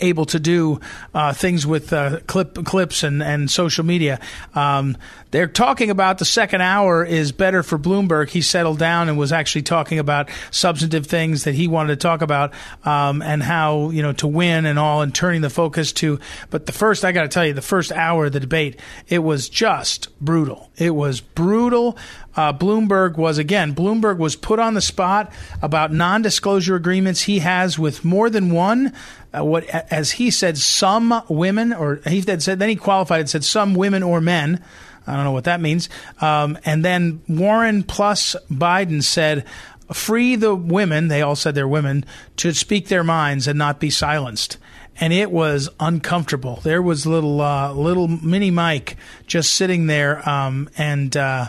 able 0.00 0.24
to 0.26 0.40
do 0.40 0.80
uh, 1.14 1.32
things 1.32 1.66
with 1.66 1.92
uh, 1.92 2.20
clip 2.26 2.54
clips 2.64 3.02
and, 3.02 3.22
and 3.22 3.50
social 3.50 3.84
media. 3.84 4.20
Um, 4.54 4.96
they're 5.32 5.46
talking 5.46 5.90
about 5.90 6.18
the 6.18 6.24
second 6.24 6.60
hour 6.60 7.04
is 7.04 7.32
better 7.32 7.62
for 7.62 7.78
Bloomberg. 7.78 8.28
He 8.28 8.42
settled 8.42 8.78
down 8.78 9.08
and 9.08 9.18
was 9.18 9.32
actually 9.32 9.62
talking 9.62 9.98
about 9.98 10.28
substantive 10.50 11.06
things 11.06 11.44
that 11.44 11.54
he 11.54 11.68
wanted 11.68 11.88
to 11.88 11.96
talk 11.96 12.20
about 12.20 12.52
um, 12.84 13.22
and 13.22 13.42
how 13.42 13.90
you 13.90 14.02
know 14.02 14.12
to 14.12 14.28
win 14.28 14.66
and 14.66 14.78
all, 14.78 15.00
and 15.02 15.14
turning 15.14 15.40
the 15.40 15.50
focus 15.50 15.92
to. 15.94 16.20
But 16.50 16.66
the 16.66 16.72
first, 16.72 17.04
I 17.04 17.12
got 17.12 17.22
to 17.22 17.28
tell 17.28 17.46
you, 17.46 17.54
the 17.54 17.62
first 17.62 17.92
hour 17.92 18.26
of 18.26 18.32
the 18.32 18.40
debate, 18.40 18.78
it 19.08 19.20
was 19.20 19.48
just 19.48 20.08
brutal. 20.20 20.70
It 20.76 20.94
was 20.94 21.20
brutal. 21.20 21.96
Uh, 22.36 22.52
Bloomberg 22.52 23.16
was 23.16 23.38
again. 23.38 23.74
Bloomberg 23.74 24.18
was 24.18 24.36
put 24.36 24.58
on 24.58 24.74
the 24.74 24.80
spot 24.80 25.32
about 25.60 25.92
non-disclosure 25.92 26.76
agreements 26.76 27.22
he 27.22 27.40
has 27.40 27.78
with 27.78 28.04
more 28.04 28.30
than 28.30 28.52
one 28.52 28.92
uh, 29.34 29.42
what 29.42 29.64
as 29.64 30.12
he 30.12 30.30
said, 30.30 30.58
some 30.58 31.22
women, 31.28 31.72
or 31.72 32.00
he 32.06 32.20
said 32.20 32.58
then 32.58 32.68
he 32.68 32.76
qualified 32.76 33.20
and 33.20 33.30
said 33.30 33.44
some 33.44 33.74
women 33.74 34.02
or 34.02 34.20
men. 34.20 34.62
I 35.06 35.16
don't 35.16 35.24
know 35.24 35.32
what 35.32 35.44
that 35.44 35.60
means. 35.60 35.88
Um, 36.20 36.58
and 36.64 36.84
then 36.84 37.22
Warren 37.28 37.82
plus 37.82 38.36
Biden 38.50 39.02
said, 39.02 39.44
free 39.92 40.36
the 40.36 40.54
women, 40.54 41.08
they 41.08 41.22
all 41.22 41.36
said 41.36 41.54
they're 41.54 41.68
women, 41.68 42.04
to 42.36 42.52
speak 42.52 42.88
their 42.88 43.04
minds 43.04 43.46
and 43.46 43.58
not 43.58 43.80
be 43.80 43.90
silenced. 43.90 44.58
And 44.96 45.12
it 45.12 45.30
was 45.30 45.68
uncomfortable. 45.80 46.60
There 46.62 46.82
was 46.82 47.06
little 47.06 47.40
uh, 47.40 47.72
little 47.72 48.08
mini 48.08 48.50
Mike 48.50 48.96
just 49.26 49.54
sitting 49.54 49.86
there, 49.86 50.28
um, 50.28 50.68
and 50.76 51.16
uh, 51.16 51.46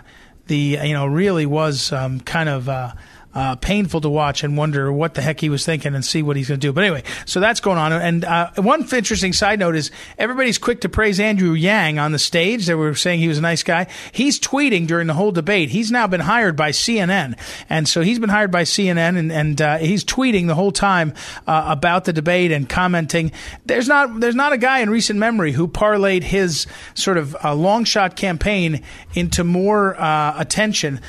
the 0.47 0.79
you 0.81 0.93
know 0.93 1.05
really 1.05 1.45
was 1.45 1.91
um, 1.91 2.21
kind 2.21 2.47
of 2.47 2.69
uh, 2.69 2.93
uh, 3.35 3.55
painful 3.55 4.01
to 4.01 4.09
watch 4.09 4.43
and 4.43 4.57
wonder 4.57 4.91
what 4.91 5.15
the 5.15 5.21
heck 5.21 5.39
he 5.39 5.49
was 5.49 5.65
thinking 5.65 5.95
and 5.95 6.05
see 6.05 6.21
what 6.21 6.35
he's 6.35 6.49
going 6.49 6.59
to 6.59 6.67
do. 6.67 6.71
But 6.71 6.83
anyway, 6.83 7.03
so 7.25 7.39
that's 7.39 7.59
going 7.59 7.77
on. 7.77 7.91
And 7.93 8.25
uh, 8.25 8.51
one 8.57 8.81
interesting 8.93 9.33
side 9.33 9.59
note 9.59 9.75
is 9.75 9.91
everybody's 10.17 10.57
quick 10.57 10.81
to 10.81 10.89
praise 10.89 11.19
Andrew 11.19 11.53
Yang 11.53 11.99
on 11.99 12.11
the 12.11 12.19
stage. 12.19 12.65
They 12.65 12.75
were 12.75 12.95
saying 12.95 13.19
he 13.19 13.27
was 13.27 13.37
a 13.37 13.41
nice 13.41 13.63
guy. 13.63 13.87
He's 14.11 14.39
tweeting 14.39 14.87
during 14.87 15.07
the 15.07 15.13
whole 15.13 15.31
debate. 15.31 15.69
He's 15.69 15.91
now 15.91 16.07
been 16.07 16.21
hired 16.21 16.55
by 16.55 16.71
CNN, 16.71 17.37
and 17.69 17.87
so 17.87 18.01
he's 18.01 18.19
been 18.19 18.29
hired 18.29 18.51
by 18.51 18.63
CNN, 18.63 19.17
and, 19.17 19.31
and 19.31 19.61
uh, 19.61 19.77
he's 19.77 20.03
tweeting 20.05 20.47
the 20.47 20.55
whole 20.55 20.71
time 20.71 21.13
uh, 21.47 21.65
about 21.67 22.05
the 22.05 22.13
debate 22.13 22.51
and 22.51 22.69
commenting. 22.69 23.31
There's 23.65 23.87
not 23.87 24.19
there's 24.19 24.35
not 24.35 24.53
a 24.53 24.57
guy 24.57 24.79
in 24.79 24.89
recent 24.89 25.19
memory 25.19 25.51
who 25.53 25.67
parlayed 25.67 26.23
his 26.23 26.67
sort 26.93 27.17
of 27.17 27.35
uh, 27.43 27.55
long 27.55 27.83
shot 27.83 28.15
campaign 28.15 28.83
into 29.15 29.43
more 29.43 29.99
uh, 29.99 30.35
attention 30.39 30.99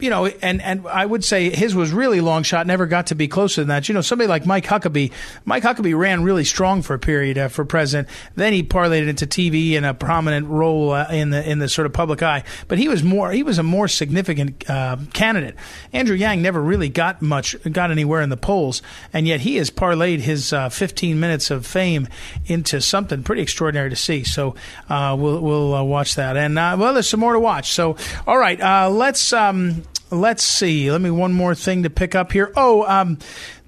you 0.00 0.10
know, 0.10 0.26
and, 0.26 0.60
and 0.60 0.86
I 0.88 1.06
would 1.06 1.22
say 1.22 1.50
his 1.50 1.74
was 1.74 1.92
really 1.92 2.20
long 2.20 2.42
shot, 2.42 2.66
never 2.66 2.86
got 2.86 3.08
to 3.08 3.14
be 3.14 3.28
closer 3.28 3.60
than 3.60 3.68
that. 3.68 3.88
You 3.88 3.94
know, 3.94 4.00
somebody 4.00 4.26
like 4.26 4.44
Mike 4.44 4.64
Huckabee, 4.64 5.12
Mike 5.44 5.62
Huckabee 5.62 5.96
ran 5.96 6.24
really 6.24 6.44
strong 6.44 6.82
for 6.82 6.94
a 6.94 6.98
period 6.98 7.38
uh, 7.38 7.48
for 7.48 7.64
president. 7.64 8.08
Then 8.34 8.52
he 8.52 8.64
parlayed 8.64 9.02
it 9.02 9.08
into 9.08 9.26
TV 9.26 9.76
and 9.76 9.86
a 9.86 9.94
prominent 9.94 10.48
role 10.48 10.92
uh, 10.92 11.06
in 11.10 11.30
the 11.30 11.48
in 11.48 11.60
the 11.60 11.68
sort 11.68 11.86
of 11.86 11.92
public 11.92 12.22
eye. 12.22 12.42
But 12.66 12.78
he 12.78 12.88
was 12.88 13.04
more 13.04 13.30
he 13.30 13.44
was 13.44 13.58
a 13.58 13.62
more 13.62 13.86
significant 13.86 14.68
uh, 14.68 14.96
candidate. 15.12 15.54
Andrew 15.92 16.16
Yang 16.16 16.42
never 16.42 16.60
really 16.60 16.88
got 16.88 17.22
much 17.22 17.56
got 17.70 17.92
anywhere 17.92 18.20
in 18.20 18.30
the 18.30 18.36
polls, 18.36 18.82
and 19.12 19.28
yet 19.28 19.40
he 19.40 19.56
has 19.56 19.70
parlayed 19.70 20.18
his 20.20 20.52
uh, 20.52 20.70
15 20.70 21.20
minutes 21.20 21.50
of 21.52 21.64
fame 21.64 22.08
into 22.46 22.80
something 22.80 23.22
pretty 23.22 23.42
extraordinary 23.42 23.90
to 23.90 23.96
see. 23.96 24.24
So 24.24 24.56
uh, 24.88 25.16
we'll 25.18 25.40
we'll 25.40 25.74
uh, 25.74 25.84
watch 25.84 26.16
that, 26.16 26.36
and 26.36 26.56
well, 26.56 26.94
there's 26.94 27.08
some 27.08 27.20
more 27.20 27.34
to 27.34 27.40
watch. 27.40 27.70
So 27.70 27.96
all 28.26 28.38
right, 28.38 28.58
let's. 28.90 29.32
Um, 29.32 29.67
let's 30.10 30.42
see. 30.42 30.90
Let 30.90 31.00
me 31.00 31.10
one 31.10 31.32
more 31.32 31.54
thing 31.54 31.82
to 31.82 31.90
pick 31.90 32.14
up 32.14 32.32
here. 32.32 32.52
Oh, 32.56 32.84
um, 32.84 33.18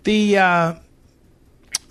the 0.05 0.39
uh, 0.39 0.75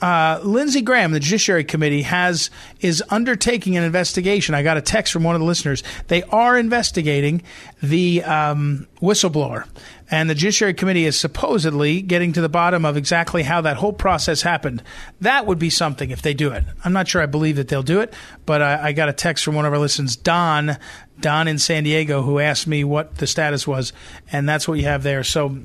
uh, 0.01 0.39
Lindsey 0.43 0.81
Graham, 0.81 1.11
the 1.11 1.19
Judiciary 1.19 1.63
Committee, 1.63 2.03
has 2.03 2.49
is 2.79 3.03
undertaking 3.09 3.77
an 3.77 3.83
investigation. 3.83 4.55
I 4.55 4.63
got 4.63 4.77
a 4.77 4.81
text 4.81 5.11
from 5.11 5.23
one 5.23 5.35
of 5.35 5.41
the 5.41 5.47
listeners. 5.47 5.83
They 6.07 6.23
are 6.23 6.57
investigating 6.57 7.41
the 7.81 8.23
um, 8.23 8.87
whistleblower, 9.01 9.67
and 10.11 10.29
the 10.29 10.35
Judiciary 10.35 10.73
Committee 10.73 11.05
is 11.05 11.19
supposedly 11.19 12.01
getting 12.01 12.33
to 12.33 12.41
the 12.41 12.49
bottom 12.49 12.85
of 12.85 12.97
exactly 12.97 13.43
how 13.43 13.61
that 13.61 13.77
whole 13.77 13.93
process 13.93 14.41
happened. 14.41 14.81
That 15.21 15.45
would 15.45 15.59
be 15.59 15.69
something 15.69 16.09
if 16.09 16.21
they 16.21 16.33
do 16.33 16.51
it. 16.51 16.63
I'm 16.83 16.93
not 16.93 17.07
sure 17.07 17.21
I 17.21 17.27
believe 17.27 17.57
that 17.57 17.67
they'll 17.67 17.83
do 17.83 18.01
it, 18.01 18.13
but 18.45 18.61
I, 18.61 18.87
I 18.87 18.91
got 18.93 19.09
a 19.09 19.13
text 19.13 19.43
from 19.43 19.55
one 19.55 19.65
of 19.65 19.73
our 19.73 19.79
listeners, 19.79 20.15
Don, 20.15 20.77
Don 21.19 21.47
in 21.47 21.59
San 21.59 21.83
Diego, 21.83 22.21
who 22.23 22.39
asked 22.39 22.67
me 22.67 22.83
what 22.83 23.17
the 23.17 23.27
status 23.27 23.67
was, 23.67 23.93
and 24.31 24.49
that's 24.49 24.67
what 24.67 24.79
you 24.79 24.85
have 24.85 25.03
there. 25.03 25.23
So 25.23 25.59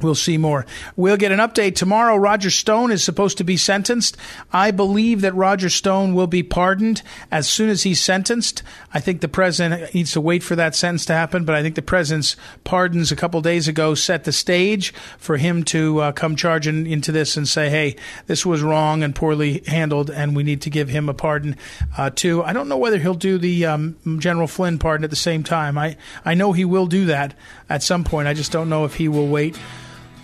We'll 0.00 0.14
see 0.14 0.38
more. 0.38 0.66
We'll 0.96 1.16
get 1.16 1.32
an 1.32 1.38
update 1.38 1.74
tomorrow. 1.74 2.16
Roger 2.16 2.50
Stone 2.50 2.90
is 2.90 3.04
supposed 3.04 3.38
to 3.38 3.44
be 3.44 3.56
sentenced. 3.56 4.16
I 4.52 4.70
believe 4.70 5.20
that 5.20 5.34
Roger 5.34 5.68
Stone 5.68 6.14
will 6.14 6.26
be 6.26 6.42
pardoned 6.42 7.02
as 7.30 7.48
soon 7.48 7.68
as 7.68 7.82
he's 7.82 8.00
sentenced. 8.00 8.62
I 8.94 9.00
think 9.00 9.20
the 9.20 9.28
president 9.28 9.94
needs 9.94 10.12
to 10.12 10.20
wait 10.20 10.42
for 10.42 10.56
that 10.56 10.74
sentence 10.74 11.04
to 11.06 11.12
happen, 11.12 11.44
but 11.44 11.54
I 11.54 11.62
think 11.62 11.74
the 11.74 11.82
president's 11.82 12.36
pardons 12.64 13.12
a 13.12 13.16
couple 13.16 13.40
days 13.42 13.68
ago 13.68 13.94
set 13.94 14.24
the 14.24 14.32
stage 14.32 14.92
for 15.18 15.36
him 15.36 15.62
to 15.64 16.00
uh, 16.00 16.12
come 16.12 16.36
charging 16.36 16.86
into 16.86 17.12
this 17.12 17.36
and 17.36 17.46
say, 17.46 17.68
hey, 17.68 17.96
this 18.26 18.44
was 18.44 18.62
wrong 18.62 19.02
and 19.02 19.14
poorly 19.14 19.62
handled, 19.66 20.10
and 20.10 20.34
we 20.34 20.42
need 20.42 20.62
to 20.62 20.70
give 20.70 20.88
him 20.88 21.08
a 21.08 21.14
pardon 21.14 21.56
uh, 21.96 22.10
too. 22.10 22.42
I 22.42 22.52
don't 22.52 22.68
know 22.68 22.78
whether 22.78 22.98
he'll 22.98 23.14
do 23.14 23.38
the 23.38 23.66
um, 23.66 23.96
General 24.18 24.48
Flynn 24.48 24.78
pardon 24.78 25.04
at 25.04 25.10
the 25.10 25.16
same 25.16 25.44
time. 25.44 25.78
I, 25.78 25.96
I 26.24 26.34
know 26.34 26.52
he 26.52 26.64
will 26.64 26.86
do 26.86 27.06
that 27.06 27.34
at 27.68 27.82
some 27.82 28.04
point. 28.04 28.26
I 28.26 28.34
just 28.34 28.52
don't 28.52 28.68
know 28.68 28.84
if 28.84 28.94
he 28.94 29.08
will 29.08 29.28
wait 29.28 29.56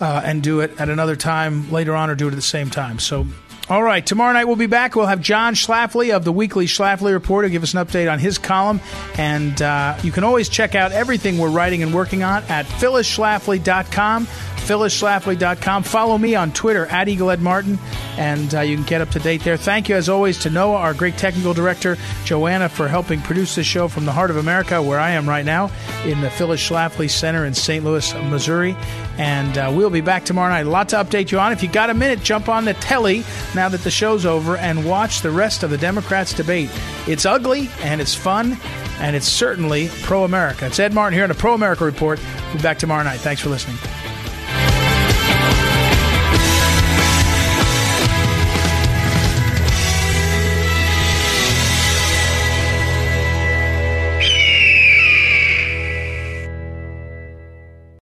uh, 0.01 0.23
and 0.25 0.43
do 0.43 0.61
it 0.61 0.79
at 0.81 0.89
another 0.89 1.17
time 1.17 1.71
later 1.71 1.95
on 1.95 2.11
or 2.11 2.15
do 2.15 2.27
it 2.29 2.33
at 2.33 2.37
the 2.37 2.43
same 2.43 2.71
time. 2.71 2.99
So, 2.99 3.27
all 3.69 3.83
right, 3.83 4.05
tomorrow 4.05 4.33
night 4.33 4.45
we'll 4.45 4.57
be 4.57 4.67
back. 4.67 4.97
We'll 4.97 5.07
have 5.07 5.21
John 5.21 5.55
Schlafly 5.55 6.15
of 6.15 6.25
the 6.25 6.33
weekly 6.33 6.67
Schlafly 6.67 7.13
Report 7.13 7.45
to 7.45 7.51
give 7.51 7.63
us 7.63 7.75
an 7.75 7.85
update 7.85 8.11
on 8.11 8.19
his 8.19 8.39
column. 8.39 8.81
And 9.17 9.61
uh, 9.61 9.99
you 10.03 10.13
can 10.13 10.25
always 10.25 10.49
check 10.49 10.75
out 10.75 10.93
everything 10.93 11.39
we're 11.39 11.51
writing 11.51 11.83
and 11.83 11.93
working 11.93 12.23
on 12.23 12.43
at 12.45 12.67
phyllisschlafly.com 12.67 14.27
phyllisschlafly.com. 14.69 15.83
Follow 15.83 16.19
me 16.19 16.35
on 16.35 16.53
Twitter 16.53 16.85
at 16.87 17.09
Eagle 17.09 17.31
Ed 17.31 17.41
Martin, 17.41 17.79
and 18.19 18.55
uh, 18.55 18.61
you 18.61 18.77
can 18.77 18.85
get 18.85 19.01
up 19.01 19.09
to 19.11 19.19
date 19.19 19.43
there. 19.43 19.57
Thank 19.57 19.89
you, 19.89 19.97
as 19.97 20.11
always, 20.11 20.39
to 20.41 20.51
Noah, 20.51 20.77
our 20.77 20.93
great 20.93 21.17
technical 21.17 21.55
director, 21.55 21.97
Joanna, 22.25 22.69
for 22.69 22.87
helping 22.87 23.23
produce 23.23 23.55
this 23.55 23.67
show 23.67 23.89
from 23.89 24.05
the 24.05 24.13
heart 24.13 24.31
of 24.31 24.37
America, 24.37 24.83
where 24.83 25.01
I 25.01 25.13
am 25.13 25.27
right 25.27 25.45
now, 25.45 25.71
in 26.05 26.21
the 26.21 26.29
Phyllis 26.29 26.61
Schlafly 26.61 27.09
Center 27.09 27.47
in 27.47 27.55
St. 27.55 27.83
Louis, 27.83 28.15
Missouri. 28.15 28.77
And 29.17 29.57
uh, 29.57 29.73
we'll 29.75 29.91
be 29.91 30.03
back 30.03 30.25
tomorrow 30.25 30.51
night. 30.51 30.67
A 30.67 30.71
lot 30.71 30.91
to 30.91 30.97
update 30.97 31.33
you 31.33 31.41
on. 31.41 31.51
If 31.51 31.63
you 31.63 31.69
got 31.69 31.89
a 31.89 31.95
minute, 31.95 32.23
jump 32.23 32.49
on 32.49 32.67
the 32.67 32.75
telly 32.75 33.25
now 33.55 33.71
that 33.71 33.81
the 33.81 33.91
show's 33.91 34.27
over 34.27 34.57
and 34.59 34.85
watch 34.85 35.23
the 35.23 35.31
rest 35.31 35.63
of 35.63 35.71
the 35.71 35.79
Democrats' 35.79 36.35
debate. 36.35 36.71
It's 37.07 37.25
ugly 37.25 37.71
and 37.81 38.01
it's 38.01 38.15
fun 38.15 38.59
and 39.01 39.17
it's 39.17 39.27
certainly 39.27 39.89
pro 40.03 40.25
America. 40.25 40.67
It's 40.67 40.79
Ed 40.79 40.93
Martin 40.93 41.15
here 41.15 41.25
on 41.25 41.31
the 41.31 41.35
Pro 41.35 41.55
America 41.55 41.85
Report. 41.85 42.21
We'll 42.47 42.57
be 42.57 42.63
back 42.63 42.79
tomorrow 42.79 43.03
night. 43.03 43.21
Thanks 43.21 43.41
for 43.41 43.49
listening. 43.49 43.79